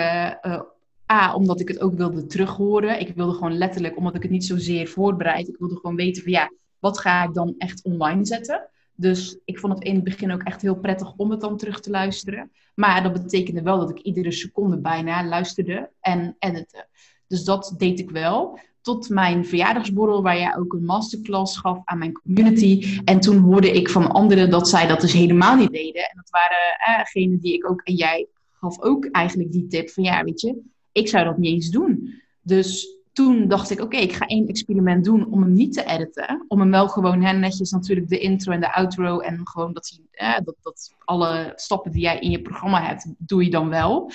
A, 1.11 1.33
omdat 1.33 1.59
ik 1.59 1.67
het 1.67 1.81
ook 1.81 1.93
wilde 1.93 2.25
terughoren. 2.25 2.99
Ik 2.99 3.15
wilde 3.15 3.33
gewoon 3.33 3.57
letterlijk, 3.57 3.97
omdat 3.97 4.15
ik 4.15 4.21
het 4.21 4.31
niet 4.31 4.45
zozeer 4.45 4.87
voorbereid. 4.87 5.47
Ik 5.47 5.55
wilde 5.59 5.75
gewoon 5.75 5.95
weten 5.95 6.23
van 6.23 6.31
ja, 6.31 6.51
wat 6.81 6.99
ga 6.99 7.23
ik 7.23 7.33
dan 7.33 7.55
echt 7.57 7.83
online 7.83 8.25
zetten? 8.25 8.69
Dus 8.95 9.37
ik 9.45 9.59
vond 9.59 9.73
het 9.73 9.83
in 9.83 9.95
het 9.95 10.03
begin 10.03 10.31
ook 10.31 10.43
echt 10.43 10.61
heel 10.61 10.75
prettig 10.75 11.13
om 11.15 11.31
het 11.31 11.41
dan 11.41 11.57
terug 11.57 11.79
te 11.79 11.89
luisteren. 11.89 12.51
Maar 12.75 13.03
dat 13.03 13.13
betekende 13.13 13.61
wel 13.61 13.79
dat 13.79 13.89
ik 13.89 13.99
iedere 13.99 14.31
seconde 14.31 14.77
bijna 14.77 15.25
luisterde 15.25 15.89
en 15.99 16.35
editte. 16.39 16.87
Dus 17.27 17.43
dat 17.43 17.73
deed 17.77 17.99
ik 17.99 18.09
wel. 18.09 18.59
Tot 18.81 19.09
mijn 19.09 19.45
verjaardagsborrel, 19.45 20.21
waar 20.21 20.37
jij 20.37 20.55
ook 20.57 20.73
een 20.73 20.85
masterclass 20.85 21.57
gaf 21.57 21.81
aan 21.83 21.97
mijn 21.97 22.13
community. 22.13 22.99
En 23.03 23.19
toen 23.19 23.37
hoorde 23.37 23.71
ik 23.71 23.89
van 23.89 24.11
anderen 24.11 24.49
dat 24.49 24.69
zij 24.69 24.87
dat 24.87 25.01
dus 25.01 25.13
helemaal 25.13 25.55
niet 25.55 25.71
deden. 25.71 26.09
En 26.09 26.15
dat 26.15 26.29
waren 26.29 26.75
eh, 26.77 26.97
degenen 26.97 27.39
die 27.39 27.53
ik 27.53 27.69
ook, 27.69 27.81
en 27.81 27.93
jij 27.93 28.27
gaf 28.51 28.81
ook 28.81 29.05
eigenlijk 29.05 29.51
die 29.51 29.67
tip 29.67 29.89
van 29.89 30.03
ja, 30.03 30.23
weet 30.23 30.41
je, 30.41 30.61
ik 30.91 31.07
zou 31.07 31.25
dat 31.25 31.37
niet 31.37 31.53
eens 31.53 31.69
doen. 31.69 32.21
Dus 32.41 32.97
toen 33.13 33.47
dacht 33.47 33.69
ik, 33.69 33.81
oké, 33.81 33.97
ik 33.97 34.13
ga 34.13 34.25
één 34.25 34.47
experiment 34.47 35.03
doen 35.05 35.31
om 35.31 35.41
hem 35.41 35.53
niet 35.53 35.73
te 35.73 35.83
editen. 35.83 36.45
Om 36.47 36.59
hem 36.59 36.71
wel 36.71 36.87
gewoon 36.87 37.21
hè, 37.21 37.33
netjes 37.33 37.71
natuurlijk 37.71 38.09
de 38.09 38.19
intro 38.19 38.51
en 38.51 38.59
de 38.59 38.73
outro 38.73 39.19
en 39.19 39.47
gewoon 39.47 39.73
dat, 39.73 39.99
hij, 40.11 40.41
dat, 40.43 40.55
dat 40.61 40.93
alle 41.05 41.51
stappen 41.55 41.91
die 41.91 42.01
jij 42.01 42.19
in 42.19 42.31
je 42.31 42.41
programma 42.41 42.81
hebt, 42.81 43.05
doe 43.17 43.43
je 43.43 43.49
dan 43.49 43.69
wel. 43.69 44.11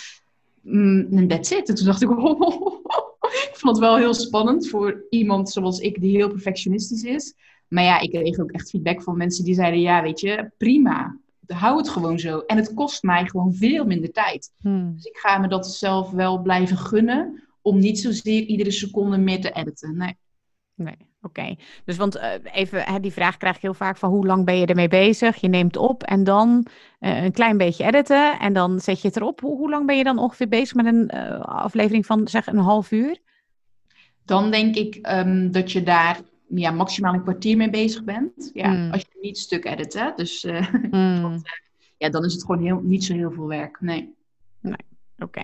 Mm, 0.61 1.07
en 1.11 1.29
that's 1.29 1.51
it. 1.51 1.69
En 1.69 1.75
toen 1.75 1.87
dacht 1.87 2.03
ik, 2.03 2.11
oh, 2.19 2.85
ik 3.21 3.53
vond 3.53 3.77
het 3.77 3.85
wel 3.85 3.97
heel 3.97 4.15
spannend 4.15 4.69
voor 4.69 5.05
iemand 5.11 5.51
zoals 5.51 5.79
ik 5.79 6.01
die 6.01 6.17
heel 6.17 6.29
perfectionistisch 6.29 7.03
is. 7.03 7.35
Maar 7.69 7.85
ja, 7.85 8.01
ik 8.01 8.11
kreeg 8.11 8.39
ook 8.39 8.51
echt 8.51 8.71
feedback 8.71 9.03
van 9.03 9.17
mensen 9.17 9.45
die 9.45 9.55
zeiden, 9.55 9.81
ja, 9.81 10.03
weet 10.03 10.21
je, 10.21 10.51
prima. 10.57 11.19
Hou 11.47 11.77
het 11.77 11.89
gewoon 11.89 12.19
zo. 12.19 12.39
En 12.39 12.57
het 12.57 12.75
kost 12.75 13.03
mij 13.03 13.27
gewoon 13.27 13.55
veel 13.55 13.85
minder 13.85 14.13
tijd. 14.13 14.53
Hmm. 14.61 14.93
Dus 14.95 15.05
ik 15.05 15.17
ga 15.17 15.39
me 15.39 15.49
dat 15.49 15.67
zelf 15.67 16.11
wel 16.11 16.43
blijven 16.43 16.77
gunnen 16.77 17.46
om 17.67 17.79
niet 17.79 17.99
zozeer 17.99 18.43
iedere 18.43 18.71
seconde 18.71 19.19
meer 19.19 19.41
te 19.41 19.53
editen. 19.53 19.97
Nee. 19.97 20.17
Nee, 20.75 20.97
oké. 21.23 21.57
Dus 21.85 21.97
want 21.97 22.17
uh, 22.17 22.33
even, 22.53 22.83
hè, 22.83 23.01
die 23.01 23.13
vraag 23.13 23.37
krijg 23.37 23.57
ik 23.57 23.63
heel 23.63 23.75
vaak 23.75 23.97
van 23.97 24.11
hoe 24.11 24.27
lang 24.27 24.45
ben 24.45 24.59
je 24.59 24.67
ermee 24.67 24.89
bezig? 24.89 25.37
Je 25.37 25.49
neemt 25.49 25.77
op 25.77 26.03
en 26.03 26.25
dan 26.25 26.67
uh, 27.01 27.25
een 27.25 27.33
klein 27.33 27.57
beetje 27.57 27.85
editen 27.85 28.39
en 28.39 28.53
dan 28.53 28.81
zet 28.81 29.01
je 29.01 29.09
het 29.09 29.17
erop. 29.17 29.41
Hoe, 29.41 29.57
hoe 29.57 29.71
lang 29.71 29.87
ben 29.87 29.97
je 29.97 30.05
dan 30.05 30.19
ongeveer 30.19 30.49
bezig 30.49 30.75
met 30.75 30.87
een 30.87 31.11
uh, 31.15 31.41
aflevering 31.41 32.07
van 32.07 32.29
zeg 32.29 32.47
een 32.47 32.59
half 32.59 32.91
uur? 32.91 33.19
Dan 34.25 34.51
denk 34.51 34.77
ik 34.77 35.09
um, 35.11 35.53
dat 35.53 35.73
je 35.73 35.83
daar 35.83 36.21
ja, 36.49 36.71
maximaal 36.71 37.15
een 37.15 37.23
kwartier 37.23 37.57
mee 37.57 37.71
bezig 37.71 38.05
bent. 38.05 38.51
Ja, 38.53 38.71
mm. 38.71 38.91
Als 38.93 39.01
je 39.01 39.19
niet 39.21 39.39
stuk 39.39 39.65
edit, 39.65 40.13
Dus 40.17 40.45
mm. 40.91 41.23
want, 41.23 41.43
ja, 41.97 42.09
dan 42.09 42.25
is 42.25 42.33
het 42.33 42.45
gewoon 42.45 42.63
heel, 42.63 42.81
niet 42.83 43.05
zo 43.05 43.15
heel 43.15 43.33
veel 43.33 43.49
werk. 43.49 43.81
Nee. 43.81 44.15
Nee, 44.61 44.85
oké. 45.19 45.43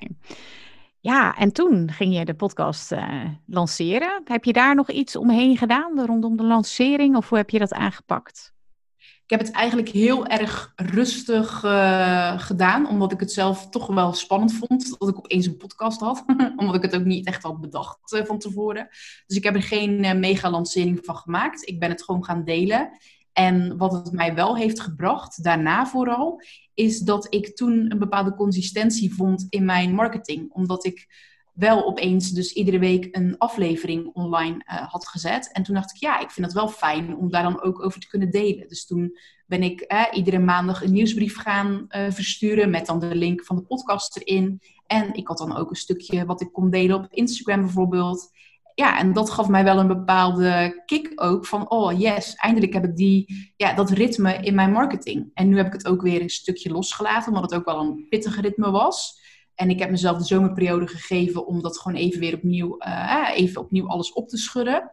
Ja, 1.02 1.36
en 1.36 1.52
toen 1.52 1.90
ging 1.90 2.16
je 2.16 2.24
de 2.24 2.34
podcast 2.34 2.92
uh, 2.92 3.24
lanceren. 3.46 4.22
Heb 4.24 4.44
je 4.44 4.52
daar 4.52 4.74
nog 4.74 4.90
iets 4.90 5.16
omheen 5.16 5.56
gedaan 5.56 6.04
rondom 6.04 6.36
de 6.36 6.42
lancering 6.42 7.16
of 7.16 7.28
hoe 7.28 7.38
heb 7.38 7.50
je 7.50 7.58
dat 7.58 7.72
aangepakt? 7.72 8.52
Ik 8.98 9.38
heb 9.38 9.40
het 9.40 9.50
eigenlijk 9.50 9.88
heel 9.88 10.26
erg 10.26 10.72
rustig 10.76 11.64
uh, 11.64 12.38
gedaan, 12.38 12.88
omdat 12.88 13.12
ik 13.12 13.20
het 13.20 13.32
zelf 13.32 13.68
toch 13.68 13.86
wel 13.86 14.12
spannend 14.12 14.52
vond 14.52 14.98
dat 14.98 15.08
ik 15.08 15.16
opeens 15.16 15.46
een 15.46 15.56
podcast 15.56 16.00
had. 16.00 16.24
omdat 16.56 16.74
ik 16.74 16.82
het 16.82 16.94
ook 16.94 17.04
niet 17.04 17.26
echt 17.26 17.42
had 17.42 17.60
bedacht 17.60 18.12
uh, 18.12 18.24
van 18.24 18.38
tevoren. 18.38 18.88
Dus 19.26 19.36
ik 19.36 19.44
heb 19.44 19.54
er 19.54 19.62
geen 19.62 20.18
mega 20.20 20.50
lancering 20.50 21.00
van 21.02 21.16
gemaakt. 21.16 21.68
Ik 21.68 21.80
ben 21.80 21.90
het 21.90 22.02
gewoon 22.02 22.24
gaan 22.24 22.44
delen. 22.44 22.90
En 23.32 23.76
wat 23.76 23.92
het 23.92 24.12
mij 24.12 24.34
wel 24.34 24.56
heeft 24.56 24.80
gebracht, 24.80 25.44
daarna 25.44 25.86
vooral, 25.86 26.42
is 26.74 26.98
dat 26.98 27.26
ik 27.34 27.56
toen 27.56 27.90
een 27.90 27.98
bepaalde 27.98 28.34
consistentie 28.34 29.14
vond 29.14 29.46
in 29.48 29.64
mijn 29.64 29.94
marketing. 29.94 30.52
Omdat 30.52 30.84
ik 30.84 31.06
wel 31.52 31.86
opeens 31.86 32.30
dus 32.30 32.52
iedere 32.52 32.78
week 32.78 33.08
een 33.16 33.38
aflevering 33.38 34.10
online 34.12 34.54
uh, 34.56 34.90
had 34.90 35.08
gezet. 35.08 35.52
En 35.52 35.62
toen 35.62 35.74
dacht 35.74 35.94
ik, 35.94 36.00
ja, 36.00 36.20
ik 36.20 36.30
vind 36.30 36.46
het 36.46 36.54
wel 36.54 36.68
fijn 36.68 37.16
om 37.16 37.30
daar 37.30 37.42
dan 37.42 37.62
ook 37.62 37.84
over 37.84 38.00
te 38.00 38.08
kunnen 38.08 38.30
delen. 38.30 38.68
Dus 38.68 38.86
toen 38.86 39.18
ben 39.46 39.62
ik 39.62 39.92
uh, 39.92 40.04
iedere 40.12 40.38
maandag 40.38 40.82
een 40.82 40.92
nieuwsbrief 40.92 41.36
gaan 41.36 41.86
uh, 41.88 42.10
versturen 42.10 42.70
met 42.70 42.86
dan 42.86 43.00
de 43.00 43.14
link 43.14 43.44
van 43.44 43.56
de 43.56 43.62
podcast 43.62 44.16
erin. 44.16 44.60
En 44.86 45.14
ik 45.14 45.28
had 45.28 45.38
dan 45.38 45.56
ook 45.56 45.70
een 45.70 45.76
stukje 45.76 46.24
wat 46.24 46.40
ik 46.40 46.52
kon 46.52 46.70
delen 46.70 46.96
op 46.96 47.06
Instagram 47.10 47.60
bijvoorbeeld. 47.60 48.30
Ja, 48.74 48.98
en 48.98 49.12
dat 49.12 49.30
gaf 49.30 49.48
mij 49.48 49.64
wel 49.64 49.78
een 49.78 49.86
bepaalde 49.86 50.82
kick 50.86 51.12
ook 51.14 51.46
van, 51.46 51.70
oh 51.70 51.98
yes, 52.00 52.34
eindelijk 52.34 52.72
heb 52.72 52.84
ik 52.84 52.96
die, 52.96 53.52
ja, 53.56 53.74
dat 53.74 53.90
ritme 53.90 54.36
in 54.36 54.54
mijn 54.54 54.72
marketing. 54.72 55.30
En 55.34 55.48
nu 55.48 55.56
heb 55.56 55.66
ik 55.66 55.72
het 55.72 55.86
ook 55.86 56.02
weer 56.02 56.20
een 56.20 56.30
stukje 56.30 56.70
losgelaten, 56.70 57.28
omdat 57.28 57.50
het 57.50 57.60
ook 57.60 57.64
wel 57.64 57.80
een 57.80 58.06
pittig 58.08 58.40
ritme 58.40 58.70
was. 58.70 59.20
En 59.54 59.70
ik 59.70 59.78
heb 59.78 59.90
mezelf 59.90 60.18
de 60.18 60.24
zomerperiode 60.24 60.86
gegeven 60.86 61.46
om 61.46 61.62
dat 61.62 61.78
gewoon 61.78 61.98
even 61.98 62.20
weer 62.20 62.34
opnieuw, 62.34 62.76
uh, 62.78 63.28
even 63.34 63.60
opnieuw 63.60 63.88
alles 63.88 64.12
op 64.12 64.28
te 64.28 64.36
schudden. 64.36 64.90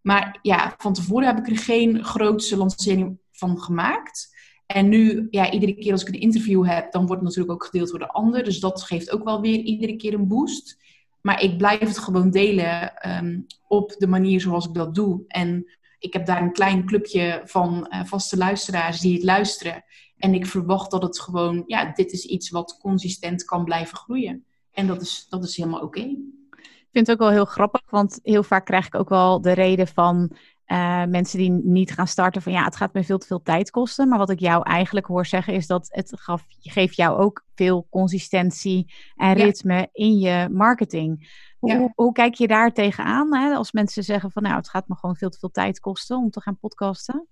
Maar 0.00 0.38
ja, 0.42 0.74
van 0.78 0.92
tevoren 0.92 1.26
heb 1.26 1.38
ik 1.38 1.48
er 1.48 1.58
geen 1.58 2.04
grootste 2.04 2.56
lancering 2.56 3.18
van 3.32 3.60
gemaakt. 3.60 4.36
En 4.66 4.88
nu, 4.88 5.26
ja, 5.30 5.50
iedere 5.50 5.74
keer 5.74 5.92
als 5.92 6.02
ik 6.02 6.08
een 6.08 6.20
interview 6.20 6.66
heb, 6.66 6.92
dan 6.92 7.06
wordt 7.06 7.22
het 7.22 7.30
natuurlijk 7.30 7.52
ook 7.52 7.64
gedeeld 7.64 7.90
door 7.90 7.98
de 7.98 8.08
ander. 8.08 8.44
Dus 8.44 8.60
dat 8.60 8.82
geeft 8.82 9.10
ook 9.10 9.24
wel 9.24 9.40
weer 9.40 9.58
iedere 9.58 9.96
keer 9.96 10.14
een 10.14 10.28
boost. 10.28 10.78
Maar 11.20 11.42
ik 11.42 11.58
blijf 11.58 11.80
het 11.80 11.98
gewoon 11.98 12.30
delen 12.30 12.92
um, 13.08 13.46
op 13.66 13.94
de 13.98 14.06
manier 14.06 14.40
zoals 14.40 14.66
ik 14.66 14.74
dat 14.74 14.94
doe. 14.94 15.24
En 15.26 15.72
ik 15.98 16.12
heb 16.12 16.26
daar 16.26 16.42
een 16.42 16.52
klein 16.52 16.86
clubje 16.86 17.42
van 17.44 17.86
uh, 17.90 18.04
vaste 18.04 18.36
luisteraars 18.36 19.00
die 19.00 19.14
het 19.14 19.24
luisteren. 19.24 19.84
En 20.16 20.34
ik 20.34 20.46
verwacht 20.46 20.90
dat 20.90 21.02
het 21.02 21.20
gewoon, 21.20 21.62
ja, 21.66 21.92
dit 21.92 22.12
is 22.12 22.24
iets 22.24 22.50
wat 22.50 22.78
consistent 22.80 23.44
kan 23.44 23.64
blijven 23.64 23.96
groeien. 23.96 24.44
En 24.72 24.86
dat 24.86 25.00
is, 25.00 25.26
dat 25.28 25.44
is 25.44 25.56
helemaal 25.56 25.80
oké. 25.80 26.00
Ik 26.00 26.94
vind 26.94 27.06
het 27.06 27.10
ook 27.10 27.28
wel 27.28 27.36
heel 27.36 27.44
grappig, 27.44 27.82
want 27.90 28.20
heel 28.22 28.42
vaak 28.42 28.64
krijg 28.64 28.86
ik 28.86 28.94
ook 28.94 29.08
wel 29.08 29.40
de 29.40 29.52
reden 29.52 29.88
van 29.88 30.30
uh, 30.72 31.04
mensen 31.04 31.38
die 31.38 31.50
niet 31.50 31.92
gaan 31.92 32.06
starten 32.06 32.42
van 32.42 32.52
ja, 32.52 32.64
het 32.64 32.76
gaat 32.76 32.92
me 32.92 33.04
veel 33.04 33.18
te 33.18 33.26
veel 33.26 33.42
tijd 33.42 33.70
kosten. 33.70 34.08
Maar 34.08 34.18
wat 34.18 34.30
ik 34.30 34.38
jou 34.38 34.62
eigenlijk 34.62 35.06
hoor 35.06 35.26
zeggen 35.26 35.54
is 35.54 35.66
dat 35.66 35.88
het 35.90 36.12
gaf, 36.14 36.44
geeft 36.48 36.96
jou 36.96 37.18
ook 37.18 37.44
veel 37.54 37.86
consistentie 37.90 38.94
en 39.16 39.32
ritme 39.32 39.74
ja. 39.74 39.88
in 39.92 40.18
je 40.18 40.48
marketing. 40.52 41.30
Hoe, 41.58 41.70
ja. 41.70 41.78
hoe, 41.78 41.92
hoe, 41.94 42.12
kijk 42.12 42.34
je 42.34 42.46
daar 42.46 42.72
tegenaan 42.72 43.34
hè? 43.34 43.54
als 43.54 43.72
mensen 43.72 44.04
zeggen 44.04 44.30
van 44.30 44.42
nou, 44.42 44.54
het 44.54 44.68
gaat 44.68 44.88
me 44.88 44.94
gewoon 44.96 45.16
veel 45.16 45.30
te 45.30 45.38
veel 45.38 45.50
tijd 45.50 45.80
kosten 45.80 46.16
om 46.16 46.30
te 46.30 46.40
gaan 46.40 46.58
podcasten? 46.58 47.26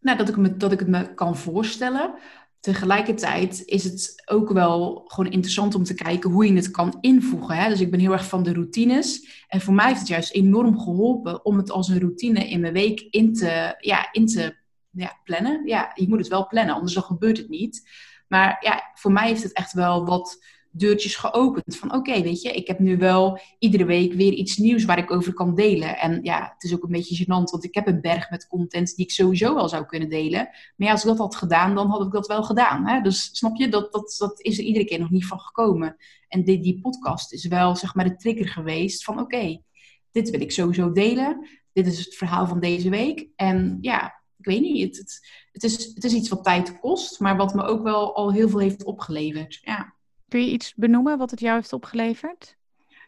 Nou, 0.00 0.18
dat 0.18 0.28
ik, 0.28 0.36
me, 0.36 0.56
dat 0.56 0.72
ik 0.72 0.78
het 0.78 0.88
me 0.88 1.14
kan 1.14 1.36
voorstellen. 1.36 2.14
Tegelijkertijd 2.62 3.62
is 3.64 3.84
het 3.84 4.22
ook 4.24 4.52
wel 4.52 5.04
gewoon 5.06 5.32
interessant 5.32 5.74
om 5.74 5.84
te 5.84 5.94
kijken 5.94 6.30
hoe 6.30 6.46
je 6.46 6.54
het 6.54 6.70
kan 6.70 6.98
invoegen. 7.00 7.56
Hè? 7.56 7.68
Dus 7.68 7.80
ik 7.80 7.90
ben 7.90 8.00
heel 8.00 8.12
erg 8.12 8.28
van 8.28 8.42
de 8.42 8.52
routines. 8.52 9.44
En 9.48 9.60
voor 9.60 9.74
mij 9.74 9.86
heeft 9.86 9.98
het 9.98 10.08
juist 10.08 10.32
enorm 10.32 10.80
geholpen 10.80 11.44
om 11.44 11.56
het 11.56 11.70
als 11.70 11.88
een 11.88 12.00
routine 12.00 12.48
in 12.48 12.60
mijn 12.60 12.72
week 12.72 13.00
in 13.00 13.34
te, 13.34 13.74
ja, 13.78 14.08
in 14.12 14.26
te 14.26 14.56
ja, 14.90 15.20
plannen. 15.24 15.66
Ja, 15.66 15.92
je 15.94 16.08
moet 16.08 16.18
het 16.18 16.28
wel 16.28 16.46
plannen, 16.46 16.74
anders 16.74 16.94
dan 16.94 17.02
gebeurt 17.02 17.36
het 17.36 17.48
niet. 17.48 17.88
Maar 18.28 18.56
ja, 18.60 18.90
voor 18.94 19.12
mij 19.12 19.28
heeft 19.28 19.42
het 19.42 19.52
echt 19.52 19.72
wel 19.72 20.04
wat 20.04 20.44
deurtjes 20.72 21.16
geopend. 21.16 21.76
Van 21.76 21.94
oké, 21.94 22.22
weet 22.22 22.42
je, 22.42 22.52
ik 22.52 22.66
heb 22.66 22.78
nu 22.78 22.96
wel 22.96 23.40
iedere 23.58 23.84
week 23.84 24.12
weer 24.12 24.32
iets 24.32 24.56
nieuws 24.56 24.84
waar 24.84 24.98
ik 24.98 25.10
over 25.10 25.32
kan 25.32 25.54
delen. 25.54 25.98
En 25.98 26.18
ja, 26.22 26.50
het 26.54 26.62
is 26.62 26.74
ook 26.74 26.82
een 26.82 26.90
beetje 26.90 27.24
gênant, 27.24 27.50
want 27.50 27.64
ik 27.64 27.74
heb 27.74 27.86
een 27.86 28.00
berg 28.00 28.30
met 28.30 28.46
content 28.46 28.96
die 28.96 29.04
ik 29.04 29.10
sowieso 29.10 29.54
wel 29.54 29.68
zou 29.68 29.86
kunnen 29.86 30.08
delen. 30.08 30.48
Maar 30.76 30.86
ja, 30.86 30.90
als 30.90 31.02
ik 31.02 31.08
dat 31.08 31.18
had 31.18 31.36
gedaan, 31.36 31.74
dan 31.74 31.90
had 31.90 32.06
ik 32.06 32.12
dat 32.12 32.26
wel 32.26 32.42
gedaan. 32.42 32.86
Hè? 32.86 33.00
Dus 33.00 33.28
snap 33.32 33.56
je, 33.56 33.68
dat, 33.68 33.92
dat, 33.92 34.16
dat 34.18 34.40
is 34.40 34.58
er 34.58 34.64
iedere 34.64 34.84
keer 34.84 34.98
nog 34.98 35.10
niet 35.10 35.26
van 35.26 35.40
gekomen. 35.40 35.96
En 36.28 36.44
die, 36.44 36.60
die 36.60 36.80
podcast 36.80 37.32
is 37.32 37.46
wel, 37.46 37.76
zeg 37.76 37.94
maar, 37.94 38.04
de 38.04 38.16
trigger 38.16 38.48
geweest 38.48 39.04
van 39.04 39.20
oké, 39.20 39.62
dit 40.10 40.30
wil 40.30 40.40
ik 40.40 40.52
sowieso 40.52 40.92
delen. 40.92 41.48
Dit 41.72 41.86
is 41.86 42.04
het 42.04 42.14
verhaal 42.14 42.46
van 42.46 42.60
deze 42.60 42.90
week. 42.90 43.28
En 43.36 43.78
ja, 43.80 44.22
ik 44.38 44.44
weet 44.44 44.60
niet, 44.60 44.82
het, 44.82 44.98
het, 44.98 45.20
het, 45.52 45.62
is, 45.62 45.84
het 45.94 46.04
is 46.04 46.12
iets 46.12 46.28
wat 46.28 46.44
tijd 46.44 46.80
kost, 46.80 47.20
maar 47.20 47.36
wat 47.36 47.54
me 47.54 47.62
ook 47.62 47.82
wel 47.82 48.14
al 48.14 48.32
heel 48.32 48.48
veel 48.48 48.58
heeft 48.58 48.84
opgeleverd. 48.84 49.58
Ja. 49.62 49.94
Kun 50.32 50.44
je 50.44 50.50
iets 50.50 50.74
benoemen 50.76 51.18
wat 51.18 51.30
het 51.30 51.40
jou 51.40 51.54
heeft 51.54 51.72
opgeleverd? 51.72 52.56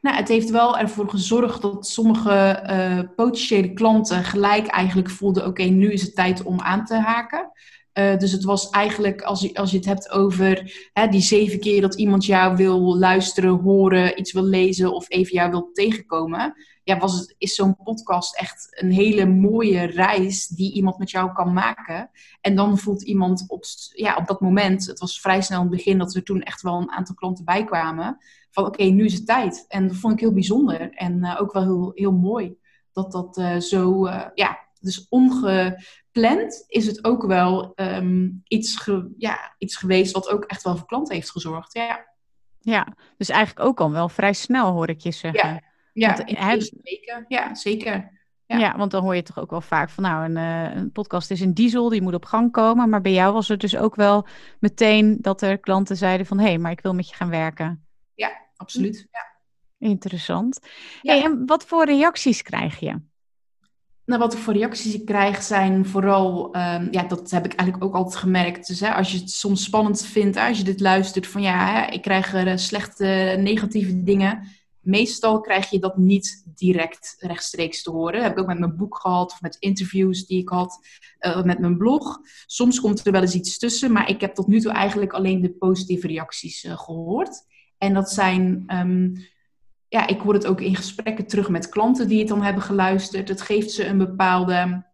Nou, 0.00 0.16
het 0.16 0.28
heeft 0.28 0.50
wel 0.50 0.78
ervoor 0.78 1.08
gezorgd 1.08 1.62
dat 1.62 1.86
sommige 1.86 2.64
uh, 2.70 3.14
potentiële 3.16 3.72
klanten 3.72 4.24
gelijk 4.24 4.66
eigenlijk 4.66 5.10
voelden: 5.10 5.46
oké, 5.46 5.62
nu 5.62 5.92
is 5.92 6.02
het 6.02 6.14
tijd 6.14 6.42
om 6.42 6.60
aan 6.60 6.84
te 6.84 6.94
haken. 6.94 7.50
Uh, 7.98 8.16
dus 8.16 8.32
het 8.32 8.44
was 8.44 8.70
eigenlijk, 8.70 9.22
als 9.22 9.40
je, 9.40 9.54
als 9.54 9.70
je 9.70 9.76
het 9.76 9.86
hebt 9.86 10.10
over 10.10 10.72
hè, 10.92 11.08
die 11.08 11.20
zeven 11.20 11.60
keer 11.60 11.80
dat 11.80 11.94
iemand 11.94 12.24
jou 12.24 12.56
wil 12.56 12.98
luisteren, 12.98 13.50
horen, 13.50 14.18
iets 14.18 14.32
wil 14.32 14.44
lezen 14.44 14.92
of 14.92 15.10
even 15.10 15.32
jou 15.32 15.50
wil 15.50 15.70
tegenkomen, 15.72 16.54
ja, 16.84 16.98
was 16.98 17.18
het, 17.18 17.34
is 17.38 17.54
zo'n 17.54 17.76
podcast 17.76 18.36
echt 18.36 18.66
een 18.70 18.90
hele 18.90 19.26
mooie 19.26 19.82
reis 19.82 20.46
die 20.46 20.72
iemand 20.72 20.98
met 20.98 21.10
jou 21.10 21.32
kan 21.32 21.52
maken. 21.52 22.10
En 22.40 22.56
dan 22.56 22.78
voelt 22.78 23.02
iemand 23.02 23.44
op, 23.46 23.64
ja, 23.92 24.16
op 24.16 24.26
dat 24.26 24.40
moment, 24.40 24.86
het 24.86 24.98
was 24.98 25.20
vrij 25.20 25.40
snel 25.40 25.62
in 25.62 25.66
het 25.66 25.76
begin 25.76 25.98
dat 25.98 26.14
er 26.14 26.22
toen 26.22 26.42
echt 26.42 26.62
wel 26.62 26.80
een 26.80 26.90
aantal 26.90 27.14
klanten 27.14 27.44
bij 27.44 27.64
kwamen, 27.64 28.18
van 28.50 28.66
oké, 28.66 28.82
nu 28.82 29.04
is 29.04 29.14
het 29.14 29.26
tijd. 29.26 29.64
En 29.68 29.88
dat 29.88 29.96
vond 29.96 30.12
ik 30.12 30.20
heel 30.20 30.32
bijzonder 30.32 30.90
en 30.90 31.24
uh, 31.24 31.40
ook 31.40 31.52
wel 31.52 31.62
heel, 31.62 31.92
heel 31.94 32.12
mooi 32.12 32.56
dat 32.92 33.12
dat 33.12 33.38
uh, 33.38 33.56
zo, 33.56 34.06
uh, 34.06 34.26
ja, 34.34 34.58
dus 34.80 35.06
ongepland 35.08 36.64
is 36.66 36.86
het 36.86 37.04
ook 37.04 37.26
wel 37.26 37.72
um, 37.76 38.42
iets, 38.44 38.76
ge, 38.76 39.14
ja, 39.18 39.54
iets 39.58 39.76
geweest 39.76 40.12
wat 40.12 40.28
ook 40.28 40.44
echt 40.44 40.62
wel 40.62 40.76
voor 40.76 40.86
klanten 40.86 41.14
heeft 41.14 41.30
gezorgd. 41.30 41.72
Ja, 41.72 42.06
ja 42.60 42.86
dus 43.16 43.28
eigenlijk 43.28 43.66
ook 43.66 43.80
al 43.80 43.90
wel 43.90 44.08
vrij 44.08 44.32
snel 44.32 44.72
hoor 44.72 44.88
ik 44.88 45.00
je 45.00 45.12
zeggen. 45.12 45.48
Ja. 45.48 45.72
Ja, 45.94 46.16
want, 46.16 46.28
in 46.28 46.58
de 46.58 46.80
weken. 46.82 47.24
Ja, 47.28 47.54
zeker. 47.54 48.12
Ja. 48.46 48.58
ja. 48.58 48.76
want 48.76 48.90
dan 48.90 49.02
hoor 49.02 49.14
je 49.14 49.22
toch 49.22 49.38
ook 49.38 49.50
wel 49.50 49.60
vaak 49.60 49.90
van, 49.90 50.02
nou, 50.02 50.24
een, 50.24 50.36
uh, 50.36 50.76
een, 50.76 50.92
podcast 50.92 51.30
is 51.30 51.40
een 51.40 51.54
diesel, 51.54 51.88
die 51.88 52.02
moet 52.02 52.14
op 52.14 52.24
gang 52.24 52.52
komen. 52.52 52.88
Maar 52.88 53.00
bij 53.00 53.12
jou 53.12 53.32
was 53.32 53.48
het 53.48 53.60
dus 53.60 53.76
ook 53.76 53.94
wel 53.94 54.26
meteen 54.58 55.18
dat 55.20 55.42
er 55.42 55.58
klanten 55.58 55.96
zeiden 55.96 56.26
van, 56.26 56.38
hé, 56.38 56.46
hey, 56.46 56.58
maar 56.58 56.72
ik 56.72 56.80
wil 56.80 56.94
met 56.94 57.08
je 57.08 57.14
gaan 57.14 57.30
werken. 57.30 57.86
Ja, 58.14 58.40
absoluut. 58.56 59.06
Ja. 59.10 59.32
Interessant. 59.88 60.60
Ja. 61.02 61.14
Hey, 61.14 61.24
en 61.24 61.46
wat 61.46 61.64
voor 61.64 61.84
reacties 61.84 62.42
krijg 62.42 62.78
je? 62.78 63.00
Nou, 64.04 64.20
wat 64.20 64.32
ik 64.32 64.38
voor 64.38 64.52
reacties 64.52 64.94
ik 64.94 65.04
krijg 65.04 65.42
zijn 65.42 65.86
vooral, 65.86 66.56
um, 66.56 66.88
ja, 66.90 67.02
dat 67.02 67.30
heb 67.30 67.44
ik 67.44 67.52
eigenlijk 67.52 67.84
ook 67.84 67.94
altijd 67.94 68.16
gemerkt. 68.16 68.66
Dus 68.66 68.80
hè, 68.80 68.94
als 68.94 69.12
je 69.12 69.18
het 69.18 69.30
soms 69.30 69.64
spannend 69.64 70.04
vindt, 70.04 70.36
als 70.36 70.58
je 70.58 70.64
dit 70.64 70.80
luistert, 70.80 71.26
van 71.26 71.42
ja, 71.42 71.72
hè, 71.72 71.92
ik 71.92 72.02
krijg 72.02 72.34
er 72.34 72.58
slechte, 72.58 73.36
negatieve 73.38 74.02
dingen 74.02 74.48
meestal 74.84 75.40
krijg 75.40 75.70
je 75.70 75.78
dat 75.78 75.96
niet 75.96 76.44
direct 76.54 77.16
rechtstreeks 77.18 77.82
te 77.82 77.90
horen. 77.90 78.12
Dat 78.12 78.22
heb 78.22 78.32
ik 78.32 78.38
ook 78.38 78.46
met 78.46 78.58
mijn 78.58 78.76
boek 78.76 78.98
gehad 78.98 79.32
of 79.32 79.40
met 79.40 79.56
interviews 79.58 80.26
die 80.26 80.40
ik 80.40 80.48
had, 80.48 80.86
uh, 81.20 81.42
met 81.42 81.58
mijn 81.58 81.76
blog. 81.76 82.20
Soms 82.46 82.80
komt 82.80 83.06
er 83.06 83.12
wel 83.12 83.20
eens 83.20 83.34
iets 83.34 83.58
tussen, 83.58 83.92
maar 83.92 84.08
ik 84.08 84.20
heb 84.20 84.34
tot 84.34 84.46
nu 84.46 84.60
toe 84.60 84.72
eigenlijk 84.72 85.12
alleen 85.12 85.40
de 85.40 85.50
positieve 85.50 86.06
reacties 86.06 86.64
uh, 86.64 86.78
gehoord. 86.78 87.44
En 87.78 87.94
dat 87.94 88.10
zijn, 88.10 88.64
um, 88.66 89.12
ja, 89.88 90.06
ik 90.06 90.20
hoor 90.20 90.34
het 90.34 90.46
ook 90.46 90.60
in 90.60 90.76
gesprekken 90.76 91.26
terug 91.26 91.48
met 91.48 91.68
klanten 91.68 92.08
die 92.08 92.18
het 92.18 92.28
dan 92.28 92.42
hebben 92.42 92.62
geluisterd. 92.62 93.28
Het 93.28 93.40
geeft 93.42 93.70
ze 93.70 93.86
een 93.86 93.98
bepaalde 93.98 94.86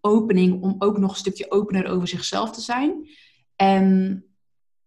opening 0.00 0.62
om 0.62 0.74
ook 0.78 0.98
nog 0.98 1.10
een 1.10 1.16
stukje 1.16 1.50
opener 1.50 1.86
over 1.86 2.08
zichzelf 2.08 2.50
te 2.50 2.60
zijn. 2.60 3.08
En 3.56 4.24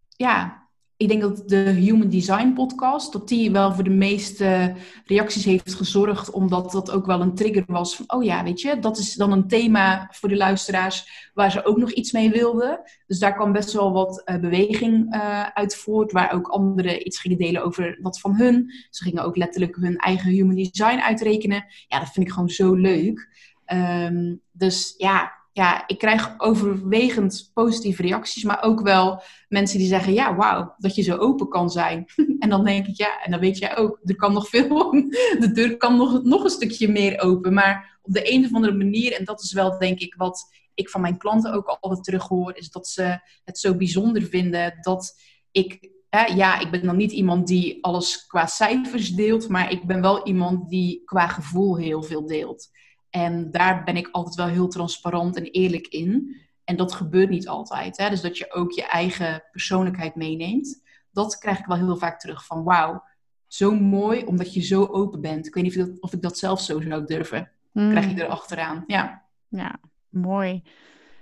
ja, 0.10 0.66
ik 0.97 1.07
denk 1.07 1.21
dat 1.21 1.43
de 1.49 1.55
Human 1.55 2.10
Design 2.10 2.53
podcast, 2.53 3.13
dat 3.13 3.27
die 3.27 3.51
wel 3.51 3.73
voor 3.73 3.83
de 3.83 3.89
meeste 3.89 4.75
reacties 5.05 5.45
heeft 5.45 5.73
gezorgd, 5.73 6.31
omdat 6.31 6.71
dat 6.71 6.91
ook 6.91 7.05
wel 7.05 7.21
een 7.21 7.36
trigger 7.36 7.63
was 7.67 7.95
van, 7.95 8.05
oh 8.07 8.23
ja, 8.23 8.43
weet 8.43 8.62
je, 8.62 8.79
dat 8.79 8.97
is 8.97 9.13
dan 9.13 9.31
een 9.31 9.47
thema 9.47 10.07
voor 10.12 10.29
de 10.29 10.36
luisteraars 10.36 11.29
waar 11.33 11.51
ze 11.51 11.65
ook 11.65 11.77
nog 11.77 11.91
iets 11.91 12.12
mee 12.12 12.29
wilden. 12.29 12.81
Dus 13.07 13.19
daar 13.19 13.33
kwam 13.33 13.51
best 13.51 13.73
wel 13.73 13.91
wat 13.91 14.21
uh, 14.25 14.39
beweging 14.39 15.15
uh, 15.15 15.43
uit 15.43 15.75
voort, 15.75 16.12
waar 16.12 16.33
ook 16.33 16.47
anderen 16.47 17.07
iets 17.07 17.19
gingen 17.19 17.38
delen 17.38 17.63
over 17.63 17.97
wat 18.01 18.19
van 18.19 18.36
hun. 18.36 18.71
Ze 18.89 19.03
gingen 19.03 19.23
ook 19.23 19.38
letterlijk 19.38 19.75
hun 19.75 19.97
eigen 19.97 20.31
Human 20.31 20.55
Design 20.55 20.99
uitrekenen. 20.99 21.65
Ja, 21.88 21.99
dat 21.99 22.10
vind 22.10 22.27
ik 22.27 22.33
gewoon 22.33 22.49
zo 22.49 22.73
leuk. 22.73 23.29
Um, 23.73 24.41
dus 24.51 24.93
ja, 24.97 25.31
ja, 25.57 25.83
ik 25.87 25.97
krijg 25.97 26.33
overwegend 26.37 27.51
positieve 27.53 28.01
reacties, 28.01 28.43
maar 28.43 28.63
ook 28.63 28.81
wel 28.81 29.21
mensen 29.47 29.77
die 29.77 29.87
zeggen: 29.87 30.13
Ja, 30.13 30.35
wauw, 30.35 30.75
dat 30.77 30.95
je 30.95 31.01
zo 31.01 31.17
open 31.17 31.49
kan 31.49 31.69
zijn. 31.69 32.05
en 32.39 32.49
dan 32.49 32.63
denk 32.65 32.87
ik: 32.87 32.97
Ja, 32.97 33.23
en 33.23 33.31
dan 33.31 33.39
weet 33.39 33.58
jij 33.58 33.77
ook, 33.77 33.99
er 34.03 34.15
kan 34.15 34.33
nog 34.33 34.49
veel, 34.49 34.91
de 35.43 35.51
deur 35.53 35.77
kan 35.77 35.97
nog, 35.97 36.23
nog 36.23 36.43
een 36.43 36.49
stukje 36.49 36.87
meer 36.87 37.19
open. 37.19 37.53
Maar 37.53 37.99
op 38.01 38.13
de 38.13 38.33
een 38.33 38.45
of 38.45 38.53
andere 38.53 38.73
manier, 38.73 39.13
en 39.13 39.25
dat 39.25 39.41
is 39.41 39.53
wel 39.53 39.77
denk 39.77 39.99
ik 39.99 40.15
wat 40.15 40.55
ik 40.73 40.89
van 40.89 41.01
mijn 41.01 41.17
klanten 41.17 41.53
ook 41.53 41.67
altijd 41.67 42.03
terughoor, 42.03 42.55
is 42.58 42.71
dat 42.71 42.87
ze 42.87 43.19
het 43.43 43.60
zo 43.60 43.75
bijzonder 43.75 44.23
vinden 44.23 44.77
dat 44.81 45.21
ik. 45.51 45.89
ja, 46.35 46.60
ik 46.60 46.71
ben 46.71 46.85
dan 46.85 46.97
niet 46.97 47.12
iemand 47.12 47.47
die 47.47 47.83
alles 47.83 48.25
qua 48.25 48.45
cijfers 48.45 49.15
deelt, 49.15 49.47
maar 49.47 49.71
ik 49.71 49.83
ben 49.83 50.01
wel 50.01 50.25
iemand 50.27 50.69
die 50.69 51.01
qua 51.05 51.27
gevoel 51.27 51.77
heel 51.77 52.03
veel 52.03 52.25
deelt. 52.25 52.69
En 53.17 53.51
daar 53.51 53.83
ben 53.83 53.97
ik 53.97 54.09
altijd 54.11 54.35
wel 54.35 54.47
heel 54.47 54.67
transparant 54.67 55.35
en 55.35 55.43
eerlijk 55.43 55.87
in. 55.87 56.35
En 56.63 56.75
dat 56.75 56.93
gebeurt 56.93 57.29
niet 57.29 57.47
altijd. 57.47 57.97
Hè? 57.97 58.09
Dus 58.09 58.21
dat 58.21 58.37
je 58.37 58.53
ook 58.53 58.71
je 58.71 58.85
eigen 58.85 59.43
persoonlijkheid 59.51 60.15
meeneemt. 60.15 60.83
Dat 61.11 61.37
krijg 61.37 61.59
ik 61.59 61.65
wel 61.65 61.77
heel 61.77 61.97
vaak 61.97 62.19
terug 62.19 62.45
van 62.45 62.63
wauw. 62.63 63.03
zo 63.47 63.75
mooi, 63.75 64.23
omdat 64.23 64.53
je 64.53 64.61
zo 64.61 64.85
open 64.85 65.21
bent. 65.21 65.47
Ik 65.47 65.53
weet 65.53 65.63
niet 65.63 65.77
of 65.77 65.85
ik 65.85 65.91
dat, 65.91 66.01
of 66.01 66.13
ik 66.13 66.21
dat 66.21 66.37
zelf 66.37 66.61
zo 66.61 66.81
zou 66.81 67.05
durven. 67.05 67.51
Mm. 67.71 67.89
Krijg 67.89 68.09
je 68.09 68.23
erachteraan, 68.23 68.83
ja. 68.87 69.25
Ja, 69.47 69.79
mooi. 70.09 70.63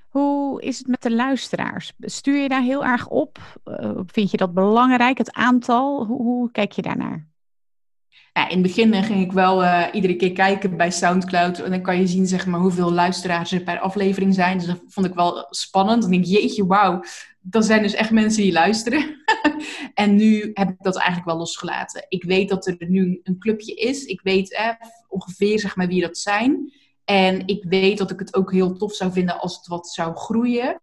Hoe 0.10 0.62
is 0.62 0.78
het 0.78 0.88
met 0.88 1.02
de 1.02 1.16
luisteraars? 1.16 1.94
Stuur 2.00 2.42
je 2.42 2.50
daar 2.50 2.62
heel 2.62 2.86
erg 2.86 3.08
op? 3.08 3.60
Uh, 3.66 4.00
vind 4.06 4.32
je 4.32 4.38
dat 4.38 4.54
belangrijk, 4.54 5.18
het 5.18 5.34
aantal? 5.34 6.06
Hoe, 6.06 6.22
hoe 6.22 6.52
kijk 6.52 6.72
je 6.72 6.82
daarnaar? 6.82 7.28
In 8.36 8.52
het 8.52 8.62
begin 8.62 8.94
eh, 8.94 9.04
ging 9.04 9.22
ik 9.22 9.32
wel 9.32 9.64
uh, 9.64 9.86
iedere 9.92 10.16
keer 10.16 10.32
kijken 10.32 10.78
bij 10.78 10.92
Soundcloud. 10.92 11.60
En 11.60 11.72
dan 11.72 11.82
kan 11.82 12.00
je 12.00 12.08
zien 12.08 12.28
zeg 12.28 12.46
maar, 12.46 12.60
hoeveel 12.60 12.92
luisteraars 12.92 13.52
er 13.52 13.64
per 13.64 13.80
aflevering 13.80 14.34
zijn. 14.34 14.58
Dus 14.58 14.68
dat 14.68 14.82
vond 14.88 15.06
ik 15.06 15.14
wel 15.14 15.48
spannend. 15.50 16.02
Dan 16.02 16.12
denk 16.12 16.26
ik, 16.26 16.30
jeetje, 16.30 16.66
wauw. 16.66 17.04
Dat 17.42 17.66
zijn 17.66 17.82
dus 17.82 17.94
echt 17.94 18.12
mensen 18.12 18.42
die 18.42 18.52
luisteren. 18.52 19.24
en 19.94 20.16
nu 20.16 20.52
heb 20.54 20.70
ik 20.70 20.76
dat 20.80 20.96
eigenlijk 20.96 21.28
wel 21.28 21.38
losgelaten. 21.38 22.06
Ik 22.10 22.24
weet 22.24 22.50
dat 22.50 22.68
er 22.68 22.76
nu 22.80 23.20
een 23.24 23.40
clubje 23.40 23.74
is. 23.74 24.06
Ik 24.06 24.22
weet 24.22 24.54
eh, 24.54 24.70
ongeveer 25.08 25.60
zeg 25.60 25.76
maar, 25.76 25.88
wie 25.88 26.02
dat 26.02 26.18
zijn. 26.18 26.74
En 27.06 27.48
ik 27.48 27.64
weet 27.64 27.98
dat 27.98 28.12
ik 28.12 28.20
het 28.20 28.36
ook 28.36 28.52
heel 28.52 28.78
tof 28.78 28.94
zou 28.94 29.12
vinden 29.12 29.40
als 29.40 29.58
het 29.58 29.68
wat 29.68 29.88
zou 29.88 30.16
groeien. 30.16 30.80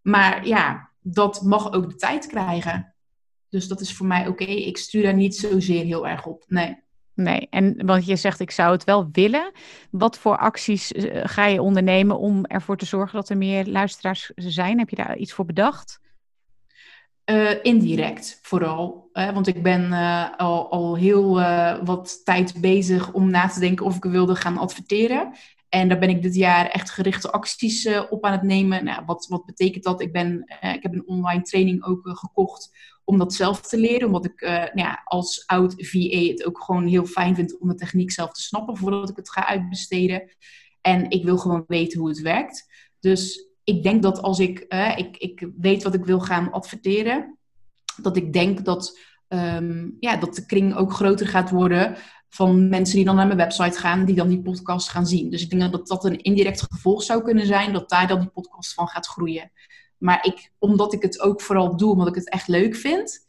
Maar 0.00 0.46
ja, 0.46 0.90
dat 1.00 1.42
mag 1.42 1.72
ook 1.72 1.88
de 1.90 1.96
tijd 1.96 2.26
krijgen. 2.26 2.94
Dus 3.48 3.68
dat 3.68 3.80
is 3.80 3.94
voor 3.94 4.06
mij 4.06 4.26
oké. 4.26 4.44
Ik 4.44 4.78
stuur 4.78 5.02
daar 5.02 5.14
niet 5.14 5.36
zozeer 5.36 5.84
heel 5.84 6.08
erg 6.08 6.26
op. 6.26 6.44
Nee. 6.46 6.88
Nee, 7.22 7.46
en 7.50 7.86
want 7.86 8.06
je 8.06 8.16
zegt 8.16 8.40
ik 8.40 8.50
zou 8.50 8.72
het 8.72 8.84
wel 8.84 9.08
willen. 9.12 9.52
Wat 9.90 10.18
voor 10.18 10.38
acties 10.38 10.92
eh, 10.92 11.20
ga 11.24 11.46
je 11.46 11.62
ondernemen 11.62 12.18
om 12.18 12.44
ervoor 12.44 12.76
te 12.76 12.86
zorgen 12.86 13.16
dat 13.16 13.28
er 13.28 13.36
meer 13.36 13.66
luisteraars 13.66 14.30
zijn? 14.34 14.78
Heb 14.78 14.88
je 14.88 14.96
daar 14.96 15.16
iets 15.16 15.32
voor 15.32 15.44
bedacht? 15.44 16.00
Uh, 17.24 17.50
indirect 17.62 18.38
vooral. 18.42 19.10
want 19.12 19.46
ik 19.46 19.62
ben 19.62 19.84
uh, 19.92 20.26
al, 20.36 20.70
al, 20.70 20.96
heel 20.96 21.34
wat 21.84 22.24
tijd 22.24 22.60
bezig 22.60 23.12
om 23.12 23.30
na 23.30 23.48
te 23.48 23.60
denken 23.60 23.86
of 23.86 23.96
ik 23.96 24.04
wilde 24.04 24.34
gaan 24.34 24.58
adverteren. 24.58 25.32
En 25.70 25.88
daar 25.88 25.98
ben 25.98 26.08
ik 26.08 26.22
dit 26.22 26.34
jaar 26.34 26.66
echt 26.66 26.90
gerichte 26.90 27.30
acties 27.30 27.84
uh, 27.84 28.02
op 28.10 28.24
aan 28.24 28.32
het 28.32 28.42
nemen. 28.42 28.84
Nou, 28.84 29.02
wat, 29.06 29.26
wat 29.28 29.44
betekent 29.44 29.84
dat? 29.84 30.00
Ik, 30.00 30.12
ben, 30.12 30.54
uh, 30.62 30.74
ik 30.74 30.82
heb 30.82 30.92
een 30.92 31.08
online 31.08 31.42
training 31.42 31.84
ook 31.84 32.06
uh, 32.06 32.16
gekocht 32.16 32.70
om 33.04 33.18
dat 33.18 33.34
zelf 33.34 33.60
te 33.60 33.78
leren. 33.78 34.06
Omdat 34.06 34.24
ik 34.24 34.40
nou 34.40 34.70
ja, 34.74 35.02
als 35.04 35.46
oud 35.46 35.74
VA 35.76 36.18
het 36.18 36.44
ook 36.44 36.62
gewoon 36.62 36.86
heel 36.86 37.06
fijn 37.06 37.34
vind 37.34 37.58
om 37.58 37.68
de 37.68 37.74
techniek 37.74 38.10
zelf 38.10 38.32
te 38.32 38.40
snappen 38.40 38.76
voordat 38.76 39.08
ik 39.08 39.16
het 39.16 39.30
ga 39.30 39.46
uitbesteden. 39.46 40.30
En 40.80 41.10
ik 41.10 41.24
wil 41.24 41.38
gewoon 41.38 41.64
weten 41.66 41.98
hoe 41.98 42.08
het 42.08 42.20
werkt. 42.20 42.66
Dus 43.00 43.48
ik 43.64 43.82
denk 43.82 44.02
dat 44.02 44.22
als 44.22 44.38
ik, 44.38 44.58
ik, 44.96 45.16
ik 45.16 45.48
weet 45.56 45.82
wat 45.82 45.94
ik 45.94 46.04
wil 46.04 46.20
gaan 46.20 46.52
adverteren, 46.52 47.38
dat 48.02 48.16
ik 48.16 48.32
denk 48.32 48.64
dat, 48.64 48.98
um, 49.28 49.96
ja, 50.00 50.16
dat 50.16 50.34
de 50.34 50.46
kring 50.46 50.74
ook 50.74 50.92
groter 50.92 51.26
gaat 51.26 51.50
worden 51.50 51.96
van 52.30 52.68
mensen 52.68 52.96
die 52.96 53.04
dan 53.04 53.16
naar 53.16 53.26
mijn 53.26 53.38
website 53.38 53.78
gaan, 53.78 54.04
die 54.04 54.14
dan 54.14 54.28
die 54.28 54.42
podcast 54.42 54.88
gaan 54.88 55.06
zien. 55.06 55.30
Dus 55.30 55.42
ik 55.42 55.50
denk 55.50 55.72
dat 55.72 55.86
dat 55.86 56.04
een 56.04 56.20
indirect 56.20 56.66
gevolg 56.70 57.02
zou 57.02 57.22
kunnen 57.22 57.46
zijn, 57.46 57.72
dat 57.72 57.88
daar 57.88 58.08
dan 58.08 58.20
die 58.20 58.28
podcast 58.28 58.74
van 58.74 58.88
gaat 58.88 59.06
groeien. 59.06 59.52
Maar 59.98 60.24
ik, 60.26 60.52
omdat 60.58 60.92
ik 60.92 61.02
het 61.02 61.20
ook 61.20 61.40
vooral 61.40 61.76
doe, 61.76 61.90
omdat 61.90 62.08
ik 62.08 62.14
het 62.14 62.30
echt 62.30 62.48
leuk 62.48 62.76
vind, 62.76 63.28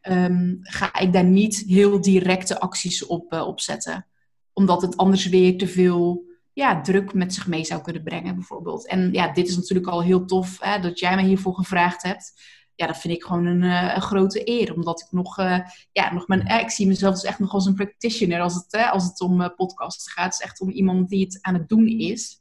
ehm, 0.00 0.54
ga 0.60 0.98
ik 0.98 1.12
daar 1.12 1.24
niet 1.24 1.64
heel 1.66 2.00
directe 2.00 2.60
acties 2.60 3.06
op, 3.06 3.32
uh, 3.32 3.52
zetten. 3.54 4.06
Omdat 4.52 4.82
het 4.82 4.96
anders 4.96 5.26
weer 5.26 5.58
te 5.58 5.68
veel 5.68 6.24
ja, 6.52 6.80
druk 6.80 7.14
met 7.14 7.34
zich 7.34 7.46
mee 7.46 7.64
zou 7.64 7.82
kunnen 7.82 8.02
brengen, 8.02 8.34
bijvoorbeeld. 8.34 8.86
En 8.86 9.12
ja, 9.12 9.32
dit 9.32 9.48
is 9.48 9.56
natuurlijk 9.56 9.88
al 9.88 10.02
heel 10.02 10.24
tof 10.24 10.56
hè, 10.60 10.80
dat 10.80 10.98
jij 10.98 11.16
me 11.16 11.22
hiervoor 11.22 11.54
gevraagd 11.54 12.02
hebt 12.02 12.32
ja, 12.78 12.86
dat 12.86 12.98
vind 12.98 13.14
ik 13.14 13.24
gewoon 13.24 13.46
een, 13.46 13.62
uh, 13.62 13.94
een 13.94 14.00
grote 14.00 14.48
eer. 14.48 14.74
Omdat 14.74 15.00
ik 15.00 15.06
nog, 15.10 15.38
uh, 15.38 15.58
ja, 15.92 16.12
nog 16.12 16.26
mijn, 16.26 16.46
uh, 16.46 16.60
ik 16.60 16.70
zie 16.70 16.86
mezelf 16.86 17.14
dus 17.14 17.24
echt 17.24 17.38
nog 17.38 17.52
als 17.52 17.66
een 17.66 17.74
practitioner 17.74 18.40
als 18.40 18.54
het, 18.54 18.90
als 18.90 19.04
het 19.04 19.20
om 19.20 19.54
podcasts 19.56 20.12
gaat. 20.12 20.24
Het 20.24 20.34
is 20.34 20.40
echt 20.40 20.60
om 20.60 20.70
iemand 20.70 21.08
die 21.08 21.24
het 21.24 21.38
aan 21.40 21.54
het 21.54 21.68
doen 21.68 21.86
is. 21.86 22.40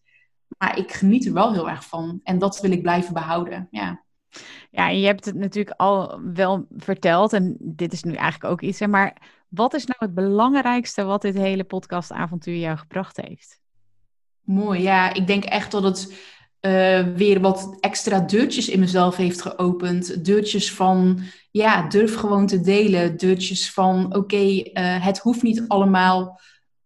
Maar 0.58 0.78
ik 0.78 0.92
geniet 0.92 1.26
er 1.26 1.34
wel 1.34 1.54
heel 1.54 1.70
erg 1.70 1.86
van. 1.86 2.20
En 2.24 2.40
dat 2.40 2.60
wil 2.60 2.72
ik 2.72 2.82
blijven 2.82 3.14
behouden, 3.14 3.68
ja. 3.72 4.04
Ja, 4.72 4.90
en 4.90 5.00
je 5.00 5.06
hebt 5.06 5.26
het 5.26 5.36
natuurlijk 5.36 5.80
al 5.80 6.22
wel 6.34 6.66
verteld. 6.70 7.34
En 7.34 7.56
dit 7.60 7.94
is 7.94 8.04
nu 8.04 8.14
eigenlijk 8.14 8.52
ook 8.52 8.62
iets. 8.62 8.88
Maar 8.88 9.22
wat 9.48 9.74
is 9.74 9.86
nou 9.86 9.98
het 10.00 10.14
belangrijkste 10.14 11.04
wat 11.04 11.22
dit 11.22 11.36
hele 11.36 11.64
podcastavontuur 11.64 12.58
jou 12.58 12.78
gebracht 12.78 13.18
heeft? 13.18 13.60
Mooi, 14.42 14.82
ja. 14.82 15.14
Ik 15.14 15.28
denk 15.28 15.44
echt 15.44 15.72
dat 15.72 15.84
het 15.84 16.14
uh, 16.62 17.08
weer 17.16 17.42
wat 17.42 17.78
extra 17.80 18.20
deurtjes 18.20 18.70
in 18.70 18.80
mezelf 18.80 19.16
heeft 19.16 19.42
geopend. 19.42 20.26
Deurtjes 20.26 20.74
van, 20.74 21.20
ja, 21.52 21.88
durf 21.88 22.16
gewoon 22.16 22.48
te 22.48 22.62
delen. 22.62 23.18
Deurtjes 23.18 23.72
van, 23.72 24.16
oké, 24.16 24.46
uh, 24.46 24.64
het 25.06 25.18
hoeft 25.18 25.42
niet 25.42 25.64
allemaal 25.68 26.40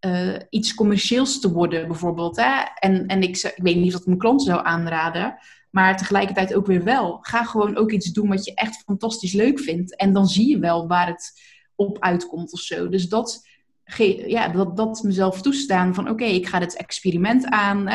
uh, 0.06 0.36
iets 0.50 0.74
commercieels 0.74 1.40
te 1.40 1.52
worden, 1.52 1.88
bijvoorbeeld. 1.88 2.36
Hè? 2.36 2.64
En, 2.80 3.08
en 3.08 3.22
ik, 3.22 3.38
ik 3.38 3.64
weet 3.64 3.76
niet 3.76 3.88
of 3.88 3.94
dat 3.94 4.06
mijn 4.06 4.18
klanten 4.18 4.46
zou 4.48 4.66
aanraden, 4.66 5.38
maar 5.70 5.98
tegelijkertijd 5.98 6.54
ook 6.54 6.66
weer 6.66 6.84
wel. 6.84 7.18
Ga 7.22 7.44
gewoon 7.44 7.78
ook 7.78 7.92
iets 7.92 8.12
doen 8.12 8.30
wat 8.30 8.46
je 8.46 8.54
echt 8.54 8.84
fantastisch 8.86 9.34
leuk 9.34 9.60
vindt. 9.60 9.96
En 9.96 10.14
dan 10.14 10.28
zie 10.28 10.50
je 10.50 10.60
wel 10.60 10.88
waar 10.88 11.08
het 11.08 11.42
op 11.76 12.00
uitkomt 12.00 12.54
of 12.54 12.60
zo. 12.60 12.90
Dus 12.90 13.10
dat 13.10 13.48
ja, 14.28 14.48
dat, 14.48 14.78
dat 14.78 15.04
mezelf 15.04 15.42
toestaan 15.42 15.94
van 15.94 16.10
oké, 16.10 16.24
ik 16.24 16.48
ga 16.48 16.60
dit 16.60 16.78
experiment 16.78 17.46
aan. 17.46 17.88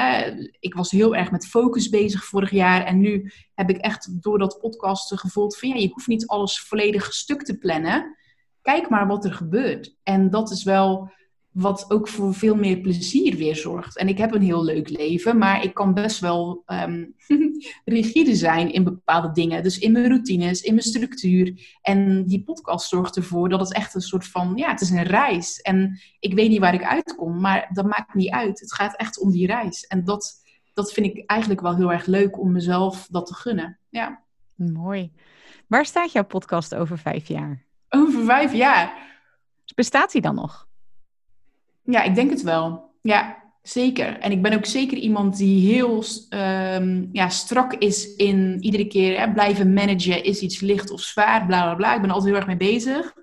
Ik 0.61 0.75
was 0.75 0.91
heel 0.91 1.17
erg 1.17 1.31
met 1.31 1.47
focus 1.47 1.89
bezig 1.89 2.25
vorig 2.25 2.51
jaar 2.51 2.85
en 2.85 2.99
nu 2.99 3.33
heb 3.55 3.71
ik 3.71 3.77
echt 3.77 4.23
door 4.23 4.39
dat 4.39 4.59
podcast 4.61 5.21
gevoeld 5.21 5.59
van 5.59 5.69
ja, 5.69 5.75
je 5.75 5.91
hoeft 5.93 6.07
niet 6.07 6.27
alles 6.27 6.61
volledig 6.61 7.13
stuk 7.13 7.43
te 7.43 7.59
plannen. 7.59 8.17
Kijk 8.63 8.89
maar 8.89 9.07
wat 9.07 9.25
er 9.25 9.33
gebeurt. 9.33 9.97
En 10.03 10.31
dat 10.31 10.51
is 10.51 10.65
wel 10.65 11.11
wat 11.57 11.91
ook 11.91 12.09
voor 12.09 12.35
veel 12.35 12.55
meer 12.55 12.81
plezier 12.81 13.37
weer 13.37 13.57
zorgt. 13.57 13.99
En 13.99 14.09
ik 14.09 14.19
heb 14.19 14.35
een 14.35 14.43
heel 14.43 14.65
leuk 14.65 14.89
leven, 14.89 15.39
maar 15.39 15.65
ik 15.65 15.75
kan 15.75 15.95
best 15.95 16.21
wel 16.21 16.63
um, 16.67 17.15
rigide 17.85 18.35
zijn 18.35 18.73
in 18.73 18.85
bepaalde 18.85 19.33
dingen. 19.33 19.63
Dus 19.63 19.79
in 19.79 19.93
mijn 19.93 20.09
routines, 20.09 20.63
in 20.63 20.75
mijn 20.75 20.87
structuur. 20.87 21.77
En 21.83 22.25
die 22.25 22.43
podcast 22.43 22.89
zorgt 22.89 23.17
ervoor 23.17 23.49
dat 23.49 23.61
het 23.61 23.73
echt 23.73 23.95
een 23.95 24.01
soort 24.01 24.27
van, 24.27 24.53
ja, 24.57 24.71
het 24.71 24.81
is 24.81 24.91
een 24.91 25.03
reis. 25.03 25.61
En 25.61 26.01
ik 26.19 26.35
weet 26.35 26.49
niet 26.49 26.61
waar 26.61 26.75
ik 26.75 26.85
uitkom, 26.85 27.41
maar 27.41 27.69
dat 27.73 27.87
maakt 27.87 28.15
niet 28.15 28.31
uit. 28.31 28.61
Het 28.61 28.75
gaat 28.75 28.97
echt 28.97 29.19
om 29.19 29.31
die 29.31 29.47
reis. 29.47 29.87
En 29.87 30.05
dat, 30.05 30.43
dat 30.75 30.93
vind 30.93 31.07
ik 31.07 31.27
eigenlijk 31.27 31.61
wel 31.61 31.77
heel 31.77 31.93
erg 31.93 32.07
leuk 32.07 32.39
om 32.41 32.53
mezelf 32.53 33.09
dat 33.11 33.27
te 33.27 33.35
gunnen. 33.35 33.79
Ja. 33.89 34.23
Mooi. 34.55 35.13
Waar 35.67 35.87
staat 35.87 36.13
jouw 36.13 36.25
podcast 36.25 36.75
over 36.75 36.99
vijf 36.99 37.29
jaar? 37.29 37.65
Over 37.89 38.25
vijf 38.25 38.53
jaar? 38.53 39.05
Bestaat 39.75 40.13
die 40.13 40.21
dan 40.21 40.35
nog? 40.35 40.66
Ja, 41.87 42.03
ik 42.03 42.15
denk 42.15 42.31
het 42.31 42.43
wel. 42.43 42.91
Ja, 43.03 43.43
zeker. 43.63 44.19
En 44.19 44.31
ik 44.33 44.43
ben 44.43 44.53
ook 44.53 44.67
zeker 44.67 44.99
iemand 44.99 45.37
die 45.37 45.75
heel 45.75 46.05
um, 46.31 47.09
ja, 47.13 47.29
strak 47.29 47.75
is 47.75 48.15
in 48.15 48.57
iedere 48.61 48.87
keer 48.87 49.19
hè, 49.19 49.33
blijven 49.33 49.73
managen. 49.73 50.25
Is 50.25 50.41
iets 50.41 50.61
licht 50.61 50.91
of 50.91 51.01
zwaar, 51.01 51.47
bla 51.47 51.63
bla 51.63 51.75
bla. 51.75 51.95
Ik 51.95 52.01
ben 52.01 52.11
altijd 52.11 52.29
heel 52.29 52.39
erg 52.39 52.47
mee 52.47 52.75
bezig. 52.75 53.15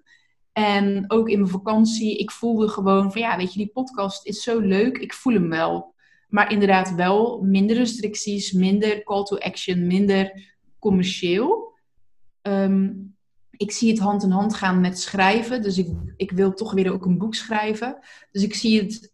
En 0.53 1.05
ook 1.07 1.29
in 1.29 1.39
mijn 1.39 1.51
vakantie, 1.51 2.17
ik 2.17 2.31
voelde 2.31 2.67
gewoon 2.67 3.11
van 3.11 3.21
ja, 3.21 3.37
weet 3.37 3.53
je, 3.53 3.59
die 3.59 3.71
podcast 3.73 4.25
is 4.25 4.43
zo 4.43 4.59
leuk. 4.59 4.97
Ik 4.97 5.13
voel 5.13 5.33
hem 5.33 5.49
wel. 5.49 5.93
Maar 6.27 6.51
inderdaad 6.51 6.95
wel 6.95 7.41
minder 7.41 7.75
restricties, 7.75 8.51
minder 8.51 9.03
call 9.03 9.23
to 9.23 9.37
action, 9.37 9.87
minder 9.87 10.51
commercieel. 10.79 11.71
Um, 12.41 13.12
ik 13.57 13.71
zie 13.71 13.89
het 13.89 13.99
hand 13.99 14.23
in 14.23 14.31
hand 14.31 14.53
gaan 14.53 14.81
met 14.81 14.99
schrijven. 14.99 15.61
Dus 15.61 15.77
ik, 15.77 15.87
ik 16.17 16.31
wil 16.31 16.53
toch 16.53 16.73
weer 16.73 16.93
ook 16.93 17.05
een 17.05 17.17
boek 17.17 17.35
schrijven. 17.35 17.97
Dus 18.31 18.43
ik 18.43 18.55
zie 18.55 18.81
het 18.81 19.13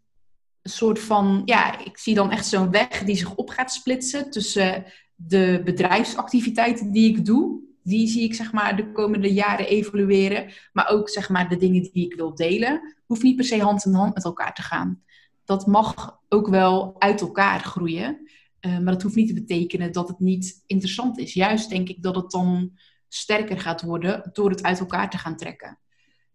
een 0.62 0.72
soort 0.72 1.00
van, 1.00 1.42
ja, 1.46 1.86
ik 1.86 1.98
zie 1.98 2.16
dan 2.16 2.32
echt 2.32 2.46
zo'n 2.46 2.72
weg 2.72 3.04
die 3.04 3.16
zich 3.16 3.36
op 3.36 3.50
gaat 3.50 3.72
splitsen 3.72 4.32
tussen 4.32 4.86
de 5.16 5.62
bedrijfsactiviteiten 5.64 6.92
die 6.92 7.10
ik 7.10 7.26
doe. 7.26 7.68
Die 7.84 8.08
zie 8.08 8.24
ik 8.24 8.34
zeg 8.34 8.52
maar 8.52 8.76
de 8.76 8.92
komende 8.92 9.34
jaren 9.34 9.68
evolueren. 9.68 10.52
Maar 10.74 10.90
ook 10.90 11.10
zeg 11.10 11.30
maar 11.30 11.50
de 11.50 11.58
dingen 11.58 11.90
die 11.92 12.06
ik 12.06 12.14
wil 12.14 12.36
delen. 12.36 12.96
Hoeft 13.06 13.24
niet 13.24 13.36
per 13.36 13.46
se 13.46 13.62
hand 13.62 13.86
in 13.86 13.94
hand 13.94 14.14
met 14.14 14.24
elkaar 14.24 14.54
te 14.54 14.62
gaan. 14.62 15.04
Dat 15.46 15.68
mag 15.68 16.20
ook 16.30 16.48
wel 16.48 16.96
uit 17.00 17.22
elkaar 17.22 17.60
groeien. 17.60 18.30
Uh, 18.62 18.72
maar 18.80 18.94
dat 18.94 19.02
hoeft 19.02 19.16
niet 19.16 19.28
te 19.28 19.34
betekenen 19.34 19.92
dat 19.92 20.08
het 20.08 20.20
niet 20.20 20.64
interessant 20.66 21.18
is. 21.18 21.34
Juist 21.34 21.70
denk 21.70 21.90
ik 21.90 22.04
dat 22.04 22.16
het 22.16 22.32
dan 22.32 22.72
sterker 23.10 23.60
gaat 23.60 23.82
worden 23.82 24.30
door 24.34 24.50
het 24.50 24.64
uit 24.64 24.80
elkaar 24.80 25.10
te 25.10 25.18
gaan 25.18 25.36
trekken. 25.36 25.80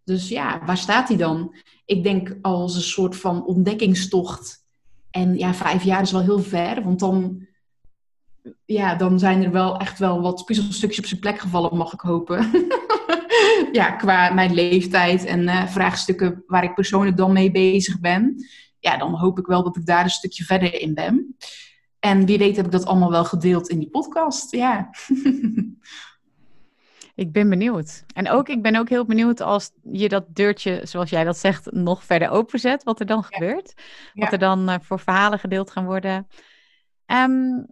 Dus 0.04 0.28
ja, 0.28 0.64
waar 0.64 0.76
staat 0.76 1.08
hij 1.08 1.16
dan? 1.16 1.54
Ik 1.84 2.02
denk 2.02 2.36
als 2.42 2.74
een 2.74 2.82
soort 2.82 3.16
van 3.16 3.46
ontdekkingstocht. 3.46 4.64
En 5.10 5.36
ja, 5.38 5.54
vijf 5.54 5.82
jaar 5.82 6.02
is 6.02 6.12
wel 6.12 6.22
heel 6.22 6.42
ver, 6.42 6.82
want 6.82 6.98
dan, 6.98 7.46
ja, 8.64 8.94
dan 8.94 9.18
zijn 9.18 9.44
er 9.44 9.50
wel 9.50 9.78
echt 9.78 9.98
wel 9.98 10.20
wat 10.20 10.44
puzzelstukjes 10.44 10.98
op 10.98 11.06
zijn 11.06 11.20
plek 11.20 11.38
gevallen, 11.38 11.76
mag 11.76 11.92
ik 11.92 12.00
hopen. 12.00 12.50
ja, 13.72 13.90
qua 13.90 14.32
mijn 14.32 14.54
leeftijd 14.54 15.24
en 15.24 15.40
uh, 15.40 15.66
vraagstukken 15.66 16.42
waar 16.46 16.64
ik 16.64 16.74
persoonlijk 16.74 17.16
dan 17.16 17.32
mee 17.32 17.50
bezig 17.50 18.00
ben. 18.00 18.44
Ja, 18.78 18.96
dan 18.96 19.14
hoop 19.14 19.38
ik 19.38 19.46
wel 19.46 19.62
dat 19.62 19.76
ik 19.76 19.86
daar 19.86 20.04
een 20.04 20.10
stukje 20.10 20.44
verder 20.44 20.80
in 20.80 20.94
ben. 20.94 21.36
En 21.98 22.26
wie 22.26 22.38
weet 22.38 22.56
heb 22.56 22.64
ik 22.64 22.72
dat 22.72 22.86
allemaal 22.86 23.10
wel 23.10 23.24
gedeeld 23.24 23.68
in 23.68 23.78
die 23.78 23.90
podcast. 23.90 24.50
Ja. 24.50 24.90
Ik 27.14 27.32
ben 27.32 27.48
benieuwd. 27.48 28.04
En 28.14 28.30
ook, 28.30 28.48
ik 28.48 28.62
ben 28.62 28.76
ook 28.76 28.88
heel 28.88 29.04
benieuwd 29.04 29.40
als 29.40 29.70
je 29.92 30.08
dat 30.08 30.24
deurtje, 30.28 30.80
zoals 30.82 31.10
jij 31.10 31.24
dat 31.24 31.38
zegt, 31.38 31.72
nog 31.72 32.04
verder 32.04 32.28
openzet, 32.28 32.82
wat 32.82 33.00
er 33.00 33.06
dan 33.06 33.24
gebeurt. 33.24 33.74
Wat 34.14 34.32
er 34.32 34.38
dan 34.38 34.70
uh, 34.70 34.76
voor 34.80 35.00
verhalen 35.00 35.38
gedeeld 35.38 35.70
gaan 35.70 35.84
worden. 35.84 36.28
Um, 37.06 37.66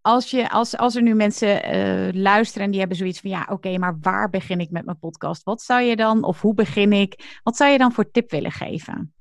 als, 0.00 0.30
je, 0.30 0.50
als, 0.50 0.76
als 0.76 0.94
er 0.94 1.02
nu 1.02 1.14
mensen 1.14 1.76
uh, 1.76 2.22
luisteren 2.22 2.64
en 2.64 2.70
die 2.70 2.80
hebben 2.80 2.98
zoiets 2.98 3.20
van, 3.20 3.30
ja, 3.30 3.46
oké, 3.50 3.78
maar 3.78 3.98
waar 4.00 4.30
begin 4.30 4.60
ik 4.60 4.70
met 4.70 4.84
mijn 4.84 4.98
podcast? 4.98 5.42
Wat 5.42 5.62
zou 5.62 5.80
je 5.82 5.96
dan, 5.96 6.24
of 6.24 6.40
hoe 6.40 6.54
begin 6.54 6.92
ik? 6.92 7.40
Wat 7.42 7.56
zou 7.56 7.70
je 7.70 7.78
dan 7.78 7.92
voor 7.92 8.10
tip 8.10 8.30
willen 8.30 8.52
geven? 8.52 9.14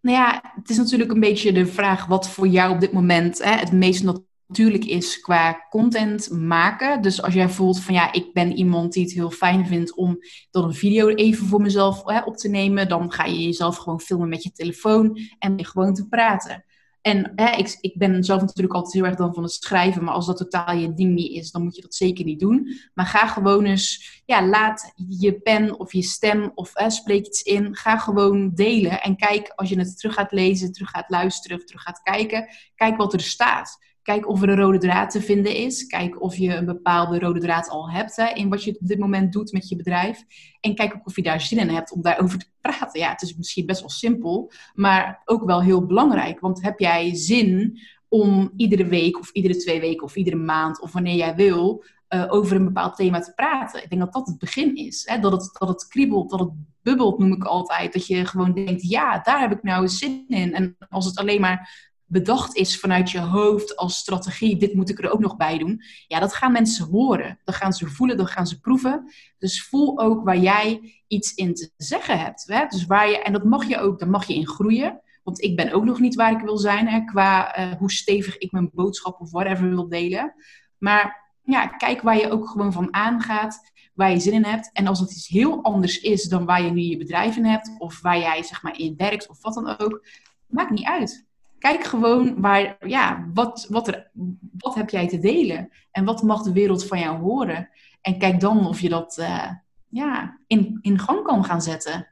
Nou 0.00 0.16
ja, 0.16 0.52
het 0.54 0.70
is 0.70 0.76
natuurlijk 0.76 1.10
een 1.10 1.20
beetje 1.20 1.52
de 1.52 1.66
vraag 1.66 2.06
wat 2.06 2.28
voor 2.28 2.46
jou 2.46 2.74
op 2.74 2.80
dit 2.80 2.92
moment 2.92 3.42
hè, 3.42 3.50
het 3.50 3.72
meest 3.72 4.02
natuurlijk 4.46 4.84
is 4.84 5.20
qua 5.20 5.66
content 5.70 6.30
maken. 6.30 7.02
Dus 7.02 7.22
als 7.22 7.34
jij 7.34 7.48
voelt 7.48 7.80
van 7.80 7.94
ja, 7.94 8.12
ik 8.12 8.32
ben 8.32 8.52
iemand 8.52 8.92
die 8.92 9.04
het 9.04 9.12
heel 9.12 9.30
fijn 9.30 9.66
vindt 9.66 9.94
om 9.94 10.18
dan 10.50 10.64
een 10.64 10.74
video 10.74 11.08
even 11.08 11.46
voor 11.46 11.60
mezelf 11.60 12.02
hè, 12.04 12.20
op 12.20 12.36
te 12.36 12.48
nemen, 12.48 12.88
dan 12.88 13.12
ga 13.12 13.24
je 13.24 13.42
jezelf 13.42 13.76
gewoon 13.76 14.00
filmen 14.00 14.28
met 14.28 14.42
je 14.42 14.52
telefoon 14.52 15.18
en 15.38 15.64
gewoon 15.64 15.94
te 15.94 16.08
praten. 16.08 16.64
En 17.04 17.32
hè, 17.36 17.50
ik, 17.56 17.78
ik 17.80 17.98
ben 17.98 18.24
zelf 18.24 18.40
natuurlijk 18.40 18.74
altijd 18.74 18.94
heel 18.94 19.04
erg 19.04 19.16
dan 19.16 19.34
van 19.34 19.42
het 19.42 19.52
schrijven, 19.52 20.04
maar 20.04 20.14
als 20.14 20.26
dat 20.26 20.36
totaal 20.36 20.76
je 20.76 20.94
ding 20.94 21.14
niet 21.14 21.32
is, 21.32 21.50
dan 21.50 21.62
moet 21.62 21.76
je 21.76 21.82
dat 21.82 21.94
zeker 21.94 22.24
niet 22.24 22.40
doen. 22.40 22.78
Maar 22.94 23.06
ga 23.06 23.26
gewoon 23.26 23.64
eens, 23.64 24.22
ja, 24.26 24.46
laat 24.46 24.92
je 25.08 25.40
pen 25.40 25.78
of 25.78 25.92
je 25.92 26.02
stem 26.02 26.52
of 26.54 26.70
hè, 26.74 26.90
spreek 26.90 27.26
iets 27.26 27.42
in, 27.42 27.76
ga 27.76 27.98
gewoon 27.98 28.50
delen. 28.54 29.02
En 29.02 29.16
kijk, 29.16 29.52
als 29.54 29.68
je 29.68 29.78
het 29.78 29.98
terug 29.98 30.14
gaat 30.14 30.32
lezen, 30.32 30.72
terug 30.72 30.90
gaat 30.90 31.10
luisteren, 31.10 31.66
terug 31.66 31.82
gaat 31.82 32.02
kijken, 32.02 32.48
kijk 32.74 32.96
wat 32.96 33.12
er 33.12 33.20
staat. 33.20 33.78
Kijk 34.04 34.28
of 34.28 34.42
er 34.42 34.48
een 34.48 34.56
rode 34.56 34.78
draad 34.78 35.10
te 35.10 35.20
vinden 35.20 35.56
is. 35.56 35.86
Kijk 35.86 36.22
of 36.22 36.36
je 36.36 36.54
een 36.54 36.64
bepaalde 36.64 37.18
rode 37.18 37.40
draad 37.40 37.68
al 37.68 37.90
hebt 37.90 38.16
hè, 38.16 38.28
in 38.28 38.48
wat 38.48 38.64
je 38.64 38.78
op 38.80 38.86
dit 38.86 38.98
moment 38.98 39.32
doet 39.32 39.52
met 39.52 39.68
je 39.68 39.76
bedrijf. 39.76 40.24
En 40.60 40.74
kijk 40.74 40.94
ook 40.94 41.06
of 41.06 41.16
je 41.16 41.22
daar 41.22 41.40
zin 41.40 41.58
in 41.58 41.68
hebt 41.68 41.92
om 41.92 42.02
daarover 42.02 42.38
te 42.38 42.46
praten. 42.60 43.00
Ja, 43.00 43.10
het 43.10 43.22
is 43.22 43.36
misschien 43.36 43.66
best 43.66 43.80
wel 43.80 43.90
simpel, 43.90 44.52
maar 44.74 45.22
ook 45.24 45.44
wel 45.44 45.62
heel 45.62 45.86
belangrijk. 45.86 46.40
Want 46.40 46.62
heb 46.62 46.78
jij 46.78 47.14
zin 47.14 47.80
om 48.08 48.52
iedere 48.56 48.86
week 48.86 49.18
of 49.18 49.30
iedere 49.30 49.56
twee 49.56 49.80
weken 49.80 50.04
of 50.04 50.16
iedere 50.16 50.36
maand 50.36 50.80
of 50.80 50.92
wanneer 50.92 51.16
jij 51.16 51.34
wil 51.34 51.84
uh, 52.08 52.26
over 52.28 52.56
een 52.56 52.64
bepaald 52.64 52.96
thema 52.96 53.20
te 53.20 53.32
praten? 53.34 53.82
Ik 53.82 53.88
denk 53.88 54.00
dat 54.00 54.12
dat 54.12 54.26
het 54.26 54.38
begin 54.38 54.76
is. 54.76 55.02
Hè? 55.06 55.18
Dat, 55.18 55.32
het, 55.32 55.56
dat 55.58 55.68
het 55.68 55.86
kriebelt, 55.86 56.30
dat 56.30 56.40
het 56.40 56.52
bubbelt, 56.82 57.18
noem 57.18 57.32
ik 57.32 57.44
altijd. 57.44 57.92
Dat 57.92 58.06
je 58.06 58.24
gewoon 58.24 58.54
denkt, 58.54 58.88
ja, 58.88 59.18
daar 59.18 59.40
heb 59.40 59.52
ik 59.52 59.62
nou 59.62 59.88
zin 59.88 60.24
in. 60.28 60.54
En 60.54 60.76
als 60.88 61.06
het 61.06 61.18
alleen 61.18 61.40
maar 61.40 61.92
bedacht 62.06 62.56
is 62.56 62.80
vanuit 62.80 63.10
je 63.10 63.20
hoofd 63.20 63.76
als 63.76 63.96
strategie, 63.96 64.56
dit 64.56 64.74
moet 64.74 64.88
ik 64.88 64.98
er 64.98 65.10
ook 65.10 65.20
nog 65.20 65.36
bij 65.36 65.58
doen. 65.58 65.82
Ja, 66.06 66.20
dat 66.20 66.34
gaan 66.34 66.52
mensen 66.52 66.86
horen. 66.86 67.40
Dat 67.44 67.54
gaan 67.54 67.72
ze 67.72 67.86
voelen, 67.86 68.16
dat 68.16 68.30
gaan 68.30 68.46
ze 68.46 68.60
proeven. 68.60 69.12
Dus 69.38 69.64
voel 69.64 69.98
ook 70.00 70.24
waar 70.24 70.38
jij 70.38 70.94
iets 71.06 71.34
in 71.34 71.54
te 71.54 71.70
zeggen 71.76 72.18
hebt. 72.18 72.44
Hè? 72.46 72.66
Dus 72.66 72.86
waar 72.86 73.10
je, 73.10 73.22
en 73.22 73.32
dat 73.32 73.44
mag 73.44 73.68
je 73.68 73.78
ook, 73.78 73.98
daar 73.98 74.10
mag 74.10 74.26
je 74.26 74.34
in 74.34 74.46
groeien. 74.46 75.02
Want 75.22 75.42
ik 75.42 75.56
ben 75.56 75.72
ook 75.72 75.84
nog 75.84 76.00
niet 76.00 76.14
waar 76.14 76.32
ik 76.32 76.44
wil 76.44 76.58
zijn, 76.58 76.88
hè, 76.88 77.04
qua 77.04 77.58
uh, 77.58 77.72
hoe 77.72 77.92
stevig 77.92 78.38
ik 78.38 78.52
mijn 78.52 78.70
boodschap 78.72 79.20
of 79.20 79.30
whatever 79.30 79.68
wil 79.68 79.88
delen. 79.88 80.34
Maar 80.78 81.32
ja, 81.42 81.66
kijk 81.66 82.02
waar 82.02 82.16
je 82.16 82.30
ook 82.30 82.48
gewoon 82.48 82.72
van 82.72 82.94
aangaat, 82.94 83.72
waar 83.94 84.10
je 84.10 84.20
zin 84.20 84.32
in 84.32 84.44
hebt. 84.44 84.70
En 84.72 84.86
als 84.86 85.00
het 85.00 85.10
iets 85.10 85.28
heel 85.28 85.62
anders 85.62 86.00
is 86.00 86.24
dan 86.24 86.44
waar 86.44 86.62
je 86.62 86.70
nu 86.70 86.80
je 86.80 86.96
bedrijf 86.96 87.36
in 87.36 87.44
hebt, 87.44 87.70
of 87.78 88.00
waar 88.00 88.18
jij 88.18 88.42
zeg 88.42 88.62
maar 88.62 88.78
in 88.78 88.94
werkt, 88.96 89.28
of 89.28 89.42
wat 89.42 89.54
dan 89.54 89.78
ook, 89.78 90.06
maakt 90.46 90.70
niet 90.70 90.84
uit 90.84 91.26
kijk 91.64 91.84
gewoon 91.84 92.40
waar, 92.40 92.76
ja, 92.80 93.26
wat, 93.34 93.66
wat, 93.70 93.88
er, 93.88 94.10
wat 94.58 94.74
heb 94.74 94.90
jij 94.90 95.08
te 95.08 95.18
delen? 95.18 95.70
En 95.90 96.04
wat 96.04 96.22
mag 96.22 96.42
de 96.42 96.52
wereld 96.52 96.86
van 96.86 96.98
jou 96.98 97.20
horen? 97.20 97.68
En 98.00 98.18
kijk 98.18 98.40
dan 98.40 98.66
of 98.66 98.80
je 98.80 98.88
dat 98.88 99.16
uh, 99.20 99.50
ja, 99.88 100.38
in, 100.46 100.78
in 100.80 100.98
gang 100.98 101.22
kan 101.22 101.44
gaan 101.44 101.62
zetten. 101.62 102.08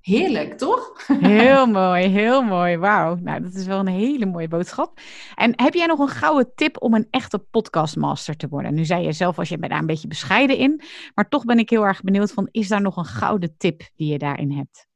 Heerlijk, 0.00 0.58
toch? 0.58 1.06
Heel 1.20 1.66
mooi, 1.66 2.06
heel 2.06 2.42
mooi. 2.42 2.76
Wauw. 2.76 3.14
Nou, 3.14 3.42
dat 3.42 3.54
is 3.54 3.66
wel 3.66 3.78
een 3.78 3.86
hele 3.86 4.26
mooie 4.26 4.48
boodschap. 4.48 5.00
En 5.34 5.52
heb 5.56 5.74
jij 5.74 5.86
nog 5.86 5.98
een 5.98 6.08
gouden 6.08 6.52
tip 6.54 6.82
om 6.82 6.94
een 6.94 7.06
echte 7.10 7.38
podcastmaster 7.38 8.36
te 8.36 8.48
worden? 8.48 8.74
Nu 8.74 8.84
zei 8.84 9.04
je 9.04 9.12
zelf, 9.12 9.38
als 9.38 9.48
je 9.48 9.58
bent 9.58 9.70
daar 9.70 9.80
een 9.80 9.86
beetje 9.86 10.08
bescheiden 10.08 10.56
in. 10.56 10.82
Maar 11.14 11.28
toch 11.28 11.44
ben 11.44 11.58
ik 11.58 11.70
heel 11.70 11.86
erg 11.86 12.02
benieuwd 12.02 12.32
van, 12.32 12.48
is 12.50 12.68
daar 12.68 12.82
nog 12.82 12.96
een 12.96 13.04
gouden 13.04 13.54
tip 13.56 13.82
die 13.96 14.12
je 14.12 14.18
daarin 14.18 14.52
hebt? 14.52 14.90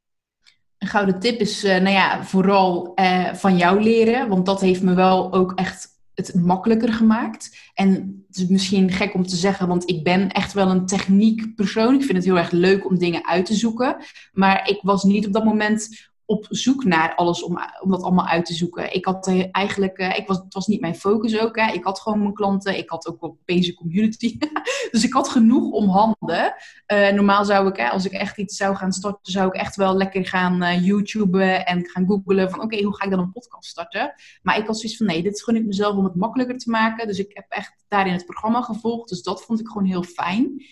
Een 0.77 0.87
gouden 0.87 1.19
tip 1.19 1.39
is, 1.39 1.63
uh, 1.63 1.71
nou 1.71 1.89
ja, 1.89 2.23
vooral 2.23 2.91
uh, 2.95 3.33
van 3.33 3.57
jou 3.57 3.81
leren. 3.81 4.27
Want 4.27 4.45
dat 4.45 4.61
heeft 4.61 4.81
me 4.81 4.93
wel 4.93 5.33
ook 5.33 5.51
echt 5.55 5.95
het 6.13 6.35
makkelijker 6.35 6.93
gemaakt. 6.93 7.57
En 7.73 8.23
het 8.27 8.37
is 8.37 8.47
misschien 8.47 8.91
gek 8.91 9.13
om 9.13 9.27
te 9.27 9.35
zeggen, 9.35 9.67
want 9.67 9.89
ik 9.89 10.03
ben 10.03 10.31
echt 10.31 10.53
wel 10.53 10.69
een 10.69 10.85
techniek 10.85 11.55
persoon. 11.55 11.93
Ik 11.93 12.03
vind 12.03 12.17
het 12.17 12.25
heel 12.25 12.37
erg 12.37 12.51
leuk 12.51 12.89
om 12.89 12.97
dingen 12.97 13.27
uit 13.27 13.45
te 13.45 13.55
zoeken. 13.55 13.95
Maar 14.31 14.69
ik 14.69 14.79
was 14.81 15.03
niet 15.03 15.27
op 15.27 15.33
dat 15.33 15.43
moment 15.43 16.06
op 16.29 16.45
zoek 16.49 16.83
naar 16.83 17.15
alles 17.15 17.43
om, 17.43 17.59
om 17.81 17.91
dat 17.91 18.01
allemaal 18.01 18.27
uit 18.27 18.45
te 18.45 18.53
zoeken. 18.53 18.93
Ik 18.93 19.05
had 19.05 19.27
eigenlijk, 19.51 19.99
uh, 19.99 20.17
ik 20.17 20.27
was, 20.27 20.37
het 20.37 20.53
was 20.53 20.67
niet 20.67 20.81
mijn 20.81 20.95
focus 20.95 21.39
ook. 21.39 21.55
Hè. 21.55 21.71
Ik 21.71 21.83
had 21.83 21.99
gewoon 21.99 22.19
mijn 22.19 22.33
klanten, 22.33 22.77
ik 22.77 22.89
had 22.89 23.07
ook 23.07 23.21
wel 23.21 23.37
deze 23.45 23.73
community. 23.73 24.37
dus 24.91 25.03
ik 25.03 25.13
had 25.13 25.29
genoeg 25.29 25.71
om 25.71 25.89
handen. 25.89 26.55
Uh, 26.87 27.09
normaal 27.09 27.45
zou 27.45 27.67
ik, 27.67 27.75
hè, 27.75 27.89
als 27.89 28.05
ik 28.05 28.11
echt 28.11 28.37
iets 28.37 28.57
zou 28.57 28.75
gaan 28.75 28.91
starten, 28.91 29.31
zou 29.31 29.47
ik 29.47 29.53
echt 29.53 29.75
wel 29.75 29.95
lekker 29.95 30.25
gaan 30.25 30.63
uh, 30.63 30.85
YouTuben 30.85 31.65
en 31.65 31.85
gaan 31.85 32.05
googlen 32.07 32.49
van 32.49 32.61
oké, 32.61 32.83
hoe 32.83 32.95
ga 32.95 33.05
ik 33.05 33.11
dan 33.11 33.19
een 33.19 33.31
podcast 33.31 33.69
starten? 33.69 34.13
Maar 34.41 34.57
ik 34.57 34.67
had 34.67 34.79
zoiets 34.79 34.97
van 34.97 35.05
nee, 35.05 35.23
dit 35.23 35.43
gun 35.43 35.55
ik 35.55 35.65
mezelf 35.65 35.95
om 35.95 36.03
het 36.03 36.15
makkelijker 36.15 36.57
te 36.57 36.69
maken. 36.69 37.07
Dus 37.07 37.19
ik 37.19 37.31
heb 37.33 37.45
echt 37.49 37.85
daarin 37.87 38.13
het 38.13 38.25
programma 38.25 38.61
gevolgd. 38.61 39.09
Dus 39.09 39.23
dat 39.23 39.43
vond 39.43 39.59
ik 39.59 39.67
gewoon 39.67 39.87
heel 39.87 40.03
fijn. 40.03 40.65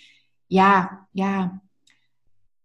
Ja, 0.46 1.08
ja. 1.12 1.64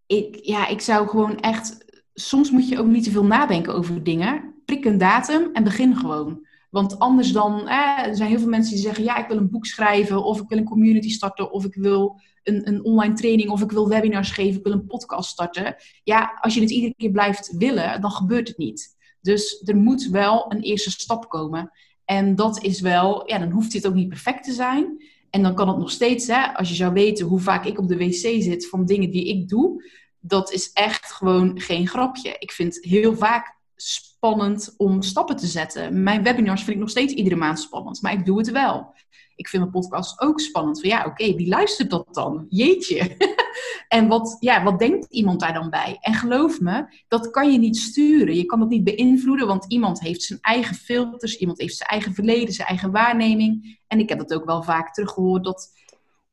Ik, 0.06 0.38
ja, 0.42 0.66
ik 0.66 0.80
zou 0.80 1.08
gewoon 1.08 1.38
echt 1.38 1.88
soms 2.20 2.50
moet 2.50 2.68
je 2.68 2.78
ook 2.78 2.86
niet 2.86 3.04
te 3.04 3.10
veel 3.10 3.24
nadenken 3.24 3.74
over 3.74 4.02
dingen. 4.02 4.54
Prik 4.64 4.84
een 4.84 4.98
datum 4.98 5.50
en 5.52 5.64
begin 5.64 5.96
gewoon. 5.96 6.46
Want 6.70 6.98
anders 6.98 7.32
dan, 7.32 7.68
er 7.68 8.16
zijn 8.16 8.28
heel 8.28 8.38
veel 8.38 8.48
mensen 8.48 8.74
die 8.74 8.82
zeggen, 8.82 9.04
ja, 9.04 9.16
ik 9.16 9.28
wil 9.28 9.36
een 9.36 9.50
boek 9.50 9.66
schrijven, 9.66 10.24
of 10.24 10.40
ik 10.40 10.48
wil 10.48 10.58
een 10.58 10.64
community 10.64 11.10
starten, 11.10 11.52
of 11.52 11.64
ik 11.64 11.74
wil 11.74 12.20
een, 12.42 12.68
een 12.68 12.84
online 12.84 13.14
training, 13.14 13.50
of 13.50 13.62
ik 13.62 13.70
wil 13.70 13.88
webinars 13.88 14.30
geven, 14.30 14.58
ik 14.58 14.64
wil 14.64 14.72
een 14.72 14.86
podcast 14.86 15.30
starten. 15.30 15.76
Ja, 16.04 16.38
als 16.40 16.54
je 16.54 16.60
het 16.60 16.70
iedere 16.70 16.94
keer 16.96 17.10
blijft 17.10 17.56
willen, 17.56 18.00
dan 18.00 18.10
gebeurt 18.10 18.48
het 18.48 18.58
niet. 18.58 18.96
Dus 19.20 19.62
er 19.64 19.76
moet 19.76 20.08
wel 20.08 20.52
een 20.52 20.60
eerste 20.60 20.90
stap 20.90 21.28
komen. 21.28 21.70
En 22.04 22.34
dat 22.34 22.62
is 22.62 22.80
wel, 22.80 23.28
ja, 23.28 23.38
dan 23.38 23.50
hoeft 23.50 23.72
dit 23.72 23.86
ook 23.86 23.94
niet 23.94 24.08
perfect 24.08 24.44
te 24.44 24.52
zijn. 24.52 25.02
En 25.30 25.42
dan 25.42 25.54
kan 25.54 25.68
het 25.68 25.78
nog 25.78 25.90
steeds, 25.90 26.26
hè, 26.26 26.54
als 26.54 26.68
je 26.68 26.74
zou 26.74 26.92
weten 26.92 27.26
hoe 27.26 27.40
vaak 27.40 27.64
ik 27.64 27.78
op 27.78 27.88
de 27.88 27.96
wc 27.96 28.42
zit 28.42 28.68
van 28.68 28.86
dingen 28.86 29.10
die 29.10 29.28
ik 29.28 29.48
doe, 29.48 29.84
dat 30.20 30.52
is 30.52 30.72
echt 30.72 31.12
gewoon 31.12 31.60
geen 31.60 31.88
grapje. 31.88 32.36
Ik 32.38 32.52
vind 32.52 32.78
heel 32.80 33.16
vaak 33.16 33.58
spannend 33.76 34.74
om 34.76 35.02
stappen 35.02 35.36
te 35.36 35.46
zetten. 35.46 36.02
Mijn 36.02 36.22
webinars 36.22 36.62
vind 36.62 36.76
ik 36.76 36.82
nog 36.82 36.90
steeds 36.90 37.12
iedere 37.12 37.36
maand 37.36 37.60
spannend, 37.60 38.02
maar 38.02 38.12
ik 38.12 38.24
doe 38.24 38.38
het 38.38 38.50
wel. 38.50 38.94
Ik 39.34 39.48
vind 39.48 39.62
mijn 39.62 39.74
podcast 39.74 40.20
ook 40.20 40.40
spannend. 40.40 40.80
Van 40.80 40.88
ja, 40.88 41.04
oké, 41.04 41.34
wie 41.34 41.48
luistert 41.48 41.90
dat 41.90 42.06
dan? 42.10 42.46
Jeetje. 42.48 43.16
en 43.88 44.08
wat, 44.08 44.36
ja, 44.40 44.62
wat 44.62 44.78
denkt 44.78 45.06
iemand 45.10 45.40
daar 45.40 45.52
dan 45.52 45.70
bij? 45.70 45.96
En 46.00 46.14
geloof 46.14 46.60
me, 46.60 47.02
dat 47.08 47.30
kan 47.30 47.52
je 47.52 47.58
niet 47.58 47.76
sturen. 47.76 48.36
Je 48.36 48.44
kan 48.44 48.58
dat 48.58 48.68
niet 48.68 48.84
beïnvloeden, 48.84 49.46
want 49.46 49.64
iemand 49.68 50.00
heeft 50.00 50.22
zijn 50.22 50.38
eigen 50.40 50.74
filters, 50.74 51.36
iemand 51.36 51.60
heeft 51.60 51.76
zijn 51.76 51.88
eigen 51.88 52.14
verleden, 52.14 52.54
zijn 52.54 52.68
eigen 52.68 52.90
waarneming. 52.90 53.80
En 53.86 53.98
ik 53.98 54.08
heb 54.08 54.18
dat 54.18 54.34
ook 54.34 54.44
wel 54.44 54.62
vaak 54.62 54.94
teruggehoord 54.94 55.44
dat 55.44 55.72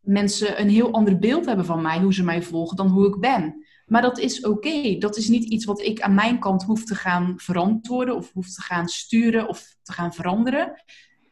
mensen 0.02 0.62
een 0.62 0.70
heel 0.70 0.92
ander 0.92 1.20
beeld 1.20 1.46
hebben 1.46 1.66
van 1.66 1.82
mij, 1.82 2.00
hoe 2.00 2.14
ze 2.14 2.24
mij 2.24 2.42
volgen, 2.42 2.78
dan 2.78 2.88
hoe 2.88 3.08
ik 3.08 3.20
ben. 3.20 3.66
Maar 3.88 4.02
dat 4.02 4.18
is 4.18 4.42
oké. 4.42 4.98
Dat 4.98 5.18
is 5.18 5.28
niet 5.28 5.44
iets 5.44 5.66
wat 5.66 5.82
ik 5.82 6.02
aan 6.02 6.14
mijn 6.14 6.40
kant 6.40 6.64
hoef 6.64 6.84
te 6.84 6.96
gaan 6.96 7.34
verantwoorden 7.38 8.16
of 8.16 8.34
hoef 8.34 8.54
te 8.54 8.62
gaan 8.62 8.88
sturen 8.88 9.48
of 9.48 9.76
te 9.84 9.92
gaan 9.92 10.14
veranderen. 10.14 10.84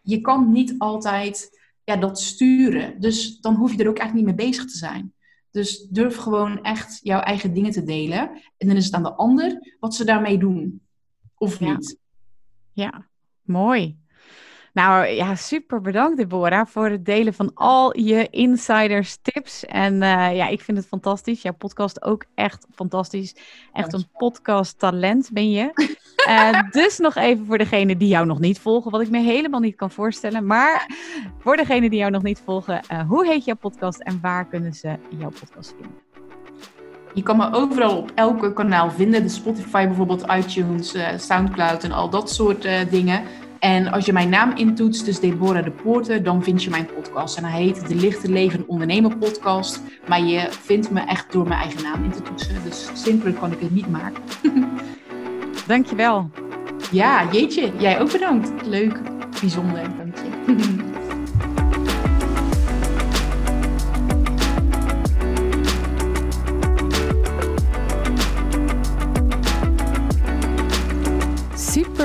Je 0.01 0.21
kan 0.21 0.51
niet 0.51 0.75
altijd 0.77 1.59
ja, 1.83 1.95
dat 1.95 2.19
sturen. 2.19 2.99
Dus 2.99 3.39
dan 3.39 3.55
hoef 3.55 3.71
je 3.71 3.83
er 3.83 3.89
ook 3.89 3.97
echt 3.97 4.13
niet 4.13 4.25
mee 4.25 4.35
bezig 4.35 4.65
te 4.65 4.77
zijn. 4.77 5.13
Dus 5.51 5.87
durf 5.89 6.15
gewoon 6.15 6.63
echt 6.63 6.99
jouw 7.03 7.19
eigen 7.19 7.53
dingen 7.53 7.71
te 7.71 7.83
delen. 7.83 8.29
En 8.57 8.67
dan 8.67 8.75
is 8.75 8.85
het 8.85 8.93
aan 8.93 9.03
de 9.03 9.13
ander 9.13 9.75
wat 9.79 9.95
ze 9.95 10.05
daarmee 10.05 10.37
doen. 10.37 10.81
Of 11.37 11.59
niet. 11.59 11.97
Ja, 12.73 13.07
mooi. 13.41 13.97
Nou 14.75 15.07
ja, 15.07 15.35
super 15.35 15.81
bedankt 15.81 16.17
Deborah 16.17 16.65
voor 16.67 16.89
het 16.89 17.05
delen 17.05 17.33
van 17.33 17.51
al 17.53 17.99
je 17.99 18.27
insiders 18.29 19.17
tips. 19.21 19.65
En 19.65 19.93
uh, 19.93 20.35
ja, 20.35 20.47
ik 20.47 20.61
vind 20.61 20.77
het 20.77 20.87
fantastisch. 20.87 21.41
Jouw 21.41 21.53
podcast 21.53 22.03
ook 22.03 22.25
echt 22.33 22.67
fantastisch. 22.73 23.35
Echt 23.73 23.93
een 23.93 24.07
podcast 24.17 24.79
talent 24.79 25.29
ben 25.33 25.51
je. 25.51 25.95
Uh, 26.27 26.61
dus 26.81 26.97
nog 26.97 27.15
even 27.15 27.45
voor 27.45 27.57
degene 27.57 27.97
die 27.97 28.07
jou 28.07 28.25
nog 28.25 28.39
niet 28.39 28.59
volgen, 28.59 28.91
wat 28.91 29.01
ik 29.01 29.09
me 29.09 29.19
helemaal 29.19 29.59
niet 29.59 29.75
kan 29.75 29.91
voorstellen. 29.91 30.45
Maar 30.45 30.89
voor 31.39 31.55
degene 31.55 31.89
die 31.89 31.99
jou 31.99 32.11
nog 32.11 32.23
niet 32.23 32.41
volgen, 32.45 32.81
uh, 32.91 33.07
hoe 33.07 33.25
heet 33.27 33.45
jouw 33.45 33.55
podcast 33.55 33.99
en 33.99 34.19
waar 34.21 34.45
kunnen 34.45 34.73
ze 34.73 34.95
jouw 35.17 35.31
podcast 35.39 35.73
vinden? 35.79 36.03
Je 37.13 37.23
kan 37.23 37.37
me 37.37 37.53
overal 37.53 37.97
op 37.97 38.11
elke 38.15 38.53
kanaal 38.53 38.91
vinden. 38.91 39.23
De 39.23 39.29
Spotify 39.29 39.87
bijvoorbeeld, 39.87 40.25
iTunes, 40.31 40.95
Soundcloud 41.17 41.83
en 41.83 41.91
al 41.91 42.09
dat 42.09 42.29
soort 42.29 42.67
dingen. 42.89 43.23
En 43.59 43.91
als 43.91 44.05
je 44.05 44.13
mijn 44.13 44.29
naam 44.29 44.55
intoetst, 44.55 45.05
dus 45.05 45.19
Deborah 45.19 45.63
de 45.63 45.71
Poorter, 45.71 46.23
dan 46.23 46.43
vind 46.43 46.63
je 46.63 46.69
mijn 46.69 46.85
podcast. 46.85 47.37
En 47.37 47.43
hij 47.43 47.61
heet 47.61 47.87
De 47.87 47.95
Lichte 47.95 48.29
Leven 48.29 48.63
Ondernemer 48.67 49.17
Podcast. 49.17 49.81
Maar 50.07 50.21
je 50.23 50.47
vindt 50.49 50.91
me 50.91 50.99
echt 50.99 51.31
door 51.31 51.47
mijn 51.47 51.59
eigen 51.59 51.83
naam 51.83 52.03
in 52.03 52.11
te 52.11 52.21
toetsen. 52.21 52.63
Dus 52.63 52.89
simpeler 52.93 53.33
kan 53.33 53.51
ik 53.51 53.59
het 53.59 53.71
niet 53.71 53.89
maken. 53.89 54.23
Dankjewel. 55.67 56.29
Ja, 56.91 57.31
jeetje. 57.31 57.71
Jij 57.77 58.01
ook 58.01 58.11
bedankt. 58.11 58.67
Leuk. 58.67 58.99
Bijzonder. 59.41 59.81
Dank 59.97 60.15
je. 60.15 60.93